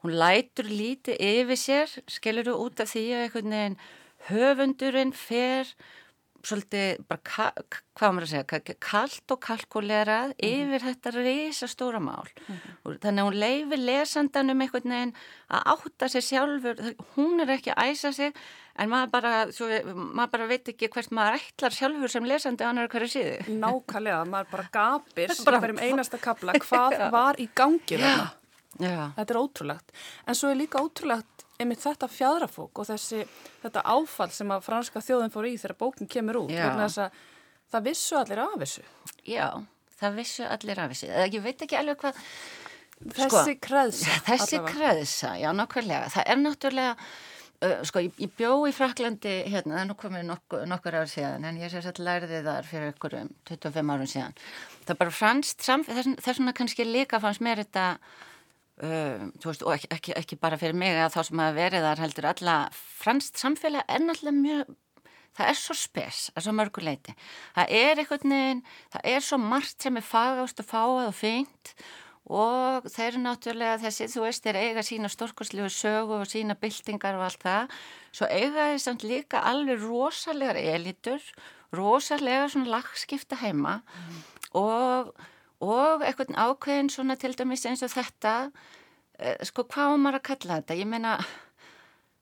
hún 0.03 0.17
lætur 0.19 0.69
lítið 0.71 1.19
yfir 1.19 1.59
sér, 1.59 1.95
skilur 2.11 2.47
þú 2.47 2.57
út 2.65 2.83
af 2.83 2.91
því 2.93 3.05
að 3.15 3.23
einhvern 3.25 3.55
veginn 3.55 3.79
höfundurinn 4.29 5.15
fer 5.15 5.73
svolítið 6.45 7.01
bara, 7.09 7.49
hvað 7.97 8.13
maður 8.15 8.25
að 8.25 8.31
segja, 8.31 8.75
kallt 8.83 9.33
og 9.33 9.39
kalkulerað 9.43 10.31
mm 10.31 10.35
-hmm. 10.37 10.63
yfir 10.63 10.85
þetta 10.87 11.11
reysa 11.15 11.67
stóra 11.67 11.99
mál. 11.99 12.27
Mm 12.47 12.55
-hmm. 12.55 12.97
Þannig 13.03 13.21
að 13.21 13.27
hún 13.27 13.39
leifir 13.39 13.79
lesandanum 13.79 14.61
einhvern 14.61 14.89
veginn 14.89 15.13
að 15.49 15.61
átta 15.73 16.09
sig 16.09 16.23
sjálfur, 16.23 16.95
hún 17.15 17.41
er 17.41 17.49
ekki 17.49 17.71
að 17.71 17.83
æsa 17.89 18.11
sig, 18.13 18.33
en 18.75 18.89
maður 18.89 19.11
bara, 19.11 19.51
svo, 19.51 19.65
maður 19.93 20.31
bara 20.31 20.47
veit 20.47 20.69
ekki 20.69 20.89
hvert 20.89 21.11
maður 21.11 21.39
ætlar 21.39 21.71
sjálfur 21.71 22.09
sem 22.09 22.23
lesandi 22.23 22.63
annar 22.63 22.87
hverju 22.87 23.07
síðu. 23.07 23.59
Nákvæmlega, 23.59 24.25
maður 24.25 24.51
bara 24.51 24.69
gapir 24.71 25.29
sem 25.35 25.45
hverjum 25.45 25.79
einasta 25.79 26.17
kapla, 26.17 26.53
hvað 26.65 27.11
var 27.11 27.35
í 27.39 27.49
gangi 27.55 27.97
þarna. 27.97 28.31
Þetta 28.79 29.33
er 29.33 29.41
ótrúlegt. 29.41 29.91
En 30.27 30.35
svo 30.35 30.49
er 30.49 30.55
líka 30.55 30.79
ótrúlegt 30.79 31.38
einmitt 31.59 31.83
þetta 31.83 32.07
fjadrafók 32.11 32.81
og 32.81 32.87
þessi, 32.89 33.25
þetta 33.63 33.83
áfall 33.91 34.31
sem 34.35 34.53
að 34.55 34.63
franska 34.67 35.03
þjóðin 35.03 35.33
fór 35.33 35.49
í 35.49 35.57
þegar 35.59 35.77
bókin 35.81 36.09
kemur 36.11 36.43
út 36.45 36.55
að 36.55 37.11
það 37.69 37.89
vissu 37.89 38.17
allir 38.17 38.41
af 38.45 38.55
þessu. 38.63 38.85
Já, 39.27 39.47
það 39.99 40.19
vissu 40.21 40.47
allir 40.47 40.81
af 40.81 40.93
þessu. 40.95 41.11
Ég 41.35 41.43
veit 41.45 41.67
ekki 41.67 41.79
alveg 41.79 42.01
hvað 42.03 42.23
Þessi 42.99 43.29
sko, 43.31 43.59
kreðsa 43.63 44.15
Þessi 44.27 44.57
allavega. 44.57 44.71
kreðsa, 44.75 45.33
já 45.39 45.49
nákvæmlega. 45.55 46.07
Það 46.11 46.31
er 46.33 46.39
náttúrulega 46.41 46.95
uh, 46.97 47.75
sko, 47.87 48.01
ég, 48.03 48.17
ég 48.19 48.33
bjó 48.35 48.49
í 48.67 48.73
Fraklandi 48.75 49.35
hérna, 49.45 49.77
það 49.77 49.83
er 49.83 49.87
nú 49.87 49.95
komið 50.01 50.25
nokkur, 50.27 50.65
nokkur 50.67 50.97
ár 50.99 51.11
síðan 51.11 51.47
en 51.47 51.61
ég 51.61 51.71
sé 51.71 51.79
að 51.79 52.01
lærði 52.03 52.41
þar 52.43 52.67
fyrir 52.67 52.91
ykkurum 52.91 53.31
25 53.47 53.93
árum 53.95 54.11
síðan. 54.11 54.35
Það 54.83 54.95
er 54.95 54.99
bara 55.03 55.15
franskt 55.15 55.63
samfélag 55.67 56.11
þess 56.19 56.41
vegna 56.41 56.55
kannski 56.59 56.87
líka 56.89 57.21
fannst 57.23 57.45
mér 57.45 57.63
þetta 57.63 57.85
Uh, 58.79 59.27
veist, 59.43 59.63
og 59.67 59.73
ekki, 59.75 59.89
ekki, 59.91 60.13
ekki 60.15 60.35
bara 60.39 60.55
fyrir 60.55 60.77
mig 60.79 60.95
að 60.95 61.17
þá 61.17 61.21
sem 61.27 61.39
að 61.43 61.57
verið 61.57 61.83
þar 61.83 62.01
heldur 62.05 62.27
alla 62.29 62.53
franst 62.71 63.41
samfélag 63.41 63.83
er 63.91 64.05
náttúrulega 64.05 64.37
mjög 64.39 64.69
það 65.35 65.49
er 65.51 65.57
svo 65.59 65.75
spes, 65.75 66.19
er 66.31 66.45
svo 66.45 66.53
mörguleiti 66.55 67.15
það 67.57 67.73
er 67.79 67.99
einhvern 67.99 68.35
veginn 68.35 68.61
það 68.93 69.09
er 69.11 69.25
svo 69.25 69.39
margt 69.41 69.83
sem 69.83 69.99
er 69.99 70.05
fagást 70.05 70.63
og 70.63 70.69
fáað 70.69 71.09
og 71.09 71.17
fengt 71.17 71.73
og 72.29 72.87
þeir 72.93 73.07
eru 73.09 73.21
náttúrulega 73.23 73.79
þessi, 73.81 74.07
þú 74.13 74.23
veist, 74.27 74.45
þeir 74.45 74.59
eiga 74.61 74.83
sína 74.85 75.09
stórkurslegu 75.11 75.69
sögu 75.73 76.19
og 76.19 76.29
sína 76.29 76.55
byltingar 76.59 77.17
og 77.17 77.25
allt 77.25 77.41
það, 77.43 77.73
svo 78.13 78.29
eiga 78.29 78.69
þeir 78.69 78.83
samt 78.83 79.05
líka 79.07 79.41
alveg 79.49 79.81
rosalegar 79.81 80.59
elitur 80.61 81.25
rosalega 81.75 82.47
svona 82.49 82.77
lagskipta 82.77 83.39
heima 83.41 83.79
mm. 83.81 84.21
og 84.61 85.11
og 85.59 86.05
eitthvað 86.05 86.35
ákveðin 86.35 86.89
svona 86.93 87.17
til 87.19 87.33
dæmis 87.35 87.65
eins 87.67 87.83
og 87.83 87.91
þetta 87.91 88.33
eh, 89.19 89.37
sko 89.43 89.65
hvað 89.67 89.93
var 89.93 90.01
maður 90.03 90.19
að 90.19 90.27
kalla 90.31 90.59
þetta 90.61 90.79
ég 90.79 90.89
meina 90.89 91.17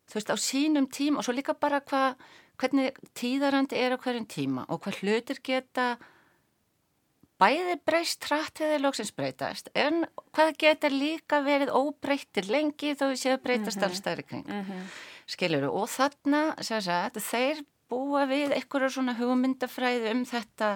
þú 0.08 0.20
veist 0.20 0.34
á 0.34 0.38
sínum 0.42 0.90
tím 0.92 1.18
og 1.18 1.28
svo 1.28 1.36
líka 1.36 1.54
bara 1.54 1.82
hvað 1.82 2.16
hvernig 2.58 2.98
tíðarandi 3.18 3.78
er 3.78 3.94
á 3.94 4.02
hverjum 4.02 4.28
tíma 4.30 4.66
og 4.68 4.82
hvað 4.84 5.02
hlutir 5.04 5.42
geta 5.46 5.98
bæði 7.38 7.78
breyst 7.86 8.24
trætt 8.26 8.64
eða 8.66 8.82
lóksins 8.82 9.14
breytast 9.14 9.70
en 9.78 10.06
hvað 10.34 10.56
geta 10.64 10.90
líka 10.90 11.44
verið 11.46 11.74
óbreyttir 11.78 12.50
lengi 12.50 12.96
þó 12.98 13.12
við 13.12 13.20
séum 13.22 13.44
breytast 13.44 13.78
mm 13.78 13.84
-hmm. 13.84 13.90
allstæðri 13.90 14.24
kring 14.24 14.46
mm 14.48 14.64
-hmm. 14.64 14.84
skiljuru 15.28 15.70
og 15.72 15.90
þarna 15.90 16.56
sagt, 16.64 17.22
þeir 17.22 17.64
búa 17.92 18.26
við 18.30 18.54
einhverju 18.58 18.90
svona 18.98 19.16
hugmyndafræði 19.18 20.12
um 20.14 20.24
þetta, 20.28 20.72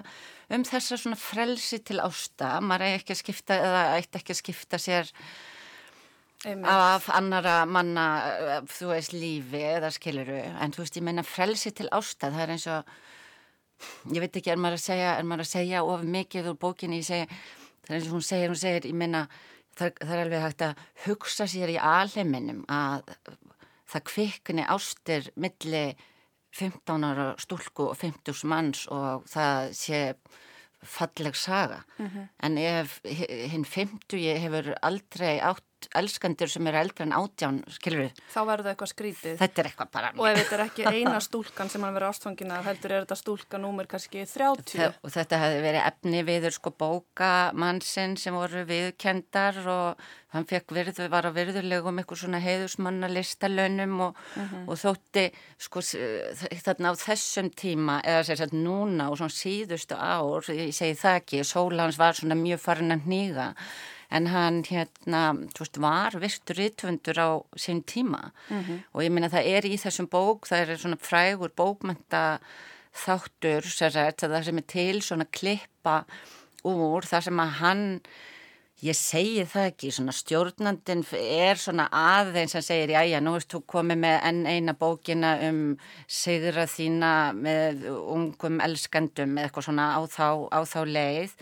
um 0.56 0.66
þessa 0.68 1.00
svona 1.00 1.20
frelsi 1.20 1.82
til 1.84 2.00
ásta, 2.04 2.58
maður 2.64 2.88
er 2.88 3.00
ekki 3.00 3.16
að 3.16 3.22
skipta 3.22 3.58
eða 3.60 3.82
eitt 3.98 4.20
ekki 4.20 4.36
að 4.36 4.42
skipta 4.42 4.80
sér 4.82 5.12
Einmitt. 6.42 6.68
af 6.72 7.10
annara 7.14 7.62
manna, 7.70 8.06
þú 8.72 8.94
veist, 8.96 9.14
lífi 9.14 9.62
eða 9.76 9.92
skiluru, 9.94 10.40
en 10.40 10.74
þú 10.74 10.86
veist, 10.86 10.98
ég 10.98 11.06
meina 11.06 11.26
frelsi 11.28 11.74
til 11.78 11.90
ásta, 11.94 12.32
það 12.32 12.46
er 12.46 12.54
eins 12.56 12.68
og 12.72 12.94
ég 14.14 14.24
veit 14.24 14.38
ekki, 14.38 14.54
er 14.54 14.62
maður 14.62 14.80
að 14.80 14.86
segja 14.88 15.16
er 15.18 15.28
maður 15.28 15.46
að 15.46 15.54
segja 15.56 15.84
of 15.86 16.06
mikið 16.18 16.52
úr 16.54 16.60
bókinni, 16.62 17.02
ég 17.02 17.10
segja 17.10 17.28
það 17.30 17.90
er 17.92 17.98
eins 17.98 18.08
og 18.10 18.16
hún 18.16 18.26
segir, 18.26 18.54
hún 18.54 18.62
segir, 18.62 18.88
ég 18.90 18.98
meina 18.98 19.26
það, 19.78 20.00
það 20.00 20.16
er 20.16 20.24
alveg 20.26 20.46
hægt 20.46 20.66
að 20.66 20.86
hugsa 21.06 21.48
sér 21.50 21.74
í 21.74 21.78
alheiminum 21.92 22.64
að 22.72 23.12
það 23.92 24.08
kvikni 24.12 24.66
ástir 24.72 25.30
milli 25.36 25.86
15 26.52 27.04
ára 27.08 27.28
stúlku 27.40 27.90
og 27.90 27.98
50 27.98 28.46
manns 28.50 28.86
og 28.92 29.28
það 29.32 29.74
sé 29.78 30.02
falleg 30.82 31.36
saga 31.36 31.84
mm 31.98 32.08
-hmm. 32.08 32.28
en 32.44 32.58
ef 32.58 33.00
hinn 33.06 33.66
50 33.66 34.40
hefur 34.44 34.74
aldrei 34.82 35.40
átt 35.40 35.66
elskandir 35.98 36.52
sem 36.52 36.68
eru 36.70 36.80
eldra 36.82 37.06
en 37.06 37.16
átján 37.16 37.60
skilur 37.72 38.06
við. 38.06 38.22
Þá 38.34 38.40
verður 38.50 38.66
það 38.68 38.72
eitthvað 38.74 38.92
skrítið. 38.94 39.36
Þetta 39.42 39.62
er 39.62 39.70
eitthvað 39.72 39.92
bara. 39.98 40.14
Og 40.18 40.30
ef 40.30 40.40
þetta 40.40 40.58
er 40.58 40.64
ekki 40.66 40.88
eina 40.92 41.20
stúlkan 41.24 41.72
sem 41.72 41.86
hann 41.86 41.96
verður 41.98 42.12
ástfangin 42.12 42.56
að 42.56 42.70
heldur 42.70 42.96
er 42.96 43.06
þetta 43.06 43.20
stúlka 43.20 43.62
númur 43.62 43.90
kannski 43.92 44.26
30. 44.26 44.74
Þa, 44.78 44.90
og 45.02 45.16
þetta 45.18 45.42
hefði 45.46 45.62
verið 45.68 45.88
efni 45.92 46.24
viður 46.28 46.58
sko 46.58 46.74
bóka 46.84 47.32
mannsinn 47.58 48.18
sem 48.20 48.36
voru 48.38 48.66
viðkendar 48.70 49.62
og 49.72 50.10
hann 50.32 50.48
fekk 50.48 50.72
virðu, 50.76 51.08
var 51.12 51.28
á 51.28 51.32
virðulegum 51.36 52.00
eitthvað 52.00 52.22
svona 52.24 52.40
heiðusmanna 52.44 53.10
listalönum 53.12 53.98
og, 54.08 54.20
mhm. 54.36 54.46
-huh. 54.52 54.68
og 54.72 54.80
þótti 54.80 55.26
sko 55.60 55.84
þarna 56.64 56.94
á 56.96 56.96
þessum 56.96 57.52
tíma 57.52 58.02
eða 58.02 58.24
sérstaklega 58.24 58.64
núna 58.64 59.10
og 59.12 59.18
svona 59.18 59.36
síðustu 59.36 59.96
ár, 59.96 60.44
ég 60.48 60.74
segi 60.76 60.96
það 60.96 61.20
ekki, 61.22 61.44
sólans 61.44 62.00
var 62.00 62.14
svona 62.14 62.36
mjög 62.36 62.60
farin 62.60 62.96
að 62.96 63.08
nýga 63.08 63.54
en 64.12 64.28
hann 64.32 64.62
hérna, 64.68 65.22
þú 65.56 65.64
veist, 65.64 65.80
var 65.82 66.18
virtur 66.20 66.60
rítvöndur 66.60 67.22
á 67.22 67.30
sín 67.56 67.84
tíma 67.84 68.32
mm 68.50 68.62
-hmm. 68.64 68.78
og 68.94 69.04
ég 69.04 69.12
minna 69.12 69.30
það 69.30 69.48
er 69.56 69.64
í 69.66 69.78
þessum 69.78 70.08
bók, 70.10 70.48
það 70.48 70.70
er 70.70 70.78
svona 70.78 70.98
frægur 71.00 71.52
bókmynda 71.56 72.40
þáttur 72.94 73.64
sér, 73.64 74.14
það 74.18 74.44
sem 74.44 74.58
er 74.58 74.68
til 74.68 75.02
svona 75.02 75.26
klippa 75.26 76.06
úr 76.64 77.02
það 77.02 77.22
sem 77.24 77.40
að 77.40 77.50
hann 77.62 78.02
Ég 78.82 78.98
segi 78.98 79.44
það 79.46 79.68
ekki, 79.70 79.90
svona 79.94 80.14
stjórnandin 80.18 81.04
er 81.14 81.60
svona 81.62 81.84
aðeins 81.94 82.56
að 82.58 82.64
segja, 82.66 82.88
já 82.96 83.12
já, 83.12 83.20
nú 83.22 83.36
erst 83.38 83.52
þú 83.54 83.60
komið 83.70 84.00
með 84.02 84.16
enn 84.26 84.40
eina 84.50 84.74
bókina 84.74 85.36
um 85.46 85.60
sigra 86.10 86.64
þína 86.66 87.12
með 87.38 87.84
ungum 87.92 88.58
elskandum 88.66 89.36
eða 89.38 89.52
eitthvað 89.52 89.68
svona 89.68 89.86
á 89.94 90.02
þá, 90.10 90.28
á 90.50 90.60
þá 90.66 90.80
leið 90.90 91.36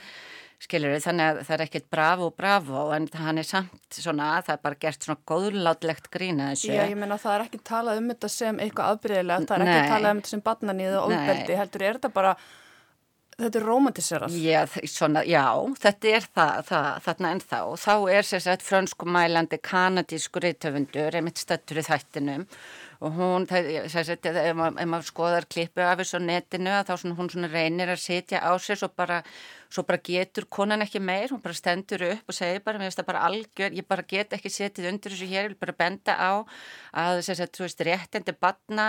skilur 0.59 0.91
við, 0.91 1.03
þannig 1.05 1.25
að 1.29 1.41
það 1.47 1.55
er 1.55 1.63
ekkert 1.65 1.89
bravo, 1.93 2.29
bravo, 2.35 2.85
en 2.95 3.07
hann 3.15 3.39
er 3.39 3.47
samt 3.47 3.95
svona, 3.95 4.29
það 4.43 4.57
er 4.57 4.63
bara 4.67 4.79
gert 4.83 5.05
svona 5.05 5.21
góðlátlegt 5.31 6.09
grína 6.11 6.51
þessu. 6.51 6.73
Já, 6.75 6.83
ég 6.91 6.97
menna 6.99 7.19
það 7.19 7.35
er 7.37 7.43
ekki 7.47 7.59
talað 7.69 8.01
um 8.01 8.09
þetta 8.11 8.31
sem 8.33 8.63
eitthvað 8.65 8.95
afbyrðilegt, 8.95 9.47
það 9.49 9.59
er 9.59 9.69
Nei. 9.69 9.75
ekki 9.75 9.93
talað 9.93 10.11
um 10.11 10.19
þetta 10.19 10.33
sem 10.33 10.47
barnaníð 10.49 10.97
og 10.97 11.13
ofbeldi, 11.13 11.59
heldur, 11.61 11.85
er 11.85 11.99
þetta 11.99 12.11
bara, 12.17 12.33
þetta 13.37 13.61
er 13.61 13.67
romantiserað? 13.69 14.35
Já, 14.43 14.59
svona, 14.97 15.23
já, 15.31 15.45
þetta 15.85 16.11
er 16.17 16.27
það, 16.27 16.59
það 16.73 16.89
þarna 17.07 17.31
en 17.31 17.41
þá, 17.45 17.57
og 17.61 17.79
þá 17.85 17.93
er 18.17 18.29
sérstaklega 18.33 18.69
frönskumælandi 18.73 19.61
kanadísku 19.69 20.43
reytöfundur, 20.43 21.15
einmitt 21.21 21.39
stættur 21.39 21.79
í 21.79 21.85
þættinum, 21.87 22.43
og 22.99 23.15
hún, 23.15 23.47
það, 23.47 23.71
sérstaklega, 23.95 24.43
ef 24.51 24.91
maður 24.91 25.07
skoðar 25.07 25.47
klippu 25.47 25.87
af 25.87 26.01
þessu 26.03 26.19
netinu, 26.19 26.75
þá 26.83 26.93
svona, 26.97 27.15
hún 27.15 27.31
svona 27.31 27.51
reynir 27.53 27.95
að 27.95 28.03
setja 28.03 28.43
á 28.43 28.51
sér 28.59 28.83
svo 28.83 28.91
bara 28.91 29.21
svo 29.69 29.83
bara 29.85 29.99
getur 30.01 30.47
konan 30.49 30.81
ekki 30.81 31.01
meir, 31.03 31.29
hún 31.29 31.41
bara 31.43 31.53
stendur 31.53 32.01
upp 32.07 32.31
og 32.31 32.35
segir 32.35 32.63
bara, 32.65 32.79
mér 32.81 32.89
finnst 32.89 33.01
það 33.01 33.07
bara 33.11 33.25
algjör, 33.27 33.75
ég 33.77 33.87
bara 33.89 34.05
get 34.09 34.33
ekki 34.33 34.49
setið 34.53 34.87
undir 34.89 35.13
þessu 35.13 35.27
hér, 35.29 35.45
ég 35.45 35.51
vil 35.53 35.59
bara 35.61 35.75
benda 35.77 36.15
á 36.17 36.31
að 36.97 37.21
þess 37.27 37.43
að, 37.45 37.51
þú 37.57 37.65
veist, 37.65 37.83
réttendi 37.85 38.35
batna, 38.41 38.87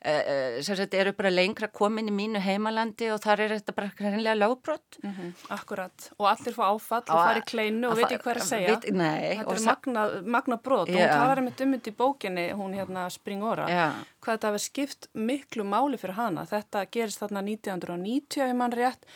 þess 0.00 0.70
uh, 0.70 0.74
að 0.74 0.82
þetta 0.84 1.00
eru 1.02 1.12
bara 1.18 1.34
lengra 1.34 1.68
komin 1.68 2.08
í 2.08 2.14
mínu 2.16 2.40
heimalandi 2.42 3.10
og 3.12 3.20
þar 3.24 3.44
er 3.44 3.56
þetta 3.58 3.76
bara 3.76 3.90
hreinlega 3.98 4.38
lágbrott. 4.38 4.98
Mm 5.02 5.12
-hmm. 5.12 5.34
Akkurat, 5.58 6.08
og 6.16 6.30
allir 6.32 6.56
fá 6.56 6.64
áfall 6.70 7.04
og 7.04 7.20
fari 7.28 7.44
kleinu 7.52 7.90
og 7.90 7.96
veit 8.00 8.08
ekki 8.08 8.24
hvað 8.24 8.40
að 8.40 8.48
segja. 8.48 8.76
Vit, 8.76 8.88
nei. 8.94 9.36
Þetta 9.36 9.54
er 9.54 9.66
magna, 9.68 10.06
magna 10.24 10.56
brot 10.56 10.88
og 10.88 10.96
hún 10.96 11.12
talar 11.12 11.38
um 11.38 11.50
þetta 11.50 11.64
um 11.64 11.76
þetta 11.76 11.90
í 11.90 11.96
bókinni, 11.96 12.46
hún 12.56 12.74
hérna 12.74 13.10
Springora. 13.10 13.68
Já 13.68 13.92
hvað 14.22 14.36
þetta 14.36 14.50
hefur 14.50 14.62
skipt 14.62 15.08
miklu 15.18 15.64
máli 15.66 15.98
fyrir 16.00 16.16
hana. 16.16 16.44
Þetta 16.48 16.84
gerist 16.94 17.22
þarna 17.22 17.42
1990 17.46 18.44
ef 18.46 18.54
mann 18.58 18.76
rétt 18.76 19.06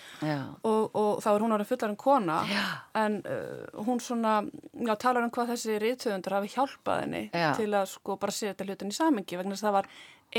og, 0.66 0.90
og 0.90 1.22
þá 1.24 1.28
er 1.32 1.44
hún 1.44 1.54
árið 1.56 1.70
fullar 1.70 1.92
en 1.92 2.00
kona 2.00 2.40
já. 2.50 2.64
en 3.02 3.20
uh, 3.22 3.84
hún 3.86 4.02
svona, 4.02 4.34
já, 4.74 4.94
talar 5.02 5.26
um 5.26 5.32
hvað 5.34 5.54
þessi 5.54 5.78
ríðtöðundur 5.82 6.36
hafi 6.38 6.52
hjálpað 6.56 7.02
henni 7.04 7.22
já. 7.30 7.52
til 7.58 7.70
að 7.70 7.88
sko 7.92 8.18
bara 8.22 8.34
setja 8.34 8.66
hlutin 8.66 8.90
í 8.90 8.96
samengi 8.96 9.38
vegna 9.38 9.54
þess 9.54 9.66
að 9.66 9.70
það 9.70 9.78
var 9.78 9.90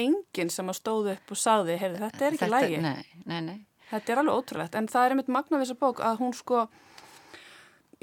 enginn 0.03 0.51
sem 0.51 0.70
að 0.70 0.80
stóðu 0.82 1.13
upp 1.15 1.32
og 1.32 1.39
sagði, 1.39 1.78
heyrði, 1.80 2.01
þetta 2.03 2.26
er 2.26 2.36
ekki 2.36 2.43
þetta, 2.43 2.57
lægi. 2.57 2.82
Nei, 2.84 3.24
nei, 3.30 3.39
nei. 3.45 3.57
Þetta 3.88 4.13
er 4.13 4.22
alveg 4.22 4.41
ótrúlegt 4.41 4.76
en 4.76 4.89
það 4.91 5.05
er 5.05 5.15
einmitt 5.15 5.32
magna 5.32 5.61
við 5.61 5.70
þessa 5.70 5.80
bók 5.80 6.01
að 6.03 6.20
hún 6.20 6.36
sko, 6.36 6.65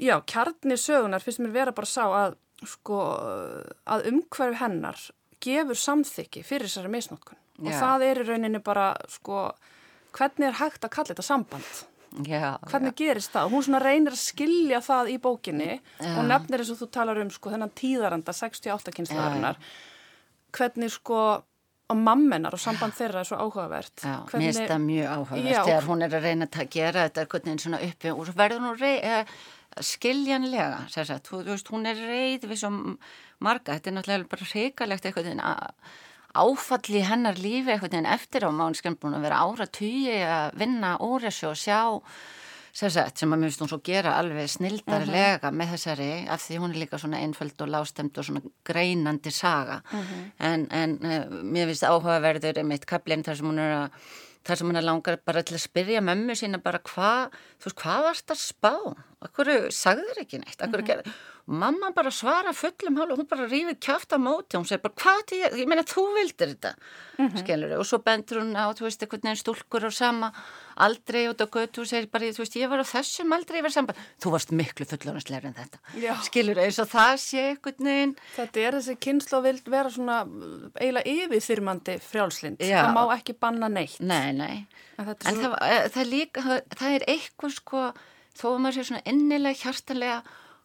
já, 0.01 0.15
kjarni 0.25 0.79
sögunar 0.81 1.21
finnst 1.21 1.43
mér 1.43 1.53
vera 1.59 1.75
bara 1.77 1.91
sá 1.91 2.03
að 2.07 2.39
sko, 2.65 3.01
að 3.85 4.09
umhverfi 4.09 4.59
hennar 4.63 5.05
gefur 5.43 5.79
samþykki 5.79 6.43
fyrir 6.45 6.69
þessari 6.69 6.91
misnótkun 6.93 7.41
og 7.63 7.71
já. 7.71 7.79
það 7.79 8.05
er 8.09 8.21
í 8.21 8.27
rauninni 8.29 8.61
bara 8.63 8.87
sko, 9.11 9.49
hvernig 10.15 10.49
er 10.49 10.59
hægt 10.59 10.87
að 10.87 10.95
kalla 10.97 11.13
þetta 11.13 11.25
samband? 11.25 11.73
Já, 12.23 12.55
hvernig 12.69 12.93
já. 12.93 12.97
gerist 13.01 13.33
það? 13.33 13.49
Hún 13.51 13.65
svona 13.65 13.81
reynir 13.83 14.15
að 14.15 14.21
skilja 14.21 14.79
það 14.83 15.11
í 15.11 15.17
bókinni 15.23 15.73
og 16.13 16.21
nefnir 16.29 16.63
eins 16.63 16.71
og 16.71 16.79
þú 16.79 16.87
talar 16.95 17.19
um 17.19 17.33
sko 17.33 17.51
þennan 17.51 17.75
tíðaranda 17.75 18.35
68 18.35 18.95
kynslaðarinnar 18.95 19.59
hvernig 20.55 20.93
sko 20.95 21.19
og 21.85 21.97
mammenar 22.01 22.55
og 22.55 22.61
samband 22.61 22.95
þeirra 22.97 23.21
er 23.21 23.27
svo 23.29 23.37
áhugavert. 23.37 23.93
Já, 24.01 24.15
Hvernig... 24.25 24.39
mér 24.41 24.55
finnst 24.55 24.71
það 24.71 24.85
mjög 24.87 25.11
áhugavert 25.11 25.51
Já, 25.51 25.59
þegar 25.67 25.87
hún 25.89 26.01
er 26.01 26.15
að 26.17 26.25
reyna 26.25 26.47
að 26.47 26.71
gera 26.73 27.03
þetta 27.05 27.25
hvernig 27.33 27.61
svona 27.61 27.81
uppi 27.85 28.13
og 28.13 28.31
verður 28.39 28.63
hún 28.63 28.79
rey, 28.79 28.95
eh, 29.05 29.35
skiljanlega 29.85 30.79
sagt, 30.95 31.29
þú, 31.29 31.43
veist, 31.45 31.69
hún 31.69 31.85
er 31.91 32.01
reyð 32.01 32.47
við 32.49 32.61
svo 32.63 32.71
marga, 33.39 33.73
þetta 33.73 33.89
er 33.89 33.95
náttúrulega 33.97 34.31
bara 34.31 34.49
hrikalegt 34.53 35.05
eitthvað 35.05 35.43
áfalli 36.35 36.99
í 36.99 37.05
hennar 37.07 37.37
lífi 37.39 37.71
eitthvað 37.71 38.09
eftir 38.11 38.47
á 38.47 38.51
mánu 38.51 38.75
skemmt 38.75 38.99
búin 38.99 39.15
að 39.15 39.27
vera 39.27 39.43
ára 39.43 39.67
tugi 39.67 40.17
að 40.23 40.57
vinna 40.59 40.97
þessu 40.99 41.51
og 41.51 41.59
sjá 41.59 41.79
Sett, 42.75 43.15
sem 43.15 43.31
að 43.31 43.39
mér 43.39 43.47
finnst 43.47 43.61
hún 43.63 43.69
svo 43.71 43.77
gera 43.87 44.17
alveg 44.19 44.49
snildarlega 44.51 45.37
uh 45.37 45.47
mhm. 45.47 45.47
-huh. 45.47 45.55
með 45.55 45.69
þessari 45.73 46.27
af 46.27 46.41
því 46.43 46.57
hún 46.59 46.71
er 46.73 46.79
líka 46.81 46.97
svona 46.99 47.21
einföld 47.23 47.61
og 47.61 47.69
lástemt 47.71 48.17
og 48.17 48.25
svona 48.25 48.41
greinandi 48.65 49.31
saga 49.31 49.81
uh 49.93 49.95
mhm. 49.95 50.03
-huh. 50.03 50.31
en, 50.39 50.67
en 50.71 50.91
uh, 50.99 51.43
mér 51.43 51.67
finnst 51.67 51.83
áhugaverður 51.83 52.63
mitt 52.63 52.85
kaplinn 52.85 53.23
þar 53.23 53.35
sem 53.35 53.45
hún 53.47 53.59
er 53.59 53.71
að 53.77 53.89
þar 54.43 54.57
sem 54.57 54.67
hún 54.67 54.77
er 54.77 54.83
langar 54.83 55.17
bara 55.25 55.43
til 55.43 55.55
að 55.55 55.61
spyrja 55.61 56.01
mömmu 56.01 56.35
sína 56.35 56.57
bara 56.61 56.79
hvað, 56.79 57.31
þú 57.59 57.65
veist, 57.65 57.79
hvað 57.81 58.03
varst 58.03 58.31
að 58.31 58.39
spá? 58.43 58.73
Akkur 59.21 59.71
sagður 59.71 60.19
ekki 60.21 60.37
neitt? 60.37 60.61
Akkur 60.61 60.81
uh 60.81 60.85
-huh. 60.85 60.99
ekki 60.99 61.11
mamma 61.45 61.91
bara 61.93 62.09
svara 62.09 62.53
fullum 62.57 62.95
hálf 62.97 63.13
og 63.13 63.19
hún 63.19 63.27
bara 63.29 63.45
rífið 63.45 63.77
kjáft 63.85 64.15
á 64.15 64.17
móti 64.17 64.57
og 64.57 64.63
hún 64.63 64.69
segir 64.69 64.81
bara 64.81 64.97
hvað 64.97 65.19
til 65.29 65.41
ég, 65.43 65.57
ég 65.61 65.67
meina 65.69 65.83
þú 65.85 66.05
vildir 66.15 66.53
þetta 66.55 66.71
mm 66.73 67.27
-hmm. 67.27 67.39
skilur 67.39 67.77
og 67.77 67.85
svo 67.85 67.97
bendur 68.01 68.41
hún 68.41 68.57
á 68.57 68.65
þú 68.73 68.85
veist 68.87 69.03
eitthvað 69.03 69.23
nefn 69.23 69.41
stúlkur 69.43 69.85
og 69.85 69.93
sama 69.93 70.33
aldrei 70.75 71.27
og 71.29 71.37
þú 71.37 71.85
segir 71.85 72.09
bara 72.09 72.25
þú 72.25 72.41
veist 72.41 72.55
ég 72.55 72.69
var 72.69 72.81
á 72.81 72.85
þessum 72.85 73.33
aldrei 73.33 73.59
yfir 73.59 73.71
samband 73.71 73.97
þú 74.17 74.31
varst 74.31 74.51
miklu 74.51 74.85
fullorðanslegur 74.85 75.45
en 75.45 75.53
þetta 75.53 75.77
Já. 76.01 76.13
skilur 76.23 76.57
eins 76.57 76.79
og 76.79 76.87
það 76.89 77.15
sé 77.17 77.41
eitthvað 77.53 77.79
nefn 77.79 78.15
Þetta 78.35 78.59
er 78.59 78.73
þessi 78.73 78.95
kynslu 78.99 79.37
að 79.37 79.43
vil 79.43 79.61
vera 79.65 79.89
svona 79.89 80.25
eiginlega 80.81 81.11
yfirþyrmandi 81.13 81.99
frjálslind 81.99 82.57
Já. 82.57 82.81
það 82.85 82.93
má 82.97 83.03
ekki 83.17 83.33
banna 83.33 83.69
neitt 83.69 83.99
Nei, 83.99 84.33
nei 84.33 84.67
en, 84.97 85.07
en 85.07 85.35
svo... 85.35 85.41
það, 85.41 85.57
eh, 85.61 85.89
það, 85.93 86.05
líka, 86.09 86.41
það 86.73 86.89
er 86.91 87.03
eitthvað 87.07 87.51
sko 87.53 87.93
þó 88.35 88.47
að 88.55 88.59
maður 88.63 88.75
sé 88.75 88.83
svona 88.89 89.05
innilega 89.05 89.61
hjartalega 89.61 90.23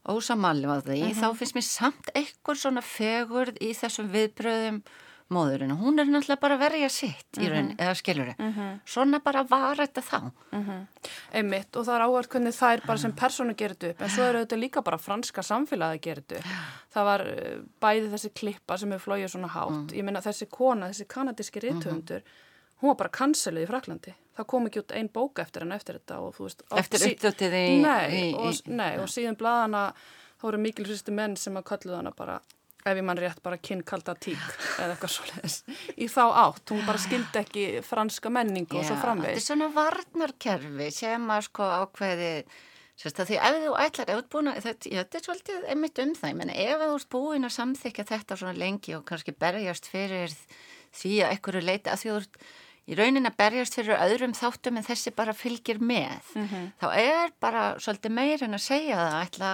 ósamalli 0.09 0.67
á 0.67 0.81
því, 0.81 0.99
uh 1.03 1.09
-huh. 1.09 1.21
þá 1.21 1.29
mhm. 1.29 1.37
finnst 1.37 1.55
mér 1.55 1.69
samt 1.69 2.11
eitthvað 2.15 2.57
svona 2.57 2.83
fegurð 2.83 3.57
í 3.61 3.71
þessum 3.77 4.11
viðbröðum 4.11 4.83
móðurinn 5.31 5.71
og 5.75 5.83
hún 5.85 6.01
er 6.03 6.09
náttúrulega 6.11 6.43
bara 6.43 6.57
að 6.59 6.89
sitt 6.91 7.39
í 7.39 7.47
raun, 7.47 7.71
mhm. 7.71 7.79
eða 7.79 7.95
skilur 7.95 8.33
uh 8.35 8.59
-huh. 8.59 8.81
svona 8.85 9.21
bara 9.23 9.45
var 9.45 9.77
þetta 9.77 10.03
þá. 10.03 10.33
Mhm. 10.53 10.87
Einmitt 11.33 11.77
og 11.77 11.87
það 11.87 11.95
er 11.95 12.05
áhverð 12.07 12.29
hvernig 12.29 12.55
það 12.55 12.73
er 12.73 12.87
bara 12.87 12.99
sem 12.99 13.13
personu 13.13 13.55
gerðið 13.55 13.91
upp, 13.91 14.03
en 14.03 14.11
svo 14.11 14.23
er 14.23 14.35
þetta 14.35 14.57
líka 14.57 14.83
bara 14.83 14.99
franska 14.99 15.43
samfélagi 15.43 15.99
að 15.99 16.05
gerðið 16.07 16.39
upp. 16.39 16.47
Það 16.91 17.05
var 17.05 17.21
eh, 17.21 17.59
bæði 17.81 18.11
þessi 18.11 18.31
klippa 18.35 18.79
sem 18.79 18.93
er 18.93 18.99
flóið 18.99 19.29
svona 19.29 19.49
hátt, 19.49 19.93
ég 19.93 20.05
minna 20.05 20.21
þessi 20.21 20.47
kona, 20.51 20.89
þessi 20.89 21.07
kanadíski 21.07 21.61
rítumundur, 21.61 22.23
hún 22.81 22.93
var 22.93 23.01
bara 23.05 23.13
kanseluð 23.15 23.67
í 23.67 23.71
Fraklandi 23.71 24.15
það 24.37 24.49
kom 24.53 24.71
ekki 24.71 24.83
út 24.85 24.95
einn 24.97 25.11
bóka 25.13 25.45
eftir 25.45 25.65
henn 25.65 25.77
eftir 25.77 25.99
þetta 26.01 26.21
og 26.25 26.39
veist 26.39 26.65
eftir 26.81 27.07
uppdötið 27.11 27.59
í 27.59 27.67
nei, 27.83 28.07
í, 28.09 28.23
og, 28.37 28.55
í, 28.55 28.79
nei, 28.79 28.95
og 29.03 29.11
síðan 29.13 29.39
bladana 29.41 29.91
þá 30.41 30.47
voru 30.47 30.63
mikil 30.63 30.87
hristi 30.89 31.15
menn 31.15 31.37
sem 31.41 31.59
að 31.61 31.69
kalluða 31.73 32.01
hana 32.01 32.15
bara 32.17 32.39
ef 32.81 32.97
ég 32.97 33.05
mann 33.05 33.21
rétt 33.21 33.43
bara 33.45 33.61
kynnkalda 33.61 34.15
tík 34.17 34.41
eða 34.79 34.95
eitthvað 34.95 35.15
svolítið 35.17 36.01
í 36.01 36.09
þá 36.09 36.23
átt, 36.47 36.73
hún 36.73 36.87
bara 36.87 37.03
skildi 37.03 37.43
ekki 37.43 37.67
franska 37.85 38.33
menningu 38.33 38.79
Já, 38.79 38.81
og 38.81 38.89
svo 38.89 38.99
framvegð 39.03 39.35
þetta 39.35 39.43
er 39.43 39.49
svona 39.51 39.71
varnarkerfi 39.77 40.91
sem 40.97 41.31
að 41.37 41.47
sko 41.51 41.71
ákveði 41.85 42.35
Sérst 43.01 43.17
að 43.23 43.31
því 43.31 43.37
ef 43.41 43.55
þú 43.63 43.77
ætlar, 43.81 44.11
ef 44.11 44.11
þú 44.11 44.21
ert 44.21 44.27
búin 44.35 44.49
að, 44.51 44.57
þetta, 44.61 44.91
þetta 44.93 45.17
er 45.17 45.23
svolítið 45.25 45.63
einmitt 45.73 46.01
um 46.03 46.11
það, 46.19 46.35
menn 46.37 46.51
ef 46.53 46.83
þú 46.83 46.89
ert 46.99 47.07
búin 47.15 47.49
að 47.49 47.55
samþykja 47.55 48.05
þetta 48.11 48.37
svona 48.37 48.61
lengi 48.61 48.93
og 48.99 49.07
kannski 49.09 49.33
berjast 49.41 49.89
fyrir 49.89 50.35
því 50.99 51.13
að 51.25 51.33
einhverju 51.33 51.63
leiti 51.65 51.89
að 51.89 52.03
því 52.03 52.11
þú 52.11 52.19
ert 52.19 52.37
í 52.91 52.97
raunin 52.99 53.29
að 53.29 53.37
berjast 53.39 53.77
fyrir 53.79 54.01
öðrum 54.03 54.35
þáttum 54.35 54.81
en 54.81 54.87
þessi 54.87 55.13
bara 55.15 55.35
fylgir 55.37 55.79
með 55.79 56.33
mm 56.35 56.47
-hmm. 56.47 56.71
þá 56.83 56.87
er 56.99 57.35
bara 57.41 57.65
svolítið 57.79 58.17
meir 58.17 58.43
en 58.43 58.59
að 58.59 58.67
segja 58.67 58.97
það 58.99 59.15
að 59.15 59.27
ætla 59.27 59.51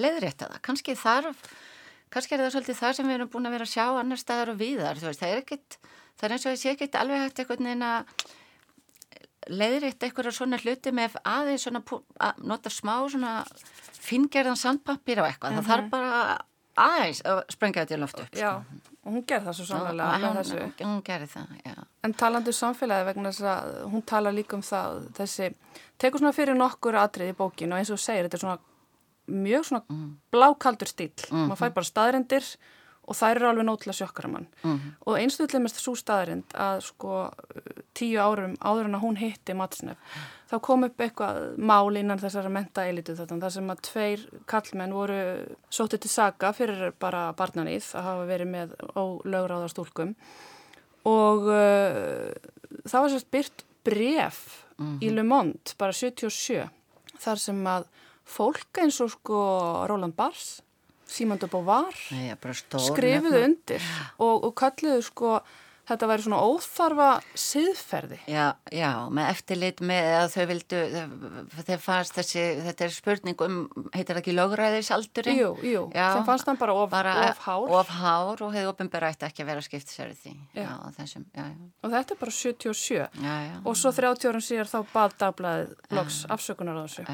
leiðrétta 0.00 0.48
það 0.52 0.62
kannski 0.68 0.94
þarf, 0.96 1.42
kannski 2.12 2.34
er 2.34 2.44
það 2.44 2.54
svolítið 2.54 2.78
það 2.80 2.94
sem 2.96 3.08
við 3.08 3.14
erum 3.14 3.32
búin 3.32 3.48
að 3.48 3.56
vera 3.56 3.68
að 3.68 3.74
sjá 3.74 3.86
annar 4.00 4.20
staðar 4.20 4.54
og 4.54 4.60
viðar, 4.60 5.00
veist, 5.00 5.20
það 5.20 5.34
er 5.34 5.42
ekkit 5.42 5.78
það 6.16 6.28
er 6.28 6.32
eins 6.36 6.46
og 6.46 6.56
sé 6.56 6.70
ekkit 6.72 6.96
alveg 6.96 7.20
hægt 7.26 7.42
einhvern 7.42 7.68
veginn 7.68 7.82
að 7.82 8.04
leiðrétta 9.50 10.06
einhverja 10.06 10.32
svona 10.32 10.60
hluti 10.62 10.92
með 10.94 11.18
aðeins 11.24 11.66
svona 11.66 11.82
að 12.22 12.42
nota 12.46 12.70
smá 12.70 12.94
svona 13.10 13.44
fingerðan 14.02 14.56
sandpappir 14.56 15.20
á 15.20 15.28
eitthvað, 15.28 15.52
mm 15.52 15.58
-hmm. 15.58 15.66
það 15.66 15.70
þarf 15.70 15.82
mhm. 15.82 15.90
bara 15.90 16.38
aðeins 16.76 17.22
að 17.28 17.42
sprengja 17.52 17.84
þetta 17.84 17.94
í 17.94 18.00
loftu 18.00 18.22
upp 18.22 18.36
sko. 18.36 18.91
Og 19.02 19.14
hún 19.16 19.24
gerði 19.26 19.48
það 19.48 19.56
svo 19.58 19.66
sannlega 19.66 20.18
með 20.22 20.36
þessu 20.40 20.86
hún 20.86 21.00
gerði 21.06 21.30
það, 21.32 21.80
En 22.06 22.14
talandu 22.18 22.52
um 22.52 22.58
samfélagi 22.58 23.06
vegna 23.08 23.32
þess 23.32 23.48
að 23.52 23.72
hún 23.92 24.04
tala 24.06 24.34
líka 24.34 24.56
um 24.58 24.62
það, 24.66 25.00
þessi, 25.18 25.48
tekur 25.98 26.22
svona 26.22 26.34
fyrir 26.36 26.58
nokkur 26.58 26.98
atrið 26.98 27.32
í 27.32 27.38
bókinu 27.38 27.74
og 27.74 27.82
eins 27.82 27.90
og 27.94 28.00
segir, 28.02 28.28
þetta 28.28 28.38
er 28.38 28.44
svona 28.44 29.42
mjög 29.42 29.66
svona 29.68 29.82
mm. 29.88 30.08
blákaldur 30.34 30.90
stíl, 30.90 31.10
mm 31.10 31.30
-hmm. 31.30 31.50
maður 31.50 31.60
fær 31.62 31.74
bara 31.78 31.90
staðrendir 31.90 32.48
og 33.02 33.18
þær 33.18 33.36
eru 33.36 33.48
alveg 33.48 33.66
nótilega 33.66 33.98
sjokkara 33.98 34.28
mann 34.30 34.46
mm 34.62 34.74
-hmm. 34.74 34.92
og 35.06 35.18
einstaklega 35.18 35.62
mest 35.62 35.80
svo 35.82 35.94
staðrind 35.98 36.54
að 36.54 36.80
sko 36.86 37.30
tíu 37.94 38.20
árum 38.20 38.54
áður 38.60 38.84
en 38.84 38.94
að 38.94 39.04
hún 39.04 39.16
hitti 39.16 39.54
Matsnef, 39.54 39.96
þá 40.50 40.60
kom 40.60 40.84
upp 40.84 41.00
eitthvað 41.00 41.58
mál 41.58 41.96
innan 41.96 42.18
þessara 42.18 42.48
menta 42.48 42.86
elitu 42.86 43.16
þetta, 43.16 43.40
þar 43.40 43.50
sem 43.50 43.70
að 43.70 43.82
tveir 43.82 44.20
kallmenn 44.46 44.94
voru 44.94 45.18
sótið 45.70 46.00
til 46.00 46.10
saga 46.10 46.52
fyrir 46.52 46.92
bara 46.98 47.32
barnanýð 47.32 47.94
að 47.94 48.02
hafa 48.02 48.26
verið 48.26 48.48
með 48.48 48.74
ólögráðarstúlkum 48.94 50.14
og 51.04 51.48
uh, 51.50 52.30
það 52.86 53.00
var 53.00 53.10
sérst 53.10 53.30
byrt 53.30 53.64
bref 53.84 54.64
mm 54.78 54.86
-hmm. 54.86 54.98
í 55.02 55.06
mhm. 55.06 55.14
Le 55.14 55.22
Monde 55.22 55.74
bara 55.78 55.92
77 55.92 56.68
þar 57.18 57.38
sem 57.38 57.66
að 57.66 57.84
fólk 58.24 58.78
eins 58.78 59.00
og 59.00 59.10
sko 59.10 59.38
Roland 59.90 60.14
Barthes, 60.14 60.62
Simon 61.12 61.40
de 61.42 61.48
Beauvoir 61.52 61.92
skrifuðu 62.88 63.42
undir 63.44 63.84
og, 64.18 64.48
og 64.48 64.52
kalluðu 64.58 65.04
sko 65.06 65.34
þetta 65.88 66.08
væri 66.10 66.24
svona 66.24 66.40
óþarfa 66.46 67.08
siðferði. 67.38 68.18
Já, 68.30 68.44
já, 68.74 68.90
með 69.14 69.30
eftirlit 69.32 69.82
með 69.84 70.08
að 70.18 70.26
þau 70.34 70.44
vildu, 70.50 70.82
þeir 71.66 71.82
fannst 71.82 72.18
þessi, 72.18 72.44
þetta 72.68 72.86
er 72.86 72.94
spurning 72.94 73.44
um, 73.46 73.58
heitir 73.94 74.14
það 74.14 74.20
ekki 74.22 74.36
lögræðisaldurinn? 74.36 75.40
Jú, 75.40 75.50
jú, 75.66 75.82
já, 75.96 76.04
þeim 76.14 76.28
fannst 76.28 76.50
hann 76.50 76.60
bara 76.60 76.76
of, 76.78 76.90
bara 76.92 77.16
of 77.26 77.42
hár. 77.46 77.66
Of 77.80 77.92
hár 77.98 78.44
og 78.46 78.54
hefði 78.54 78.70
ofinbæra 78.70 79.12
ekki 79.12 79.44
að 79.44 79.50
vera 79.50 79.66
skipt 79.66 79.90
sér 79.90 80.14
því. 80.14 80.36
Já. 80.54 80.62
já, 80.62 80.72
þessum. 81.00 81.26
Og 81.82 81.94
þetta 81.96 82.16
er 82.16 82.22
bara 82.22 82.36
77 82.38 82.96
já, 82.96 83.34
já. 83.48 83.54
og 83.66 83.78
svo 83.82 83.94
30 83.98 84.32
árum 84.32 84.46
síðar 84.46 84.70
þá 84.70 84.78
bað 84.94 85.18
dagblæðið 85.26 85.94
loks 85.98 86.22
afsökunar 86.32 86.78
á 86.78 86.82
þessu. 86.86 87.06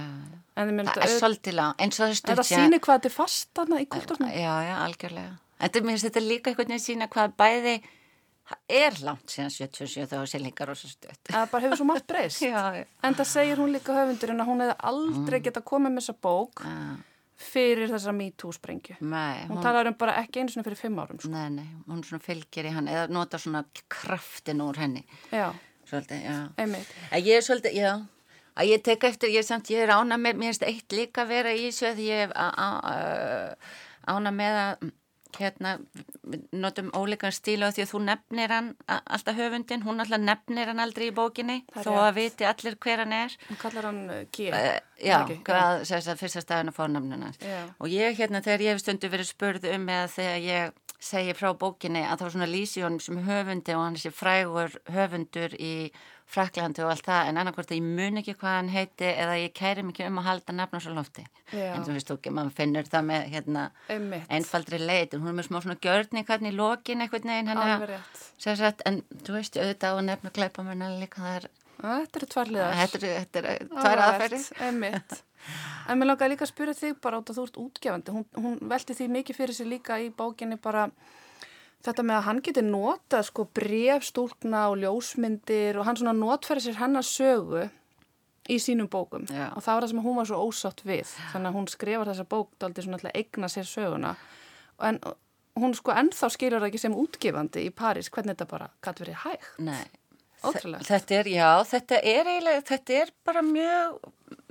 Það 0.59 1.05
er 1.05 1.13
svolítið 1.17 1.55
lang, 1.57 1.77
eins 1.79 2.01
og 2.01 2.05
það 2.05 2.17
stutt. 2.21 2.41
Það 2.41 2.49
sýnir 2.51 2.83
hvað 2.83 2.99
þetta 2.99 3.09
er 3.09 3.15
fast 3.15 3.53
þarna 3.57 3.79
í 3.81 3.87
kultúrnum. 3.93 4.33
Já, 4.35 4.55
já, 4.67 4.75
algjörlega. 4.85 5.37
Þetta 5.59 6.19
er 6.19 6.27
líka 6.27 6.51
eitthvað 6.51 6.75
að 6.75 6.83
sína 6.83 7.09
hvað 7.11 7.33
bæði 7.39 7.75
það 8.49 8.79
er 8.81 8.97
langt 9.05 9.35
síðan 9.35 9.53
77 9.55 10.09
þá 10.09 10.17
er 10.21 10.31
selhingar 10.33 10.73
og 10.73 10.81
svo 10.81 10.91
stött. 10.91 11.21
Það 11.29 11.53
bara 11.53 11.67
hefur 11.67 11.81
svo 11.81 11.89
margt 11.89 12.09
breyst. 12.09 12.43
en 13.07 13.19
það 13.19 13.31
segir 13.33 13.61
hún 13.61 13.75
líka 13.75 13.97
höfundurinn 13.97 14.43
að 14.45 14.51
hún 14.51 14.65
hefði 14.65 14.77
aldrei 14.91 15.39
mm. 15.39 15.45
geta 15.49 15.65
komið 15.73 15.95
með 15.95 16.03
þessa 16.03 16.17
bók 16.29 16.65
ja. 16.65 16.83
fyrir 17.49 17.93
þessa 17.93 18.15
MeToo-sprengju. 18.19 18.99
Nei. 19.05 19.45
Hún, 19.45 19.57
hún 19.57 19.65
talar 19.69 19.91
um 19.91 19.97
bara 20.01 20.19
ekki 20.23 20.43
einu 20.43 20.55
svona 20.55 20.69
fyrir 20.69 20.81
fimm 20.81 21.01
árum. 21.03 21.23
Sko. 21.23 21.33
Nei, 21.35 21.49
nei, 21.59 21.73
hún 21.89 22.05
svona 22.09 22.25
fylgir 22.25 22.71
í 22.71 22.77
hann 22.77 22.93
eða 22.93 23.09
nota 23.13 23.41
svona 23.43 23.65
kraftin 23.93 24.65
úr 24.65 24.81
henni. 24.81 25.05
Já. 25.33 25.51
Svolítið, 25.89 26.25
já. 26.25 26.39
Einmitt. 26.61 26.95
Að 27.17 27.29
ég 27.31 27.41
er 27.41 27.45
svolítið, 27.47 27.77
já, 27.81 27.93
að 28.59 28.73
ég 28.73 28.83
tek 28.85 29.05
eftir, 29.09 29.33
ég 29.33 29.41
er 29.41 29.47
samt, 29.47 29.71
ég 29.73 29.85
er 29.85 29.93
ána 29.95 30.19
með, 30.21 30.41
mér 30.41 30.53
finnst 30.53 30.67
eitt 30.69 30.97
líka 30.97 31.25
vera 31.29 31.55
í 31.57 31.69
þessu 31.71 31.89
að 31.89 32.03
ég 32.05 32.35
ána 34.09 34.33
með 34.35 34.59
að 34.61 34.91
hérna, 35.37 35.77
notum 36.53 36.91
ólíkan 36.97 37.35
stíl 37.35 37.61
á 37.67 37.69
því 37.69 37.85
að 37.85 37.93
þú 37.93 38.01
nefnir 38.07 38.55
hann 38.55 38.71
alltaf 38.89 39.37
höfundin, 39.37 39.85
hún 39.85 40.03
alltaf 40.03 40.23
nefnir 40.23 40.73
hann 40.73 40.83
aldrei 40.83 41.09
í 41.11 41.15
bókinni 41.15 41.61
þó 41.75 41.93
að 42.07 42.13
viti 42.21 42.49
allir 42.49 42.79
hver 42.81 43.05
hann 43.05 43.15
er. 43.17 43.37
Hún 43.51 43.61
kallar 43.61 43.89
hann 43.91 44.03
uh, 44.09 44.25
G 44.33 44.49
uh, 44.49 44.67
já, 45.03 45.19
hvað, 45.47 45.85
þess 45.91 46.13
að 46.13 46.21
fyrsta 46.23 46.45
stafinn 46.45 46.73
að 46.73 46.79
fórnamnuna 46.79 47.33
og 47.79 47.93
ég 47.93 48.19
hérna 48.19 48.43
þegar 48.45 48.67
ég 48.67 48.77
hef 48.77 48.85
stundu 48.85 49.13
verið 49.13 49.33
spurð 49.33 49.69
um 49.75 49.89
eða 49.93 50.13
þegar 50.17 50.45
ég 50.47 50.85
segi 50.99 51.35
frá 51.39 51.53
bókinni 51.55 52.03
að 52.03 52.23
þá 52.23 52.31
svona 52.35 52.47
lýsi 52.51 52.83
honum 52.83 53.01
sem 53.03 53.19
höfundi 53.23 53.75
og 53.77 53.85
hann 53.85 53.99
sé 54.01 54.11
frægur 54.15 54.73
höfundur 54.91 55.55
í 55.55 55.91
Fraklandi 56.29 56.83
og 56.85 56.91
allt 56.93 57.07
það 57.07 57.29
en 57.31 57.39
annarkvært 57.41 57.71
að 57.73 57.79
ég 57.79 57.85
mun 57.99 58.21
ekki 58.21 58.35
hvað 58.37 58.57
hann 58.59 58.67
heiti 58.69 59.07
eða 59.09 59.37
ég 59.41 59.55
kæri 59.57 59.85
mikið 59.87 60.11
um 60.11 60.19
að 60.21 60.27
halda 60.27 60.57
nafn 60.59 60.77
á 60.77 60.81
svo 60.85 60.93
lofti. 60.93 61.25
Já. 61.55 61.71
en 61.73 61.87
þú 61.87 61.95
veist 61.95 62.11
ekki, 62.13 62.33
mann 62.37 62.51
finnur 62.53 62.91
það 62.91 63.07
með 63.09 63.29
hérna, 63.33 63.63
einfaldri 64.29 64.81
leit 64.83 65.15
en 65.15 65.23
hún 65.23 65.33
er 65.33 65.39
með 65.39 65.49
smá 65.49 65.61
svona 65.63 65.79
gjörning 65.87 66.29
hérna 66.29 66.51
í 66.53 66.59
lokin 66.59 67.01
eitthvað 67.07 67.31
neginn 67.31 67.49
en 68.91 69.01
þú 69.25 69.39
veist, 69.39 69.57
auðvitað 69.57 69.89
á 69.89 69.97
að 69.97 70.05
nefna 70.11 70.35
gleipa 70.37 70.67
mér 70.67 70.77
næli 70.83 71.01
líka 71.07 71.25
það 71.25 71.39
er 71.41 71.49
Þetta 71.79 72.19
eru 72.19 72.27
tvarliðar 72.35 72.77
Þetta 72.83 73.39
eru 73.45 73.57
tvær 73.79 74.05
aðferði 74.09 75.19
En 75.89 75.99
mér 75.99 76.11
langar 76.11 76.31
líka 76.33 76.47
að 76.47 76.53
spyrja 76.53 76.77
þig 76.79 77.01
bara 77.05 77.21
át 77.21 77.31
að 77.31 77.39
þú 77.39 77.47
ert 77.49 77.59
útgefandi. 77.63 78.15
Hún, 78.15 78.27
hún 78.37 78.59
velti 78.71 78.97
því 78.99 79.09
mikið 79.17 79.41
fyrir 79.41 79.57
sig 79.57 79.71
líka 79.71 79.99
í 80.03 80.11
bókinni 80.15 80.59
bara 80.61 80.89
þetta 81.87 82.05
með 82.05 82.19
að 82.19 82.27
hann 82.27 82.43
geti 82.45 82.65
nota 82.67 83.23
sko 83.27 83.47
brefstúlna 83.55 84.67
og 84.73 84.81
ljósmyndir 84.83 85.79
og 85.79 85.87
hann 85.89 86.01
svona 86.01 86.17
notfæri 86.17 86.65
sér 86.65 86.81
hennar 86.81 87.07
sögu 87.07 87.69
í 88.49 88.59
sínum 88.63 88.89
bókum. 88.91 89.27
Já. 89.29 89.53
og 89.53 89.63
það 89.63 89.75
var 89.75 89.85
það 89.85 89.93
sem 89.93 90.05
hún 90.05 90.19
var 90.19 90.29
svo 90.29 90.43
ósátt 90.49 90.85
við. 90.89 91.15
Þannig 91.33 91.51
að 91.51 91.57
hún 91.59 91.71
skrifar 91.71 92.11
þessa 92.13 92.29
bók 92.29 92.53
daldi 92.61 92.85
svona 92.85 92.99
alltaf 92.99 93.19
eigna 93.21 93.51
sér 93.53 93.69
söguna. 93.69 94.15
En 94.89 95.01
hún 95.59 95.75
sko 95.77 95.95
ennþá 95.95 96.31
skilur 96.33 96.63
það 96.63 96.71
ekki 96.71 96.83
sem 96.83 96.97
útgefandi 96.97 97.65
í 97.67 97.73
París 97.75 98.11
hvernig 98.15 98.37
þetta 98.37 98.51
bara 98.51 98.71
gæti 98.85 99.05
verið 99.05 99.21
hægt. 99.25 99.51
Nei, 99.69 99.85
þetta 100.43 101.19
er, 101.19 101.31
já, 101.33 101.49
þetta 101.73 101.99
er 101.99 102.31
eiginlega, 102.31 102.63
þetta 102.69 102.97
er 103.03 103.13
bara 103.27 103.43
mjög 103.43 103.99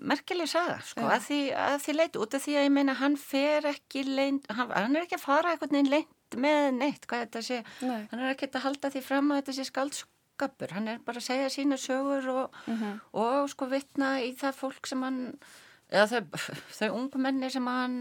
merkileg 0.08 0.50
saga, 0.52 0.78
sko, 0.86 1.06
að 1.08 1.24
því, 1.26 1.40
því 1.84 1.96
leiti 1.96 2.22
út 2.22 2.36
af 2.38 2.44
því 2.44 2.58
að 2.58 2.68
ég 2.68 2.76
meina 2.76 2.98
hann 3.00 3.18
fer 3.20 3.68
ekki 3.72 4.04
leint, 4.08 4.46
hann, 4.52 4.70
hann 4.74 4.96
er 4.96 5.08
ekki 5.08 5.18
að 5.18 5.26
fara 5.26 5.54
eitthvað 5.54 5.76
neinn 5.78 5.92
leint 5.92 6.38
með 6.38 6.68
neitt 6.82 7.08
hvað 7.08 7.26
þetta 7.26 7.44
sé, 7.46 7.62
Nei. 7.82 8.08
hann 8.12 8.22
er 8.22 8.34
ekki 8.34 8.50
að 8.52 8.66
halda 8.66 8.92
því 8.94 9.04
fram 9.06 9.32
að 9.32 9.42
þetta 9.42 9.56
sé 9.58 9.68
skaldskapur 9.70 10.76
hann 10.76 10.92
er 10.92 11.02
bara 11.06 11.22
að 11.22 11.30
segja 11.30 11.52
sína 11.54 11.80
sögur 11.80 12.28
og, 12.34 12.58
uh 12.66 12.74
mhm. 12.74 12.84
-huh. 12.84 13.00
og 13.24 13.50
sko 13.54 13.70
vittna 13.72 14.18
í 14.22 14.34
það 14.38 14.60
fólk 14.60 14.90
sem 14.92 15.04
hann 15.08 15.22
eða 15.88 16.08
þau, 16.12 16.40
þau 16.80 16.90
ungu 16.98 17.22
menni 17.24 17.50
sem 17.52 17.68
hann 17.68 18.00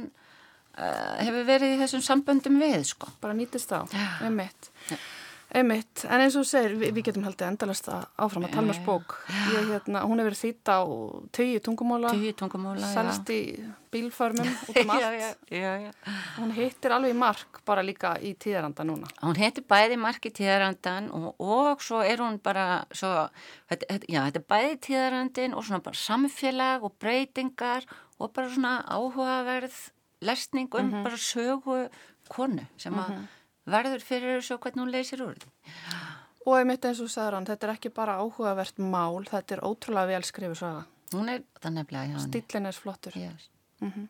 uh, 0.77 1.15
hefur 1.23 1.47
verið 1.47 1.77
í 1.77 1.81
þessum 1.85 2.03
samböndum 2.03 2.59
við 2.61 2.83
sko. 2.91 3.09
bara 3.21 3.37
nýtist 3.37 3.73
á, 3.73 3.87
með 4.23 4.33
mitt 4.43 4.71
ja. 4.91 4.99
Einmitt, 5.57 6.03
en 6.05 6.21
eins 6.21 6.35
og 6.37 6.45
þú 6.45 6.49
segir, 6.51 6.73
við, 6.77 6.91
við 6.99 7.05
getum 7.07 7.25
haldið 7.25 7.47
endalast 7.47 7.87
áfram 7.89 8.45
að 8.45 8.53
Talmars 8.53 8.81
bók. 8.85 9.15
Ég, 9.55 9.71
hérna, 9.71 10.03
hún 10.05 10.21
hefur 10.21 10.29
verið 10.29 10.41
þýtt 10.43 10.69
á 10.69 10.81
tögi 11.39 11.61
tungumóla, 11.65 12.11
tungumóla 12.37 12.91
selst 12.91 13.31
í 13.33 13.39
bílfarmum 13.95 14.51
út 14.69 14.81
um 14.83 14.93
allt. 14.93 15.07
já, 15.07 15.31
já, 15.57 15.71
já, 15.87 15.93
hún 16.37 16.53
hittir 16.53 16.93
alveg 16.93 17.17
mark 17.17 17.63
bara 17.69 17.85
líka 17.87 18.13
í 18.21 18.35
tíðaranda 18.37 18.85
núna. 18.85 19.09
Hún 19.23 19.41
hittir 19.41 19.65
bæði 19.65 19.97
mark 20.03 20.29
í 20.29 20.35
tíðarandan 20.37 21.09
og, 21.17 21.31
og 21.41 21.85
svo 21.87 22.03
er 22.05 22.21
hún 22.21 22.37
bara, 22.45 22.83
svo, 22.93 23.15
þetta, 23.73 24.03
já, 24.13 24.21
þetta 24.27 24.43
er 24.43 24.49
bæði 24.53 24.77
tíðarandin 24.91 25.57
og 25.57 25.65
svona 25.65 25.81
bara 25.89 26.03
samfélag 26.03 26.85
og 26.85 26.99
breytingar 27.01 27.89
og 28.21 28.35
bara 28.37 28.53
svona 28.53 28.75
áhugaverð 28.85 29.81
lesning 30.21 30.69
um 30.75 30.85
mm 30.85 30.93
-hmm. 30.93 31.03
bara 31.05 31.17
sögu 31.17 31.89
konu 32.29 32.67
sem 32.77 32.93
að 32.93 33.09
mm 33.09 33.17
-hmm 33.17 33.35
verður 33.67 34.05
fyrir 34.07 34.39
þessu 34.39 34.57
og 34.57 34.65
hvernig 34.65 34.85
hún 34.85 34.93
leysir 34.95 35.23
úr 35.25 35.39
því. 35.39 35.53
Og 36.47 36.61
ég 36.61 36.67
mitt 36.69 36.85
eins 36.87 37.01
og 37.03 37.11
sagður 37.11 37.41
hann, 37.41 37.47
þetta 37.49 37.67
er 37.67 37.73
ekki 37.75 37.91
bara 37.95 38.19
áhugavert 38.23 38.77
mál, 38.79 39.25
þetta 39.27 39.57
er 39.57 39.65
ótrúlega 39.67 40.13
vel 40.13 40.27
skrifið 40.27 40.61
saga. 40.61 40.85
Hún 41.15 41.31
er 41.31 41.43
það 41.59 41.79
nefnilega 41.81 42.13
hann. 42.15 42.27
Stílinn 42.29 42.71
er 42.71 42.77
flottur. 42.77 43.17
Yes. 43.19 43.49
Mm 43.81 43.93
-hmm. 43.93 44.07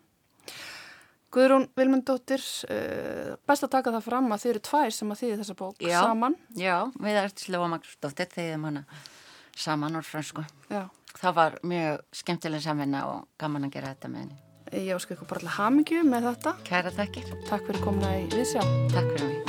Guðrún 1.37 1.69
Vilmundóttir, 1.77 2.41
uh, 2.71 3.37
best 3.47 3.65
að 3.67 3.71
taka 3.71 3.93
það 3.93 4.05
fram 4.07 4.33
að 4.33 4.41
þið 4.41 4.51
eru 4.51 4.61
tvær 4.69 4.91
sem 4.91 5.11
að 5.13 5.21
þýði 5.21 5.39
þessa 5.41 5.55
bók 5.55 5.83
já, 5.83 6.01
saman. 6.01 6.37
Já, 6.55 6.93
við 6.97 7.19
erum 7.21 7.37
Slóa 7.37 7.69
Magnúsdóttir, 7.69 8.31
þegar 8.33 8.59
manna 8.59 8.85
saman 9.57 9.97
úr 9.97 10.07
fransku. 10.07 10.45
Já. 10.71 10.89
Það 11.17 11.35
var 11.35 11.59
mjög 11.63 12.01
skemmtileg 12.13 12.63
samvinna 12.63 13.07
og 13.07 13.29
gaman 13.39 13.65
að 13.65 13.73
gera 13.73 13.95
þetta 13.95 14.09
með 14.09 14.19
henni. 14.19 14.46
Ég 14.75 14.91
áskil 14.91 15.15
ykkur 15.15 15.29
bara 15.31 15.41
alltaf 15.45 15.59
hamingju 15.61 16.01
með 16.03 16.25
þetta. 16.27 16.53
Kæra 16.67 16.91
takkir. 16.91 17.27
Takk 17.47 17.69
fyrir 17.69 17.83
komna 17.85 18.09
í 18.19 18.25
viðsjá. 18.33 18.65
Takk 18.91 19.13
fyrir 19.13 19.29
mig. 19.31 19.43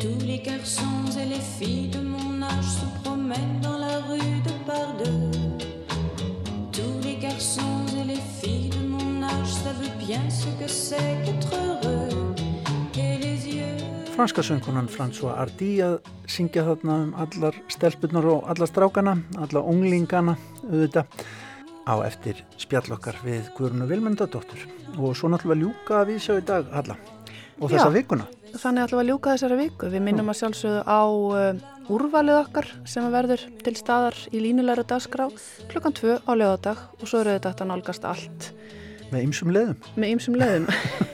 Tous 0.00 0.24
les 0.24 0.40
garçons 0.40 1.18
et 1.20 1.28
les 1.28 1.44
filles 1.58 1.90
de 1.92 2.00
mon 2.00 2.40
âge 2.40 2.70
se 2.72 2.88
promènent 3.02 3.60
dans 3.60 3.76
la 3.76 4.00
rue 4.08 4.40
de 4.46 4.54
par 4.64 4.96
deux. 4.96 5.28
Tous 6.72 6.96
les 7.04 7.16
garçons 7.20 7.84
et 8.00 8.04
les 8.04 8.22
filles 8.40 8.70
de 8.70 8.86
mon 8.88 9.22
âge 9.22 9.52
savent 9.60 9.92
bien 9.98 10.24
ce 10.30 10.48
que 10.56 10.68
c'est 10.68 11.20
qu'être 11.24 11.52
heureux. 11.52 12.34
Et 12.96 13.18
les 13.20 13.46
yeux... 13.46 13.76
Franska 14.16 14.42
söngkonan 14.42 14.88
François 14.88 15.36
Hardy 15.36 15.82
að 15.84 16.00
syngja 16.24 16.64
þarna 16.64 17.00
um 17.04 17.14
allar 17.20 17.60
stelpunar 17.68 18.24
og 18.24 18.48
allar 18.48 18.72
strákana, 18.72 19.18
allar 19.36 19.68
unglingana 19.68 20.38
auðvitað 20.64 21.26
á 21.84 21.94
eftir 22.06 22.40
spjallokkar 22.60 23.18
við 23.24 23.50
Guðrunu 23.56 23.88
Vilmundadóttur 23.90 24.64
og 24.96 25.16
svo 25.18 25.30
náttúrulega 25.32 25.60
ljúka 25.64 26.04
við 26.08 26.22
sjá 26.24 26.38
í 26.38 26.46
dag 26.46 26.70
alla 26.72 26.96
og 27.60 27.70
þessa 27.70 27.90
Já, 27.90 27.94
vikuna. 27.94 28.26
Þannig 28.54 28.84
náttúrulega 28.84 29.08
ljúka 29.10 29.34
þessara 29.34 29.58
viku. 29.58 29.90
Við 29.90 30.04
minnum 30.06 30.30
að 30.30 30.38
sjálfsögðu 30.40 30.82
á 30.86 31.02
uh, 31.06 31.90
úrvalið 31.90 32.40
okkar 32.40 32.70
sem 32.88 33.10
verður 33.12 33.44
til 33.66 33.74
staðar 33.78 34.18
í 34.30 34.42
línulegra 34.42 34.86
dagskrá 34.94 35.28
klukkan 35.72 35.96
2 35.98 36.16
á 36.22 36.32
lögadag 36.38 36.86
og 37.00 37.10
svo 37.10 37.24
eru 37.24 37.36
þetta 37.36 37.54
að 37.66 37.70
nálgast 37.72 38.08
allt. 38.08 38.50
Með 39.12 39.28
ymsum 39.28 39.52
leðum. 39.54 39.78
Með 39.98 40.16
ymsum 40.16 40.38
leðum. 40.38 40.70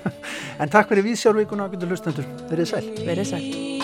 en 0.62 0.73
takk 0.73 0.93
fyrir 0.93 1.09
viðsjárvíkuna 1.11 1.68
og 1.68 1.77
getur 1.77 1.93
hlustendur. 1.95 2.33
Verið 2.53 2.75
sæl. 2.75 2.85
Verið 3.05 3.33
sæl. 3.35 3.80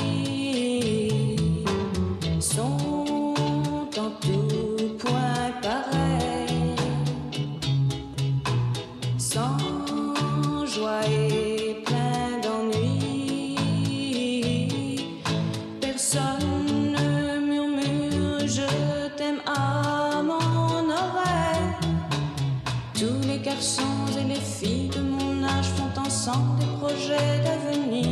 d'avenir. 27.08 28.06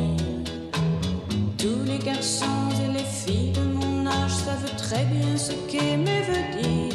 Tous 1.58 1.82
les 1.84 1.98
garçons 1.98 2.68
et 2.84 2.92
les 2.92 3.04
filles 3.04 3.52
de 3.52 3.60
mon 3.60 4.06
âge 4.06 4.30
savent 4.30 4.76
très 4.76 5.04
bien 5.04 5.36
ce 5.36 5.52
qu'aimer 5.68 6.22
veut 6.22 6.62
dire. 6.62 6.93